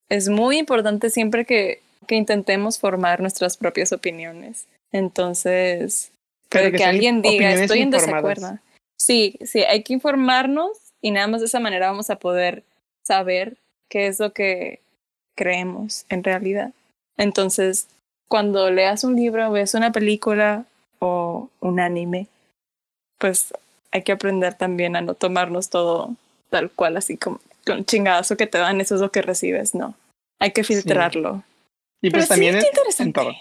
es 0.10 0.30
muy 0.30 0.58
importante 0.58 1.12
siempre 1.12 1.46
que, 1.46 1.82
que 2.08 2.16
intentemos 2.16 2.80
formar 2.80 3.22
nuestras 3.22 3.56
propias 3.56 3.92
opiniones. 3.94 4.68
Entonces, 4.92 6.12
Pero 6.50 6.76
que, 6.76 6.84
alguien 6.84 7.22
diga, 7.22 7.54
estoy 7.54 7.80
en 7.80 7.88
informadas". 7.88 8.36
desacuerdo. 8.36 8.60
Sí, 8.98 9.38
sí, 9.46 9.64
hay 9.64 9.84
que 9.84 9.94
informarnos 9.94 10.72
y 11.02 11.12
nada 11.12 11.28
más 11.28 11.42
de 11.42 11.48
esa 11.48 11.60
manera 11.60 11.90
vamos 11.90 12.10
a 12.10 12.18
poder 12.18 12.64
saber 13.04 13.58
qué 13.90 14.08
es 14.08 14.20
lo 14.20 14.34
que 14.34 14.82
creemos 15.36 16.06
en 16.10 16.24
realidad. 16.24 16.74
Entonces, 17.18 17.88
cuando 18.28 18.70
leas 18.72 19.04
un 19.04 19.16
libro, 19.16 19.52
ves 19.52 19.74
una 19.74 19.92
película 19.92 20.66
o 21.00 21.50
un 21.60 21.80
anime, 21.80 22.28
pues 23.18 23.54
hay 23.92 24.02
que 24.02 24.12
aprender 24.12 24.56
también 24.56 24.96
a 24.96 25.02
no 25.02 25.14
tomarnos 25.14 25.70
todo 25.70 26.16
tal 26.50 26.70
cual, 26.72 26.98
así 26.98 27.18
como 27.18 27.40
con 27.66 27.86
chingadazo 27.86 28.38
que 28.38 28.48
te 28.48 28.58
dan, 28.58 28.80
eso 28.82 28.96
es 28.96 29.02
lo 29.02 29.12
que 29.12 29.22
recibes, 29.22 29.76
no. 29.76 29.94
Hay 30.40 30.52
que 30.52 30.64
filtrarlo. 30.64 31.44
Y 32.02 32.10
Pero 32.10 32.20
pues 32.20 32.30
también 32.30 32.54
sí, 32.54 32.58
en, 32.60 32.64
qué 32.64 32.68
en 32.68 32.78
interesante. 32.78 33.20
todo. 33.20 33.34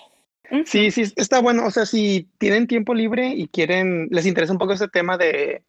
Sí, 0.64 0.90
sí, 0.90 1.12
está 1.16 1.40
bueno. 1.40 1.66
O 1.66 1.70
sea, 1.70 1.86
si 1.86 2.28
tienen 2.38 2.66
tiempo 2.66 2.94
libre 2.94 3.28
y 3.28 3.49
quieren, 3.49 4.09
les 4.11 4.26
interesa 4.26 4.53
un 4.53 4.59
poco 4.59 4.72
ese 4.72 4.88
tema 4.88 5.16
de 5.18 5.62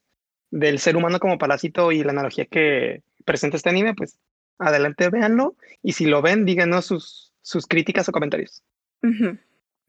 del 0.52 0.80
ser 0.80 0.96
humano 0.96 1.20
como 1.20 1.38
parásito 1.38 1.92
y 1.92 2.04
la 2.04 2.12
analogía 2.12 2.46
que 2.46 3.02
presenta 3.26 3.58
este 3.58 3.70
anime, 3.70 3.94
pues 3.94 4.18
adelante, 4.60 5.10
véanlo. 5.10 5.56
Y 5.84 5.94
si 5.94 6.06
lo 6.06 6.22
ven, 6.22 6.46
díganos 6.46 6.86
sus, 6.86 7.34
sus 7.42 7.68
críticas 7.68 8.08
o 8.10 8.12
comentarios. 8.12 8.64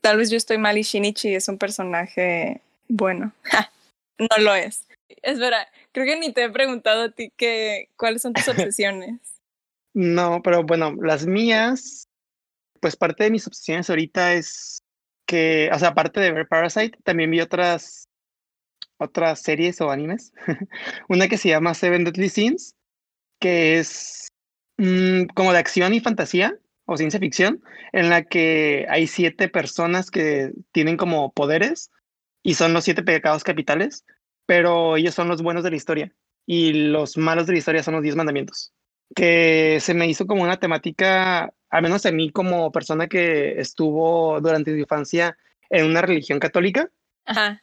Tal 0.01 0.16
vez 0.16 0.30
yo 0.30 0.36
estoy 0.36 0.59
mal 0.59 0.78
y 0.78 0.82
Shinichi 0.82 1.34
es 1.34 1.49
un 1.49 1.59
personaje 1.59 2.61
bueno. 2.89 3.32
Ja, 3.43 3.70
no 4.18 4.43
lo 4.43 4.55
es. 4.55 4.86
Es 5.22 5.39
verdad, 5.39 5.66
creo 5.93 6.07
que 6.07 6.18
ni 6.18 6.32
te 6.32 6.45
he 6.45 6.51
preguntado 6.51 7.05
a 7.05 7.11
ti 7.11 7.32
que, 7.36 7.89
cuáles 7.97 8.22
son 8.22 8.32
tus 8.32 8.49
obsesiones. 8.49 9.20
No, 9.95 10.43
pero 10.43 10.62
bueno, 10.62 10.95
las 11.01 11.26
mías, 11.26 12.07
pues 12.81 12.97
parte 12.97 13.24
de 13.24 13.31
mis 13.31 13.47
obsesiones 13.47 13.91
ahorita 13.91 14.35
es 14.35 14.83
que, 15.26 15.70
o 15.72 15.79
sea, 15.79 15.89
aparte 15.89 16.20
de 16.20 16.33
ver 16.33 16.49
Parasite, 16.49 16.99
también 17.05 17.31
vi 17.31 17.41
otras, 17.41 18.09
otras 18.99 19.43
series 19.43 19.81
o 19.81 19.91
animes. 19.91 20.33
Una 21.09 21.29
que 21.29 21.39
se 21.39 21.51
llama 21.51 21.74
Seven 21.74 22.05
Deadly 22.05 22.29
Sins, 22.29 22.74
que 23.41 23.79
es 23.79 24.29
mm, 24.79 25.26
como 25.35 25.53
de 25.53 25.59
acción 25.59 25.95
y 25.95 26.01
fantasía 26.01 26.59
o 26.87 26.97
ciencia 26.97 27.20
ficción, 27.20 27.62
en 27.93 28.11
la 28.11 28.24
que 28.24 28.87
hay 28.89 29.07
siete 29.07 29.49
personas 29.49 30.11
que 30.11 30.53
tienen 30.72 30.97
como 30.97 31.33
poderes 31.33 31.91
y 32.43 32.55
son 32.55 32.72
los 32.72 32.85
siete 32.85 33.03
pecados 33.03 33.45
capitales, 33.45 34.05
pero 34.47 34.97
ellos 34.97 35.14
son 35.14 35.29
los 35.29 35.43
buenos 35.43 35.64
de 35.64 35.70
la 35.70 35.76
historia 35.76 36.12
y 36.47 36.72
los 36.72 37.18
malos 37.18 37.47
de 37.47 37.53
la 37.53 37.59
historia 37.59 37.83
son 37.83 37.95
los 37.95 38.03
diez 38.03 38.16
mandamientos 38.16 38.72
que 39.14 39.79
se 39.81 39.95
me 39.95 40.07
hizo 40.07 40.26
como 40.26 40.43
una 40.43 40.59
temática, 40.59 41.53
al 41.70 41.82
menos 41.82 42.06
a 42.06 42.12
mí 42.12 42.30
como 42.30 42.72
persona 42.72 43.06
que 43.08 43.60
estuvo 43.60 44.40
durante 44.40 44.72
su 44.72 44.78
infancia 44.78 45.36
en 45.70 45.86
una 45.86 46.00
religión 46.02 46.38
católica, 46.38 46.90
Ajá. 47.26 47.62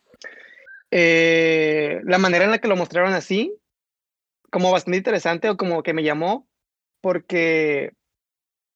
eh, 0.91 2.01
la 2.03 2.17
manera 2.17 2.45
en 2.45 2.51
la 2.51 2.59
que 2.59 2.67
lo 2.67 2.75
mostraron 2.75 3.13
así, 3.13 3.55
como 4.51 4.71
bastante 4.71 4.97
interesante 4.97 5.49
o 5.49 5.57
como 5.57 5.83
que 5.83 5.93
me 5.93 6.03
llamó, 6.03 6.47
porque 7.01 7.93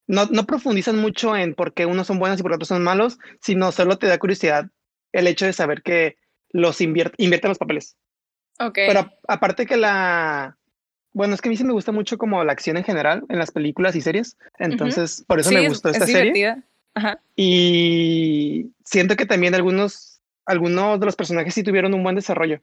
no, 0.07 0.25
no 0.25 0.45
profundizan 0.45 0.97
mucho 0.97 1.38
en 1.38 1.53
por 1.53 1.73
qué 1.73 1.86
unos 1.86 2.07
son 2.07 2.19
buenos 2.19 2.39
y 2.39 2.43
por 2.43 2.51
qué 2.51 2.55
otros 2.55 2.67
son 2.69 2.84
malos, 2.84 3.19
sino 3.41 3.71
solo 3.71 3.97
te 3.97 4.07
da 4.07 4.17
curiosidad 4.17 4.65
el 5.11 5.27
hecho 5.27 5.45
de 5.45 5.53
saber 5.53 5.82
que 5.84 6.17
los 6.49 6.82
invier- 6.82 7.13
invierten 7.17 7.49
los 7.49 7.57
papeles. 7.57 7.95
Ok. 8.59 8.73
Pero 8.73 9.11
aparte 9.27 9.65
que 9.65 9.77
la... 9.77 10.57
Bueno, 11.20 11.34
es 11.34 11.41
que 11.41 11.49
a 11.49 11.51
mí 11.51 11.57
sí 11.57 11.65
me 11.65 11.74
gusta 11.74 11.91
mucho 11.91 12.17
como 12.17 12.41
la 12.45 12.53
acción 12.53 12.78
en 12.78 12.86
general 12.86 13.26
en 13.28 13.39
las 13.39 13.51
películas 13.51 13.93
y 13.93 13.99
series. 13.99 14.38
Entonces, 14.57 15.22
por 15.28 15.41
eso 15.41 15.49
Sí, 15.49 15.55
me 15.55 15.63
es- 15.63 15.67
gustó 15.67 15.89
es 15.89 15.95
esta 15.95 16.05
serie. 16.05 16.22
divertida. 16.32 16.63
Ajá. 16.93 17.22
Y 17.36 18.72
siento 18.86 19.17
que 19.17 19.26
también 19.26 19.53
algunos, 19.53 20.22
algunos 20.45 20.97
de 20.97 21.05
los 21.05 21.17
personajes 21.17 21.53
sí 21.53 21.61
tuvieron 21.61 21.93
un 21.93 22.03
buen 22.03 22.15
desarrollo. 22.15 22.61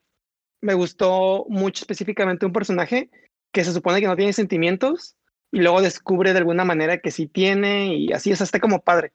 Me 0.63 0.73
gustó 0.73 1.45
mucho 1.51 1.83
específicamente 1.83 2.47
un 2.47 2.55
personaje 2.55 3.11
que 3.53 3.63
se 3.63 3.75
supone 3.75 4.01
que 4.01 4.07
no 4.07 4.17
tiene 4.17 4.33
sentimientos 4.33 5.17
y 5.53 5.61
luego 5.61 5.83
descubre 5.83 6.33
de 6.33 6.39
alguna 6.39 6.65
manera 6.65 6.97
que 6.97 7.11
sí 7.11 7.27
tiene 7.27 7.95
y 7.95 8.11
así 8.15 8.31
es, 8.31 8.41
está 8.41 8.59
como 8.59 8.81
padre. 8.81 9.13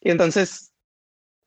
Y 0.00 0.10
entonces 0.10 0.72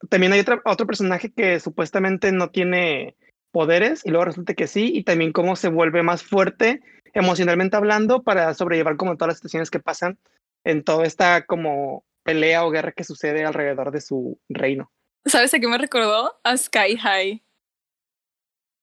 también 0.07 0.33
hay 0.33 0.41
otra, 0.41 0.61
otro 0.65 0.85
personaje 0.85 1.31
que 1.31 1.59
supuestamente 1.59 2.31
no 2.31 2.51
tiene 2.51 3.15
poderes 3.51 4.05
y 4.05 4.11
luego 4.11 4.25
resulta 4.25 4.53
que 4.53 4.67
sí 4.67 4.91
y 4.93 5.03
también 5.03 5.31
cómo 5.31 5.55
se 5.55 5.69
vuelve 5.69 6.03
más 6.03 6.21
fuerte 6.21 6.81
emocionalmente 7.13 7.75
hablando 7.77 8.23
para 8.23 8.53
sobrellevar 8.53 8.97
como 8.97 9.15
todas 9.15 9.29
las 9.29 9.37
situaciones 9.37 9.69
que 9.69 9.79
pasan 9.79 10.17
en 10.63 10.83
toda 10.83 11.05
esta 11.05 11.45
como 11.45 12.03
pelea 12.23 12.65
o 12.65 12.71
guerra 12.71 12.91
que 12.91 13.03
sucede 13.03 13.45
alrededor 13.45 13.91
de 13.91 14.01
su 14.01 14.39
reino. 14.49 14.91
¿Sabes 15.25 15.53
a 15.53 15.59
qué 15.59 15.67
me 15.67 15.77
recordó? 15.77 16.39
A 16.43 16.57
Sky 16.57 16.97
High. 16.97 17.43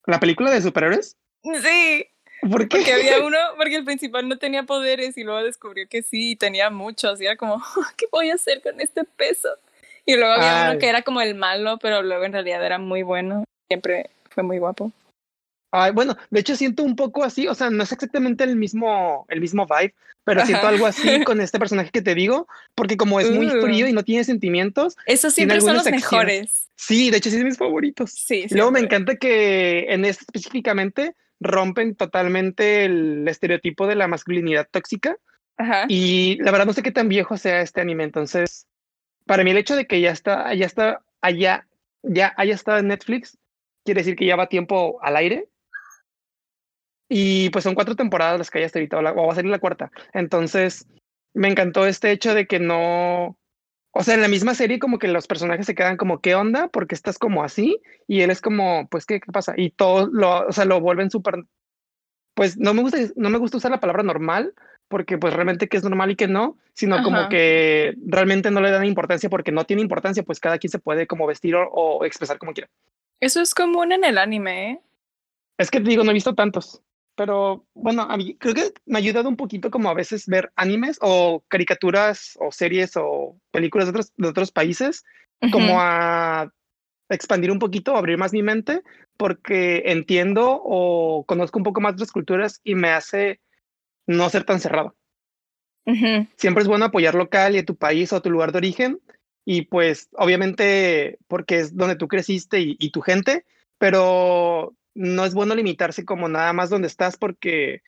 La 0.06 0.20
película 0.20 0.50
de 0.50 0.60
superhéroes, 0.60 1.16
Sí, 1.62 2.06
¿por 2.40 2.68
qué? 2.68 2.78
porque 2.78 2.92
había 2.92 3.20
uno, 3.24 3.38
porque 3.56 3.76
el 3.76 3.84
principal 3.84 4.28
no 4.28 4.38
tenía 4.38 4.64
poderes 4.64 5.16
y 5.18 5.24
luego 5.24 5.42
descubrió 5.42 5.86
que 5.88 6.02
sí, 6.02 6.36
tenía 6.36 6.70
muchos, 6.70 7.20
y 7.20 7.26
era 7.26 7.36
como, 7.36 7.62
¿qué 7.96 8.06
voy 8.10 8.30
a 8.30 8.34
hacer 8.34 8.62
con 8.62 8.80
este 8.80 9.04
peso? 9.04 9.48
Y 10.06 10.16
luego 10.16 10.32
había 10.34 10.64
Ay. 10.64 10.70
uno 10.70 10.78
que 10.78 10.88
era 10.88 11.02
como 11.02 11.20
el 11.20 11.34
malo, 11.34 11.78
pero 11.78 12.02
luego 12.02 12.24
en 12.24 12.32
realidad 12.32 12.64
era 12.64 12.78
muy 12.78 13.02
bueno, 13.02 13.44
siempre 13.68 14.10
fue 14.30 14.42
muy 14.42 14.58
guapo. 14.58 14.92
Ay, 15.76 15.90
bueno, 15.92 16.16
de 16.30 16.38
hecho 16.40 16.54
siento 16.54 16.84
un 16.84 16.94
poco 16.94 17.24
así, 17.24 17.48
o 17.48 17.54
sea, 17.54 17.68
no 17.68 17.82
es 17.82 17.90
exactamente 17.90 18.44
el 18.44 18.54
mismo, 18.54 19.26
el 19.28 19.40
mismo 19.40 19.66
vibe, 19.66 19.92
pero 20.22 20.46
siento 20.46 20.68
algo 20.68 20.86
así 20.86 21.24
con 21.24 21.40
este 21.40 21.58
personaje 21.58 21.90
que 21.90 22.00
te 22.00 22.14
digo, 22.14 22.46
porque 22.76 22.96
como 22.96 23.18
es 23.18 23.28
muy 23.30 23.46
Uh. 23.48 23.60
frío 23.60 23.88
y 23.88 23.92
no 23.92 24.04
tiene 24.04 24.22
sentimientos, 24.22 24.96
Esos 25.06 25.34
siempre 25.34 25.60
son 25.60 25.74
los 25.74 25.86
acciones. 25.86 26.02
mejores. 26.12 26.68
sí, 26.76 27.10
de 27.10 27.16
hecho 27.16 27.28
sí 27.28 27.36
es 27.36 27.40
de 27.40 27.46
mis 27.48 27.58
favoritos. 27.58 28.12
Sí, 28.12 28.46
luego 28.50 28.70
me 28.70 28.78
encanta 28.80 29.16
que 29.16 29.86
en 29.88 30.04
este 30.04 30.22
específicamente 30.28 31.16
rompen 31.40 31.96
totalmente 31.96 32.84
el 32.84 33.26
estereotipo 33.26 33.86
de 33.88 33.96
la 33.96 34.06
masculinidad 34.06 34.68
tóxica 34.70 35.16
Ajá. 35.56 35.86
y 35.88 36.36
la 36.40 36.52
verdad 36.52 36.66
no 36.66 36.72
sé 36.72 36.82
qué 36.84 36.92
tan 36.92 37.08
viejo 37.08 37.36
sea 37.36 37.60
este 37.62 37.80
anime, 37.80 38.04
entonces 38.04 38.66
para 39.26 39.42
mí 39.42 39.50
el 39.50 39.56
hecho 39.58 39.74
de 39.74 39.86
que 39.86 40.00
ya 40.00 40.12
está, 40.12 40.54
ya 40.54 40.66
está 40.66 41.00
allá, 41.20 41.66
ya 42.04 42.32
haya 42.36 42.54
estado 42.54 42.78
en 42.78 42.86
Netflix, 42.88 43.36
quiere 43.84 44.02
decir 44.02 44.14
que 44.14 44.26
ya 44.26 44.36
va 44.36 44.48
tiempo 44.48 44.98
al 45.02 45.16
aire. 45.16 45.48
Y 47.16 47.48
pues 47.50 47.62
son 47.62 47.76
cuatro 47.76 47.94
temporadas 47.94 48.38
las 48.38 48.50
que 48.50 48.58
hay 48.58 48.64
hasta 48.64 48.80
ahorita, 48.80 48.98
o, 48.98 49.02
la- 49.02 49.12
o 49.12 49.26
va 49.26 49.32
a 49.32 49.36
salir 49.36 49.48
la 49.50 49.60
cuarta. 49.60 49.92
Entonces, 50.12 50.88
me 51.32 51.46
encantó 51.48 51.86
este 51.86 52.10
hecho 52.10 52.34
de 52.34 52.46
que 52.48 52.58
no, 52.58 53.36
o 53.92 54.02
sea, 54.02 54.14
en 54.14 54.20
la 54.20 54.26
misma 54.28 54.54
serie 54.56 54.80
como 54.80 54.98
que 54.98 55.06
los 55.06 55.28
personajes 55.28 55.64
se 55.66 55.76
quedan 55.76 55.96
como, 55.96 56.20
¿qué 56.20 56.34
onda? 56.34 56.66
Porque 56.68 56.96
estás 56.96 57.16
como 57.18 57.44
así 57.44 57.80
y 58.08 58.22
él 58.22 58.30
es 58.30 58.40
como, 58.40 58.88
pues, 58.88 59.06
¿qué, 59.06 59.20
qué 59.20 59.30
pasa? 59.30 59.54
Y 59.56 59.70
todos 59.70 60.08
lo, 60.12 60.46
o 60.48 60.52
sea, 60.52 60.64
lo 60.64 60.80
vuelven 60.80 61.08
súper, 61.10 61.44
pues, 62.34 62.56
no 62.58 62.74
me 62.74 62.82
gusta, 62.82 62.98
no 63.14 63.30
me 63.30 63.38
gusta 63.38 63.58
usar 63.58 63.70
la 63.70 63.78
palabra 63.80 64.02
normal, 64.02 64.52
porque 64.88 65.16
pues 65.16 65.32
realmente 65.34 65.68
que 65.68 65.76
es 65.76 65.84
normal 65.84 66.10
y 66.10 66.16
que 66.16 66.26
no, 66.26 66.58
sino 66.74 66.96
como 67.04 67.28
que 67.28 67.94
realmente 68.06 68.50
no 68.50 68.60
le 68.60 68.70
dan 68.72 68.84
importancia 68.84 69.30
porque 69.30 69.52
no 69.52 69.64
tiene 69.64 69.82
importancia, 69.82 70.24
pues 70.24 70.40
cada 70.40 70.58
quien 70.58 70.70
se 70.72 70.78
puede 70.80 71.06
como 71.06 71.26
vestir 71.28 71.54
o, 71.54 71.68
o 71.70 72.04
expresar 72.04 72.38
como 72.38 72.52
quiera. 72.52 72.68
Eso 73.20 73.40
es 73.40 73.54
común 73.54 73.92
en 73.92 74.04
el 74.04 74.18
anime, 74.18 74.70
¿eh? 74.72 74.80
Es 75.58 75.70
que 75.70 75.80
te 75.80 75.88
digo, 75.88 76.02
no 76.02 76.10
he 76.10 76.14
visto 76.14 76.34
tantos, 76.34 76.82
pero 77.16 77.64
bueno, 77.74 78.02
a 78.02 78.16
mí 78.16 78.36
creo 78.38 78.54
que 78.54 78.72
me 78.86 78.98
ha 78.98 79.02
ayudado 79.02 79.28
un 79.28 79.36
poquito 79.36 79.70
como 79.70 79.88
a 79.88 79.94
veces 79.94 80.26
ver 80.26 80.52
animes 80.56 80.98
o 81.00 81.44
caricaturas 81.48 82.36
o 82.40 82.50
series 82.50 82.96
o 82.96 83.36
películas 83.50 83.86
de 83.86 83.90
otros, 83.90 84.12
de 84.16 84.28
otros 84.28 84.52
países, 84.52 85.04
como 85.52 85.80
a 85.80 86.50
expandir 87.10 87.50
un 87.50 87.58
poquito, 87.58 87.96
abrir 87.96 88.16
más 88.16 88.32
mi 88.32 88.42
mente, 88.42 88.82
porque 89.16 89.82
entiendo 89.86 90.60
o 90.64 91.24
conozco 91.26 91.58
un 91.58 91.64
poco 91.64 91.80
más 91.80 91.92
de 91.92 91.96
otras 91.96 92.12
culturas 92.12 92.60
y 92.64 92.74
me 92.74 92.90
hace 92.90 93.40
no 94.06 94.28
ser 94.30 94.44
tan 94.44 94.60
cerrado. 94.60 94.96
Siempre 96.36 96.62
es 96.62 96.68
bueno 96.68 96.86
apoyar 96.86 97.14
local 97.14 97.54
y 97.54 97.58
a 97.58 97.64
tu 97.64 97.76
país 97.76 98.12
o 98.12 98.16
a 98.16 98.22
tu 98.22 98.30
lugar 98.30 98.52
de 98.52 98.58
origen, 98.58 99.00
y 99.44 99.62
pues 99.62 100.08
obviamente 100.12 101.18
porque 101.28 101.58
es 101.58 101.76
donde 101.76 101.96
tú 101.96 102.08
creciste 102.08 102.60
y, 102.60 102.76
y 102.78 102.90
tu 102.90 103.02
gente, 103.02 103.44
pero 103.78 104.74
no 104.94 105.24
es 105.24 105.34
bueno 105.34 105.54
limitarse 105.54 106.04
como 106.04 106.28
nada 106.28 106.52
más 106.52 106.70
donde 106.70 106.88
estás 106.88 107.16
porque 107.16 107.82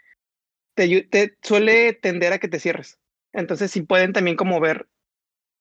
te, 0.75 1.37
suele 1.43 1.93
tender 1.95 2.33
a 2.33 2.39
que 2.39 2.49
te 2.49 2.59
cierres. 2.59 2.99
Entonces, 3.33 3.71
si 3.71 3.83
pueden 3.83 4.13
también 4.13 4.37
como 4.37 4.61
ver 4.61 4.89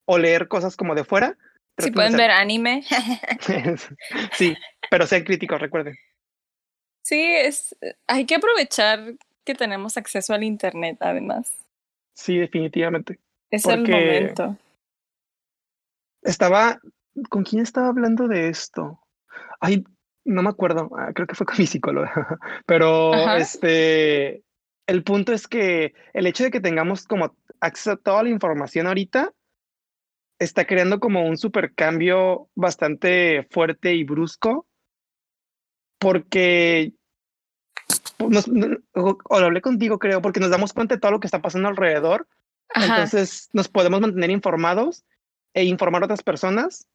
o 0.06 0.18
leer 0.18 0.48
cosas 0.48 0.76
como 0.76 0.94
de 0.94 1.04
fuera. 1.04 1.36
Si 1.78 1.90
pueden 1.90 2.16
ver 2.16 2.30
anime. 2.30 2.84
sí, 4.32 4.56
pero 4.90 5.06
sean 5.06 5.24
críticos, 5.24 5.60
recuerden. 5.60 5.96
Sí, 7.02 7.22
es, 7.22 7.76
hay 8.06 8.24
que 8.24 8.36
aprovechar 8.36 9.14
que 9.44 9.54
tenemos 9.54 9.96
acceso 9.96 10.34
al 10.34 10.42
internet, 10.42 10.96
además. 11.00 11.56
Sí, 12.14 12.38
definitivamente. 12.38 13.20
Es 13.50 13.66
el 13.66 13.88
momento. 13.88 14.56
Estaba, 16.22 16.80
¿con 17.28 17.44
quién 17.44 17.62
estaba 17.62 17.88
hablando 17.88 18.26
de 18.26 18.48
esto? 18.48 19.00
Ay, 19.60 19.84
no 20.26 20.42
me 20.42 20.50
acuerdo, 20.50 20.90
ah, 20.96 21.12
creo 21.14 21.26
que 21.26 21.34
fue 21.34 21.46
con 21.46 21.56
mi 21.58 21.66
psicóloga, 21.66 22.12
pero 22.66 23.14
Ajá. 23.14 23.38
este, 23.38 24.42
el 24.86 25.02
punto 25.02 25.32
es 25.32 25.48
que 25.48 25.94
el 26.12 26.26
hecho 26.26 26.44
de 26.44 26.50
que 26.50 26.60
tengamos 26.60 27.06
como 27.06 27.34
acceso 27.60 27.92
a 27.92 27.96
toda 27.96 28.22
la 28.22 28.28
información 28.28 28.86
ahorita 28.86 29.32
está 30.38 30.66
creando 30.66 31.00
como 31.00 31.26
un 31.26 31.38
supercambio 31.38 32.50
bastante 32.54 33.46
fuerte 33.50 33.94
y 33.94 34.04
brusco, 34.04 34.66
porque 35.98 36.92
nos, 38.18 38.48
no- 38.48 38.76
o, 38.94 39.18
o 39.24 39.40
lo 39.40 39.46
hablé 39.46 39.60
contigo, 39.62 39.98
creo, 39.98 40.20
porque 40.20 40.40
nos 40.40 40.50
damos 40.50 40.72
cuenta 40.72 40.94
de 40.94 41.00
todo 41.00 41.12
lo 41.12 41.20
que 41.20 41.26
está 41.26 41.40
pasando 41.40 41.68
alrededor 41.68 42.28
Ajá. 42.74 42.86
entonces 42.86 43.48
nos 43.52 43.68
podemos 43.68 44.00
mantener 44.00 44.30
informados 44.30 45.04
e 45.54 45.64
informar 45.64 46.02
a 46.02 46.06
otras 46.06 46.22
personas 46.22 46.86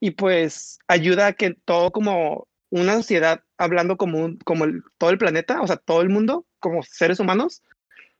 y 0.00 0.12
pues 0.12 0.78
ayuda 0.86 1.28
a 1.28 1.32
que 1.32 1.54
todo 1.64 1.90
como 1.90 2.46
una 2.82 2.94
sociedad 2.94 3.42
hablando 3.56 3.96
como, 3.96 4.18
un- 4.24 4.38
como 4.38 4.64
el- 4.64 4.82
todo 4.98 5.10
el 5.10 5.18
planeta, 5.18 5.60
o 5.62 5.66
sea, 5.66 5.76
todo 5.76 6.02
el 6.02 6.08
mundo, 6.08 6.46
como 6.58 6.82
seres 6.82 7.20
humanos, 7.20 7.62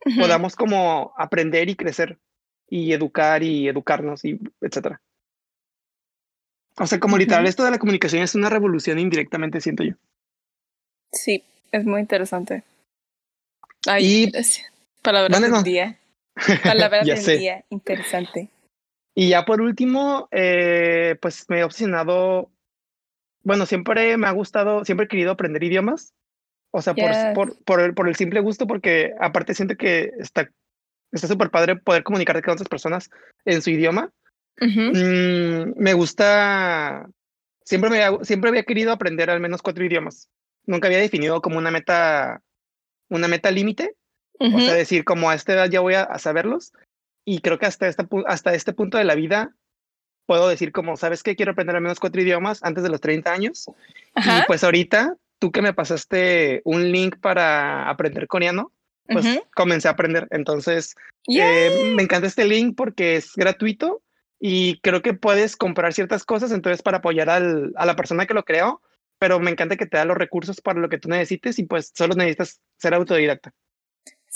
Ujú. 0.06 0.20
podamos 0.20 0.54
como 0.56 1.12
aprender 1.16 1.68
y 1.68 1.76
crecer 1.76 2.18
y 2.68 2.92
educar 2.92 3.42
y 3.42 3.68
educarnos 3.68 4.24
y 4.24 4.38
etcétera. 4.60 5.00
O 6.76 6.86
sea, 6.86 6.98
como 6.98 7.16
literal, 7.18 7.46
esto 7.46 7.64
de 7.64 7.70
la 7.70 7.78
comunicación 7.78 8.22
es 8.22 8.34
una 8.34 8.50
revolución 8.50 8.98
indirectamente, 8.98 9.60
siento 9.60 9.84
yo. 9.84 9.94
Sí, 11.12 11.44
es 11.70 11.84
muy 11.84 12.00
interesante. 12.00 12.64
Ay, 13.86 14.04
Y- 14.32 14.36
es- 14.36 14.62
palabras 15.02 15.40
del 15.40 15.50
no. 15.50 15.62
día. 15.62 15.98
Palabras 16.64 17.06
del 17.06 17.18
sé. 17.18 17.36
día. 17.38 17.64
Interesante. 17.70 18.48
Y 19.14 19.28
ya 19.28 19.44
por 19.44 19.60
último, 19.60 20.28
eh, 20.32 21.16
pues 21.22 21.48
me 21.48 21.60
he 21.60 21.64
obsesionado, 21.64 22.50
bueno, 23.44 23.66
siempre 23.66 24.16
me 24.16 24.26
ha 24.26 24.32
gustado, 24.32 24.84
siempre 24.84 25.04
he 25.04 25.08
querido 25.08 25.32
aprender 25.32 25.62
idiomas, 25.62 26.12
o 26.72 26.82
sea, 26.82 26.94
por, 26.94 27.10
Yes. 27.10 27.26
por, 27.34 27.62
por, 27.64 27.80
el, 27.80 27.94
por 27.94 28.08
el 28.08 28.16
simple 28.16 28.40
gusto, 28.40 28.66
porque 28.66 29.12
aparte 29.20 29.54
siento 29.54 29.76
que 29.76 30.10
está 30.18 30.50
está 31.12 31.28
súper 31.28 31.50
padre 31.50 31.76
poder 31.76 32.02
comunicarte 32.02 32.42
con 32.42 32.54
otras 32.54 32.68
personas 32.68 33.10
en 33.44 33.62
su 33.62 33.70
idioma. 33.70 34.10
Ujú. 34.60 34.80
Mm, 34.92 35.74
me 35.76 35.94
gusta, 35.94 37.06
siempre, 37.64 37.90
me, 37.90 38.24
siempre 38.24 38.50
había 38.50 38.64
querido 38.64 38.92
aprender 38.92 39.30
al 39.30 39.40
menos 39.40 39.62
cuatro 39.62 39.84
idiomas. 39.84 40.28
Nunca 40.66 40.88
había 40.88 40.98
definido 40.98 41.40
como 41.40 41.58
una 41.58 41.70
meta, 41.70 42.42
una 43.08 43.28
meta 43.28 43.50
límite, 43.50 43.94
o 44.40 44.46
Ujú. 44.46 44.60
sea, 44.60 44.74
decir, 44.74 45.04
como 45.04 45.30
a 45.30 45.34
esta 45.34 45.52
edad 45.52 45.70
ya 45.70 45.80
voy 45.80 45.94
a, 45.94 46.02
a 46.02 46.18
saberlos. 46.18 46.72
Y 47.24 47.40
creo 47.40 47.58
que 47.58 47.66
hasta, 47.66 47.86
esta, 47.86 48.08
hasta 48.26 48.54
este 48.54 48.72
punto 48.72 48.98
de 48.98 49.04
la 49.04 49.14
vida 49.14 49.54
puedo 50.26 50.48
decir, 50.48 50.72
como, 50.72 50.96
¿sabes 50.96 51.22
qué? 51.22 51.36
Quiero 51.36 51.52
aprender 51.52 51.76
al 51.76 51.82
menos 51.82 52.00
cuatro 52.00 52.20
idiomas 52.20 52.62
antes 52.62 52.82
de 52.82 52.88
los 52.88 53.00
30 53.00 53.32
años. 53.32 53.66
Ajá. 54.14 54.40
Y 54.40 54.42
pues 54.46 54.64
ahorita, 54.64 55.16
tú 55.38 55.50
que 55.52 55.62
me 55.62 55.74
pasaste 55.74 56.62
un 56.64 56.90
link 56.90 57.16
para 57.20 57.88
aprender 57.88 58.26
coreano, 58.26 58.72
pues 59.06 59.26
Ujú. 59.26 59.42
comencé 59.54 59.88
a 59.88 59.92
aprender. 59.92 60.26
Entonces, 60.30 60.94
eh, 61.28 61.70
me 61.94 62.02
encanta 62.02 62.26
este 62.26 62.44
link 62.44 62.74
porque 62.76 63.16
es 63.16 63.32
gratuito 63.34 64.02
y 64.40 64.80
creo 64.80 65.02
que 65.02 65.14
puedes 65.14 65.56
comprar 65.56 65.92
ciertas 65.92 66.24
cosas 66.24 66.52
entonces 66.52 66.82
para 66.82 66.98
apoyar 66.98 67.30
al, 67.30 67.72
a 67.76 67.86
la 67.86 67.96
persona 67.96 68.26
que 68.26 68.34
lo 68.34 68.44
creó, 68.44 68.82
pero 69.18 69.40
me 69.40 69.50
encanta 69.50 69.76
que 69.76 69.86
te 69.86 69.96
da 69.96 70.04
los 70.04 70.16
recursos 70.16 70.60
para 70.60 70.80
lo 70.80 70.88
que 70.88 70.98
tú 70.98 71.08
necesites 71.08 71.58
y 71.58 71.64
pues 71.64 71.92
solo 71.94 72.14
necesitas 72.14 72.60
ser 72.76 72.94
autodidacta. 72.94 73.52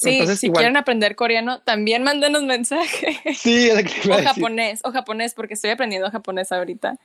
Sí, 0.01 0.11
entonces, 0.11 0.39
si 0.41 0.47
igual. 0.47 0.61
quieren 0.63 0.77
aprender 0.77 1.17
coreano, 1.17 1.61
también 1.63 2.05
mándenos 2.05 2.45
mensaje. 2.45 3.19
Sí, 3.35 3.69
es 3.69 3.85
que 4.05 4.13
o 4.13 4.23
japonés, 4.23 4.81
o 4.85 4.93
japonés, 4.93 5.35
porque 5.35 5.55
estoy 5.55 5.71
aprendiendo 5.71 6.09
japonés 6.11 6.53
ahorita. 6.53 6.97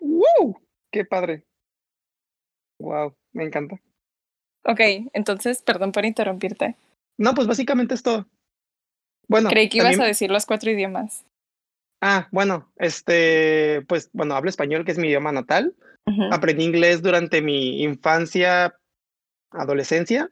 ¡Wow! 0.00 0.60
¡Qué 0.92 1.04
padre! 1.06 1.44
Wow, 2.80 3.14
me 3.32 3.44
encanta. 3.44 3.80
Ok, 4.64 4.80
entonces, 5.14 5.62
perdón 5.62 5.92
por 5.92 6.04
interrumpirte. 6.04 6.76
No, 7.18 7.34
pues 7.34 7.46
básicamente 7.46 7.94
es 7.94 8.02
todo. 8.02 8.26
Bueno, 9.26 9.48
Creí 9.48 9.68
que 9.68 9.78
ibas 9.78 9.92
también- 9.92 10.02
a 10.02 10.06
decir 10.08 10.30
los 10.30 10.46
cuatro 10.46 10.70
idiomas. 10.70 11.24
Ah, 12.00 12.28
bueno, 12.30 12.70
este, 12.76 13.82
pues 13.88 14.10
bueno, 14.12 14.34
hablo 14.36 14.50
español, 14.50 14.84
que 14.84 14.92
es 14.92 14.98
mi 14.98 15.08
idioma 15.08 15.32
natal. 15.32 15.74
Aprendí 16.30 16.64
inglés 16.64 17.02
durante 17.02 17.42
mi 17.42 17.82
infancia, 17.82 18.78
adolescencia 19.50 20.30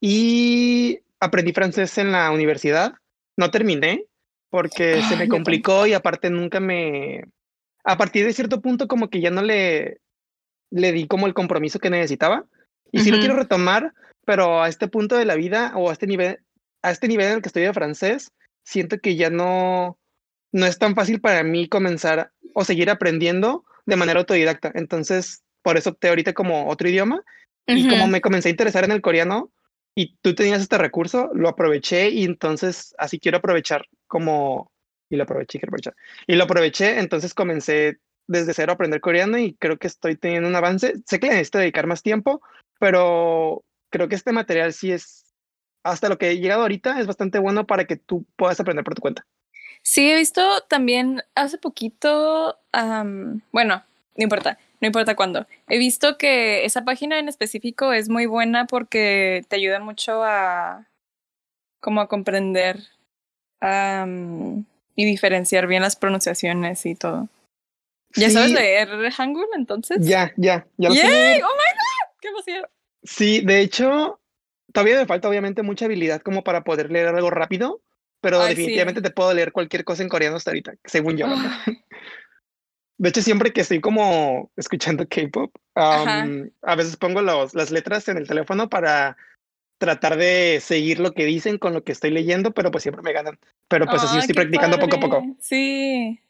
y 0.00 1.00
aprendí 1.20 1.52
francés 1.52 1.96
en 1.98 2.12
la 2.12 2.30
universidad. 2.30 2.94
No 3.36 3.50
terminé 3.50 4.06
porque 4.50 5.02
se 5.02 5.14
Ay, 5.14 5.18
me 5.18 5.28
complicó 5.28 5.86
y 5.86 5.92
aparte 5.92 6.30
nunca 6.30 6.58
me... 6.60 7.24
A 7.84 7.96
partir 7.96 8.26
de 8.26 8.32
cierto 8.32 8.60
punto 8.60 8.88
como 8.88 9.08
que 9.08 9.20
ya 9.20 9.30
no 9.30 9.42
le, 9.42 10.00
le 10.70 10.92
di 10.92 11.06
como 11.06 11.26
el 11.26 11.34
compromiso 11.34 11.78
que 11.78 11.90
necesitaba. 11.90 12.44
Y 12.92 13.00
sí 13.00 13.10
lo 13.10 13.18
quiero 13.18 13.36
retomar, 13.36 13.94
pero 14.24 14.62
a 14.62 14.68
este 14.68 14.88
punto 14.88 15.16
de 15.16 15.24
la 15.24 15.36
vida 15.36 15.72
o 15.76 15.88
a 15.88 15.92
este 15.92 16.06
nivel, 16.06 16.40
a 16.82 16.90
este 16.90 17.06
nivel 17.06 17.28
en 17.28 17.32
el 17.34 17.42
que 17.42 17.48
estoy 17.48 17.62
de 17.62 17.72
francés, 17.72 18.32
siento 18.64 18.98
que 18.98 19.14
ya 19.14 19.30
no, 19.30 19.98
no 20.52 20.66
es 20.66 20.78
tan 20.78 20.94
fácil 20.94 21.20
para 21.20 21.44
mí 21.44 21.68
comenzar 21.68 22.32
o 22.52 22.64
seguir 22.64 22.90
aprendiendo 22.90 23.64
de 23.86 23.96
manera 23.96 24.20
autodidacta. 24.20 24.72
Entonces, 24.74 25.42
por 25.62 25.76
eso 25.76 25.90
opté 25.90 26.08
ahorita 26.08 26.32
como 26.32 26.68
otro 26.68 26.88
idioma. 26.88 27.22
Y 27.66 27.88
como 27.88 28.08
me 28.08 28.20
comencé 28.20 28.48
a 28.48 28.50
interesar 28.50 28.82
en 28.82 28.90
el 28.90 29.00
coreano 29.00 29.52
y 30.00 30.16
tú 30.22 30.34
tenías 30.34 30.62
este 30.62 30.78
recurso, 30.78 31.30
lo 31.34 31.46
aproveché 31.46 32.08
y 32.08 32.24
entonces 32.24 32.94
así 32.96 33.20
quiero 33.20 33.36
aprovechar 33.36 33.84
como... 34.06 34.72
Y 35.10 35.16
lo 35.16 35.24
aproveché, 35.24 35.58
quiero 35.58 35.68
aprovechar. 35.68 35.94
Y 36.26 36.36
lo 36.36 36.44
aproveché, 36.44 37.00
entonces 37.00 37.34
comencé 37.34 37.98
desde 38.26 38.54
cero 38.54 38.72
a 38.72 38.74
aprender 38.76 39.02
coreano 39.02 39.36
y 39.36 39.52
creo 39.56 39.76
que 39.76 39.88
estoy 39.88 40.16
teniendo 40.16 40.48
un 40.48 40.56
avance. 40.56 40.94
Sé 41.04 41.20
que 41.20 41.28
necesito 41.28 41.58
dedicar 41.58 41.86
más 41.86 42.02
tiempo, 42.02 42.40
pero 42.78 43.62
creo 43.90 44.08
que 44.08 44.14
este 44.14 44.32
material 44.32 44.72
sí 44.72 44.90
es, 44.90 45.34
hasta 45.82 46.08
lo 46.08 46.16
que 46.16 46.30
he 46.30 46.38
llegado 46.38 46.62
ahorita, 46.62 46.98
es 46.98 47.06
bastante 47.06 47.38
bueno 47.38 47.66
para 47.66 47.84
que 47.84 47.96
tú 47.96 48.24
puedas 48.36 48.58
aprender 48.58 48.84
por 48.84 48.94
tu 48.94 49.02
cuenta. 49.02 49.26
Sí, 49.82 50.10
he 50.10 50.16
visto 50.16 50.62
también 50.68 51.22
hace 51.34 51.58
poquito, 51.58 52.58
am, 52.72 53.42
bueno, 53.52 53.84
no 54.16 54.22
importa, 54.22 54.58
no 54.80 54.86
importa 54.86 55.14
cuándo. 55.16 55.46
He 55.68 55.78
visto 55.78 56.16
que 56.16 56.64
esa 56.64 56.84
página 56.84 57.18
en 57.18 57.28
específico 57.28 57.92
es 57.92 58.08
muy 58.08 58.26
buena 58.26 58.66
porque 58.66 59.44
te 59.48 59.56
ayuda 59.56 59.80
mucho 59.80 60.22
a 60.24 60.86
como 61.80 62.00
a 62.00 62.08
comprender 62.08 62.78
y 63.62 65.04
diferenciar 65.04 65.66
bien 65.66 65.82
las 65.82 65.96
pronunciaciones 65.96 66.84
y 66.86 66.94
todo. 66.94 67.28
¿Ya 68.16 68.28
Sí, 68.28 68.34
sabes 68.34 68.52
leer 68.52 68.88
Hangul 69.12 69.46
entonces? 69.56 69.98
Ya, 70.00 70.32
ya, 70.36 70.66
ya 70.76 70.88
lo 70.88 70.94
¡Yay! 70.94 71.40
¡Oh 71.42 71.54
my 71.54 71.72
god! 71.72 72.20
¡Qué 72.20 72.28
emoción! 72.28 72.66
Sí, 73.02 73.40
de 73.40 73.60
hecho, 73.60 74.20
todavía 74.72 74.96
me 74.98 75.06
falta 75.06 75.28
obviamente 75.28 75.62
mucha 75.62 75.84
habilidad 75.84 76.20
como 76.22 76.42
para 76.42 76.64
poder 76.64 76.90
leer 76.90 77.08
algo 77.08 77.30
rápido, 77.30 77.80
pero 78.20 78.40
Ay, 78.42 78.48
sí. 78.48 78.62
definitivamente 78.62 79.00
te 79.00 79.10
puedo 79.10 79.32
leer 79.32 79.52
cualquier 79.52 79.84
cosa 79.84 80.02
en 80.02 80.08
coreano 80.08 80.36
hasta 80.36 80.50
ahorita, 80.50 80.74
según 80.84 81.16
yo. 81.16 81.26
De 83.00 83.08
hecho, 83.08 83.22
siempre 83.22 83.54
que 83.54 83.62
estoy 83.62 83.80
como 83.80 84.52
escuchando 84.56 85.08
K-pop, 85.08 85.56
a 85.74 86.74
veces 86.76 86.98
pongo 86.98 87.22
los, 87.22 87.54
las 87.54 87.70
letras 87.70 88.06
en 88.08 88.18
el 88.18 88.28
teléfono 88.28 88.68
para 88.68 89.16
tratar 89.78 90.18
de 90.18 90.60
seguir 90.60 91.00
lo 91.00 91.12
que 91.12 91.24
dicen 91.24 91.56
con 91.56 91.72
lo 91.72 91.82
que 91.82 91.92
estoy 91.92 92.10
leyendo, 92.10 92.52
pero 92.52 92.70
pues 92.70 92.82
siempre 92.82 93.02
me 93.02 93.14
ganan. 93.14 93.38
Pero 93.68 93.86
pues 93.86 94.02
así 94.02 94.16
Ay, 94.16 94.20
estoy 94.20 94.34
practicando 94.34 94.78
poco 94.78 94.96
a 94.96 95.00
poco. 95.00 95.36
Sí. 95.40 96.20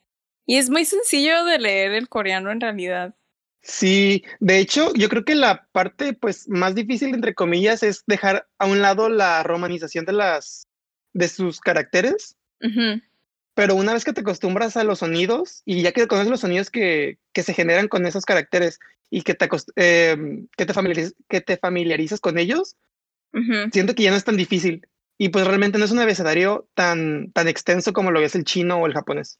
Y 0.46 0.58
es 0.58 0.70
muy 0.70 0.84
sencillo 0.84 1.44
de 1.44 1.58
leer 1.58 1.90
el 1.90 2.08
coreano 2.08 2.52
en 2.52 2.60
realidad. 2.60 3.16
Sí, 3.62 4.22
de 4.38 4.60
hecho, 4.60 4.92
yo 4.94 5.08
creo 5.08 5.24
que 5.24 5.34
la 5.34 5.66
parte 5.72 6.12
pues 6.12 6.48
más 6.48 6.76
difícil 6.76 7.12
entre 7.12 7.34
comillas 7.34 7.82
es 7.82 8.04
dejar 8.06 8.46
a 8.58 8.66
un 8.66 8.80
lado 8.80 9.08
la 9.08 9.42
romanización 9.42 10.04
de 10.04 10.12
las 10.12 10.68
de 11.14 11.26
sus 11.26 11.58
caracteres, 11.58 12.36
Ujú. 12.62 13.00
Pero 13.60 13.74
una 13.74 13.92
vez 13.92 14.06
que 14.06 14.14
te 14.14 14.22
acostumbras 14.22 14.78
a 14.78 14.84
los 14.84 15.00
sonidos 15.00 15.60
y 15.66 15.82
ya 15.82 15.92
que 15.92 16.06
conoces 16.08 16.30
los 16.30 16.40
sonidos 16.40 16.70
que, 16.70 17.18
que 17.34 17.42
se 17.42 17.52
generan 17.52 17.88
con 17.88 18.06
esos 18.06 18.24
caracteres 18.24 18.78
y 19.10 19.20
que 19.20 19.34
te, 19.34 19.50
em, 19.76 20.48
que, 20.56 20.64
te 20.64 20.72
familiariz- 20.72 21.14
que 21.28 21.42
te 21.42 21.58
familiarizas 21.58 22.20
con 22.20 22.38
ellos, 22.38 22.76
siento 23.70 23.94
que 23.94 24.04
ya 24.04 24.12
no 24.12 24.16
es 24.16 24.24
tan 24.24 24.38
difícil. 24.38 24.88
Y 25.18 25.28
pues 25.28 25.46
realmente 25.46 25.76
no 25.76 25.84
es 25.84 25.90
un 25.90 25.98
abecedario 25.98 26.70
tan, 26.72 27.32
tan 27.32 27.48
extenso 27.48 27.92
como 27.92 28.10
lo 28.10 28.20
es 28.22 28.34
el 28.34 28.44
chino 28.44 28.78
o 28.78 28.86
el 28.86 28.94
japonés. 28.94 29.38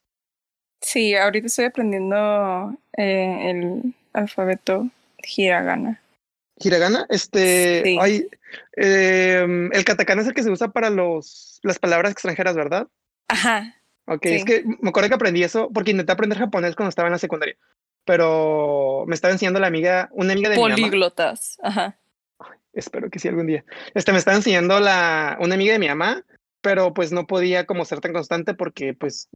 Sí, 0.83 1.15
ahorita 1.15 1.47
estoy 1.47 1.65
aprendiendo 1.65 2.77
eh, 2.99 3.51
el 3.51 3.95
alfabeto 4.13 4.87
hiragana. 5.35 5.99
Hiragana, 6.57 7.07
este, 7.09 7.85
Sí. 7.87 7.99
ay, 7.99 8.29
em, 8.77 9.73
el 9.73 9.85
katakana 9.87 10.21
es 10.21 10.29
el 10.29 10.35
que 10.35 10.43
se 10.43 10.51
usa 10.51 10.69
para 10.69 10.91
los, 10.91 11.59
las 11.63 11.79
palabras 11.79 12.13
extranjeras, 12.13 12.55
¿verdad? 12.55 12.87
Ajá. 13.29 13.80
Ok, 14.13 14.23
Sí. 14.25 14.35
es 14.35 14.45
que 14.45 14.65
me 14.81 14.91
acuerdo 14.91 15.09
que 15.09 15.15
aprendí 15.15 15.43
eso 15.43 15.71
porque 15.73 15.93
intenté 15.93 16.13
aprender 16.13 16.39
japonés 16.39 16.75
cuando 16.75 16.89
estaba 16.91 17.09
en 17.09 17.13
la 17.13 17.19
secundaria, 17.19 17.57
pero 18.05 19.05
me 19.07 19.15
estaba 19.15 19.33
enseñando 19.33 19.61
la 19.61 19.69
amiga, 19.69 20.09
una 20.13 20.33
amiga 20.33 20.49
de 20.51 20.57
mi 20.57 20.63
mamá. 20.63 20.75
Políglotas. 20.75 21.59
Ajá. 21.63 21.97
Espero 22.73 23.11
que 23.11 23.19
sí 23.19 23.29
algún 23.29 23.47
día. 23.47 23.65
Este, 23.95 24.13
me 24.13 24.19
estaba 24.19 24.37
enseñando 24.37 24.81
la, 24.81 25.37
una 25.41 25.55
amiga 25.55 25.73
de 25.73 25.79
mi 25.79 25.89
mamá 25.89 26.25
pero 26.61 26.93
pues 26.95 27.13
no 27.13 27.27
podía 27.27 27.67
como 27.67 27.85
ser 27.85 28.01
tan 28.01 28.13
constante 28.13 28.55
porque 28.55 28.95
pues, 28.95 29.29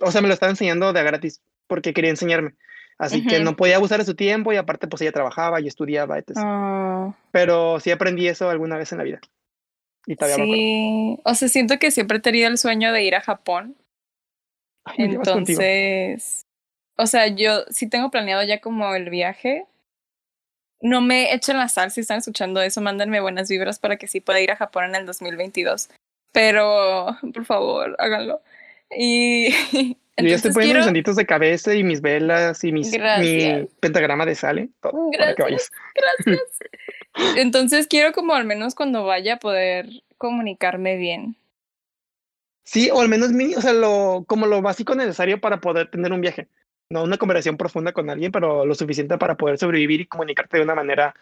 o 0.00 0.10
sea, 0.10 0.20
me 0.20 0.28
lo 0.28 0.34
estaba 0.34 0.50
enseñando 0.50 0.92
de 0.92 1.02
gratis 1.02 1.42
porque 1.66 1.92
quería 1.92 2.10
enseñarme. 2.10 2.54
Así 2.98 3.24
que 3.24 3.36
Ujú. 3.36 3.44
no 3.44 3.56
podía 3.56 3.76
abusar 3.76 4.00
de 4.00 4.04
su 4.04 4.14
tiempo 4.14 4.52
y 4.52 4.56
aparte 4.56 4.88
pues 4.88 5.02
ella 5.02 5.12
trabajaba 5.12 5.60
y 5.60 5.68
estudiaba, 5.68 6.18
etc. 6.18 6.32
Ah, 6.36 7.14
Pero 7.30 7.78
sí 7.78 7.90
aprendí 7.90 8.26
eso 8.26 8.50
alguna 8.50 8.76
vez 8.76 8.90
en 8.92 8.98
la 8.98 9.04
vida. 9.04 9.20
Y 10.06 10.16
todavía 10.16 10.38
me 10.38 10.52
sí, 10.52 11.18
o 11.24 11.34
sea, 11.34 11.48
siento 11.48 11.78
que 11.78 11.90
siempre 11.90 12.18
he 12.18 12.20
tenido 12.20 12.48
el 12.48 12.58
sueño 12.58 12.92
de 12.92 13.02
ir 13.04 13.14
a 13.14 13.20
Japón. 13.20 13.76
Ay. 14.96 15.04
Entonces, 15.04 16.46
o 16.96 17.06
sea, 17.06 17.28
yo 17.28 17.64
sí 17.70 17.88
tengo 17.88 18.10
planeado 18.10 18.42
ya 18.42 18.60
como 18.60 18.94
el 18.94 19.10
viaje. 19.10 19.66
No 20.80 21.00
me 21.00 21.34
echen 21.34 21.58
la 21.58 21.68
sal 21.68 21.90
si 21.90 22.00
están 22.00 22.18
escuchando 22.18 22.60
eso, 22.60 22.80
mándenme 22.80 23.20
buenas 23.20 23.48
vibras 23.48 23.78
para 23.78 23.96
que 23.96 24.06
sí 24.06 24.20
pueda 24.20 24.40
ir 24.40 24.52
a 24.52 24.56
Japón 24.56 24.84
en 24.84 24.94
el 24.94 25.06
2022. 25.06 25.90
Pero, 26.32 27.16
por 27.34 27.44
favor, 27.44 27.96
háganlo. 27.98 28.42
Y 28.90 29.48
Yo 30.20 30.26
ya 30.26 30.34
estoy 30.34 30.48
entonces 30.48 30.54
poniendo 30.54 30.66
mis 30.66 30.72
quiero, 30.72 30.84
sanditos 30.84 31.16
de 31.16 31.26
cabeza 31.26 31.74
y 31.74 31.84
mis 31.84 32.00
velas 32.00 32.64
y 32.64 32.72
mis, 32.72 32.90
mi 32.90 33.68
pentagrama 33.78 34.26
de 34.26 34.34
sale, 34.34 34.68
todo, 34.80 35.10
para 35.16 35.34
que 35.34 35.42
vayas. 35.42 35.70
Gracias. 35.94 36.58
Entonces 37.36 37.86
quiero 37.86 38.12
como 38.12 38.34
al 38.34 38.44
menos 38.44 38.74
cuando 38.74 39.04
vaya 39.04 39.38
poder 39.38 40.02
comunicarme 40.16 40.96
bien. 40.96 41.36
Sí, 42.68 42.90
o 42.90 43.00
al 43.00 43.08
menos 43.08 43.32
mini, 43.32 43.54
o 43.54 43.62
sea, 43.62 43.72
lo, 43.72 44.24
como 44.28 44.44
lo 44.46 44.60
básico 44.60 44.94
necesario 44.94 45.40
para 45.40 45.58
poder 45.58 45.90
tener 45.90 46.12
un 46.12 46.20
viaje. 46.20 46.48
No 46.92 47.02
una 47.02 47.16
conversación 47.16 47.56
profunda 47.56 47.92
con 47.94 48.10
alguien, 48.10 48.30
pero 48.30 48.66
lo 48.66 48.74
suficiente 48.74 49.16
para 49.16 49.36
poder 49.38 49.56
sobrevivir 49.56 50.02
y 50.02 50.06
comunicarte 50.06 50.58
de 50.58 50.64
una 50.64 50.74
manera 50.74 51.14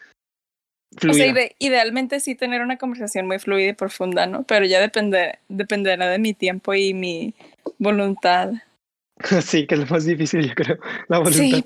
O 0.96 1.00
fluida. 1.00 1.14
sea, 1.18 1.26
ide- 1.28 1.54
idealmente 1.60 2.18
sí 2.18 2.34
tener 2.34 2.62
una 2.62 2.78
conversación 2.78 3.28
muy 3.28 3.38
fluida 3.38 3.68
y 3.68 3.72
profunda, 3.74 4.26
¿no? 4.26 4.42
Pero 4.42 4.66
ya 4.66 4.80
depende, 4.80 5.38
dependerá 5.48 6.08
de 6.08 6.18
mi 6.18 6.34
tiempo 6.34 6.74
y 6.74 6.94
mi 6.94 7.32
voluntad. 7.78 8.50
sí, 9.40 9.68
que 9.68 9.76
es 9.76 9.80
lo 9.82 9.86
más 9.86 10.04
difícil, 10.04 10.48
yo 10.48 10.54
creo, 10.56 10.78
la 11.06 11.18
voluntad. 11.18 11.38
Sí, 11.38 11.64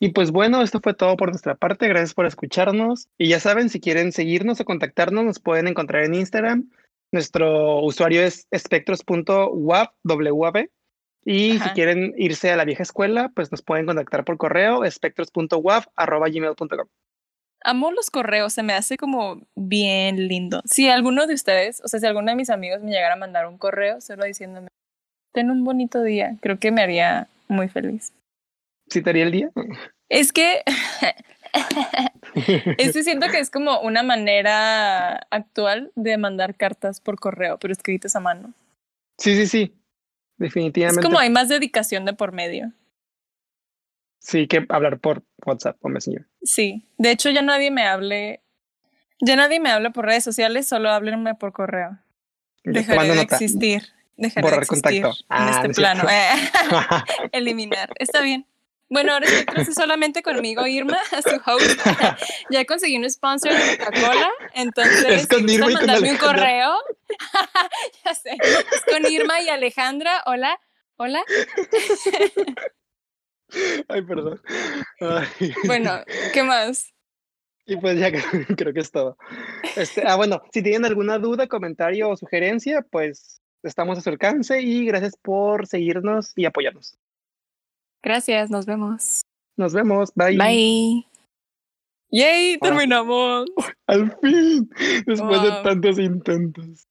Y 0.00 0.12
pues 0.12 0.30
bueno, 0.30 0.62
esto 0.62 0.80
fue 0.82 0.94
todo 0.94 1.14
por 1.18 1.28
nuestra 1.28 1.56
parte. 1.56 1.88
Gracias 1.88 2.14
por 2.14 2.24
escucharnos. 2.24 3.08
Y 3.18 3.28
ya 3.28 3.38
saben, 3.38 3.68
si 3.68 3.80
quieren 3.80 4.12
seguirnos 4.12 4.60
o 4.60 4.64
contactarnos, 4.64 5.24
nos 5.26 5.40
pueden 5.40 5.68
encontrar 5.68 6.04
en 6.04 6.14
Instagram. 6.14 6.70
Nuestro 7.12 7.80
usuario 7.80 8.22
es 8.22 8.46
espectros.wav. 8.50 9.88
Y 11.26 11.58
si 11.58 11.70
quieren 11.70 12.12
irse 12.18 12.50
a 12.50 12.56
la 12.56 12.66
vieja 12.66 12.82
escuela, 12.82 13.32
pues 13.34 13.50
nos 13.50 13.62
pueden 13.62 13.86
contactar 13.86 14.24
por 14.24 14.36
correo 14.36 14.84
espectros.wav.gmail.com. 14.84 16.86
amo 17.64 17.92
los 17.92 18.10
correos, 18.10 18.52
se 18.52 18.62
me 18.62 18.74
hace 18.74 18.98
como 18.98 19.40
bien 19.54 20.28
lindo. 20.28 20.60
Si 20.66 20.90
alguno 20.90 21.26
de 21.26 21.32
ustedes, 21.32 21.80
o 21.82 21.88
sea, 21.88 21.98
si 21.98 22.06
alguno 22.06 22.30
de 22.30 22.36
mis 22.36 22.50
amigos 22.50 22.82
me 22.82 22.90
llegara 22.90 23.14
a 23.14 23.18
mandar 23.18 23.46
un 23.46 23.56
correo 23.56 24.02
solo 24.02 24.26
diciéndome, 24.26 24.68
ten 25.32 25.50
un 25.50 25.64
bonito 25.64 26.02
día, 26.02 26.36
creo 26.42 26.58
que 26.58 26.70
me 26.70 26.82
haría 26.82 27.26
muy 27.48 27.68
feliz. 27.68 28.12
¿Sí 28.90 29.02
te 29.02 29.10
haría 29.10 29.24
el 29.24 29.32
día? 29.32 29.50
Es 30.10 30.32
que 30.32 30.62
es 32.78 32.92
que 32.92 33.02
siento 33.04 33.28
que 33.28 33.38
es 33.38 33.50
como 33.50 33.80
una 33.80 34.02
manera 34.02 35.16
actual 35.30 35.92
de 35.94 36.18
mandar 36.18 36.56
cartas 36.56 37.00
por 37.00 37.18
correo, 37.18 37.58
pero 37.58 37.72
escritas 37.72 38.16
a 38.16 38.20
mano. 38.20 38.52
Sí, 39.18 39.34
sí, 39.36 39.46
sí. 39.46 39.62
Es 39.72 40.38
Definitivamente. 40.38 41.02
como 41.02 41.18
hay 41.18 41.30
más 41.30 41.48
dedicación 41.48 42.04
de 42.04 42.12
por 42.14 42.32
medio. 42.32 42.72
Sí, 44.18 44.46
que 44.48 44.66
hablar 44.68 44.98
por 44.98 45.22
WhatsApp 45.44 45.76
o 45.82 45.88
Messenger. 45.88 46.26
Sí, 46.42 46.88
de 46.98 47.10
hecho 47.10 47.30
ya 47.30 47.42
nadie 47.42 47.70
me 47.70 47.86
hable, 47.86 48.42
ya 49.20 49.36
nadie 49.36 49.60
me 49.60 49.70
habla 49.70 49.90
por 49.90 50.06
redes 50.06 50.24
sociales, 50.24 50.66
solo 50.66 50.90
háblenme 50.90 51.34
por 51.34 51.52
correo. 51.52 51.98
Dejaré 52.64 53.08
de 53.10 53.14
nota. 53.16 53.22
existir. 53.36 53.82
Dejaré 54.16 54.42
Borrar 54.42 54.60
de 54.60 54.64
existir 54.64 55.02
contacto. 55.02 55.18
en 55.20 55.26
Ah, 55.28 55.50
este 55.56 55.70
es 55.72 55.76
plano. 55.76 56.04
Eliminar. 57.32 57.92
Está 57.98 58.22
bien. 58.22 58.46
Bueno, 58.94 59.14
ahora 59.14 59.26
estoy 59.26 59.74
solamente 59.74 60.22
conmigo, 60.22 60.64
Irma, 60.68 60.98
su 61.10 61.50
host. 61.50 61.80
ya 62.50 62.64
conseguí 62.64 62.96
un 62.96 63.10
sponsor 63.10 63.52
de 63.52 63.78
Coca-Cola, 63.78 64.30
entonces 64.54 65.22
Es 65.22 65.26
con 65.26 65.48
si 65.48 65.54
Irma 65.54 65.68
y 65.68 65.74
con 65.74 65.86
mandarme 65.86 66.12
un 66.12 66.16
Alejandra. 66.16 66.32
correo. 66.32 66.76
ya 68.04 68.14
sé. 68.14 68.38
Es 68.40 68.82
con 68.88 69.04
Irma 69.10 69.40
y 69.40 69.48
Alejandra. 69.48 70.22
Hola. 70.26 70.60
Hola. 70.96 71.24
Ay, 73.88 74.02
perdón. 74.02 74.40
Ay. 75.00 75.52
Bueno, 75.64 76.04
¿qué 76.32 76.44
más? 76.44 76.94
Y 77.66 77.76
pues 77.78 77.98
ya 77.98 78.12
creo 78.56 78.72
que 78.72 78.80
es 78.80 78.92
todo. 78.92 79.18
Este, 79.74 80.04
ah, 80.06 80.14
bueno, 80.14 80.40
si 80.52 80.62
tienen 80.62 80.84
alguna 80.84 81.18
duda, 81.18 81.48
comentario 81.48 82.10
o 82.10 82.16
sugerencia, 82.16 82.86
pues 82.88 83.42
estamos 83.64 83.98
a 83.98 84.02
su 84.02 84.10
alcance 84.10 84.62
y 84.62 84.86
gracias 84.86 85.16
por 85.20 85.66
seguirnos 85.66 86.32
y 86.36 86.44
apoyarnos. 86.44 86.96
Gracias, 88.04 88.50
nos 88.50 88.66
vemos. 88.66 89.22
Nos 89.56 89.72
vemos. 89.72 90.12
Bye. 90.14 90.36
Bye. 90.36 91.06
Yay, 92.10 92.52
sí. 92.52 92.58
terminamos. 92.60 93.46
Al 93.86 94.14
fin, 94.20 94.70
después 95.06 95.42
de 95.42 95.50
tantos 95.62 95.98
intentos. 95.98 96.86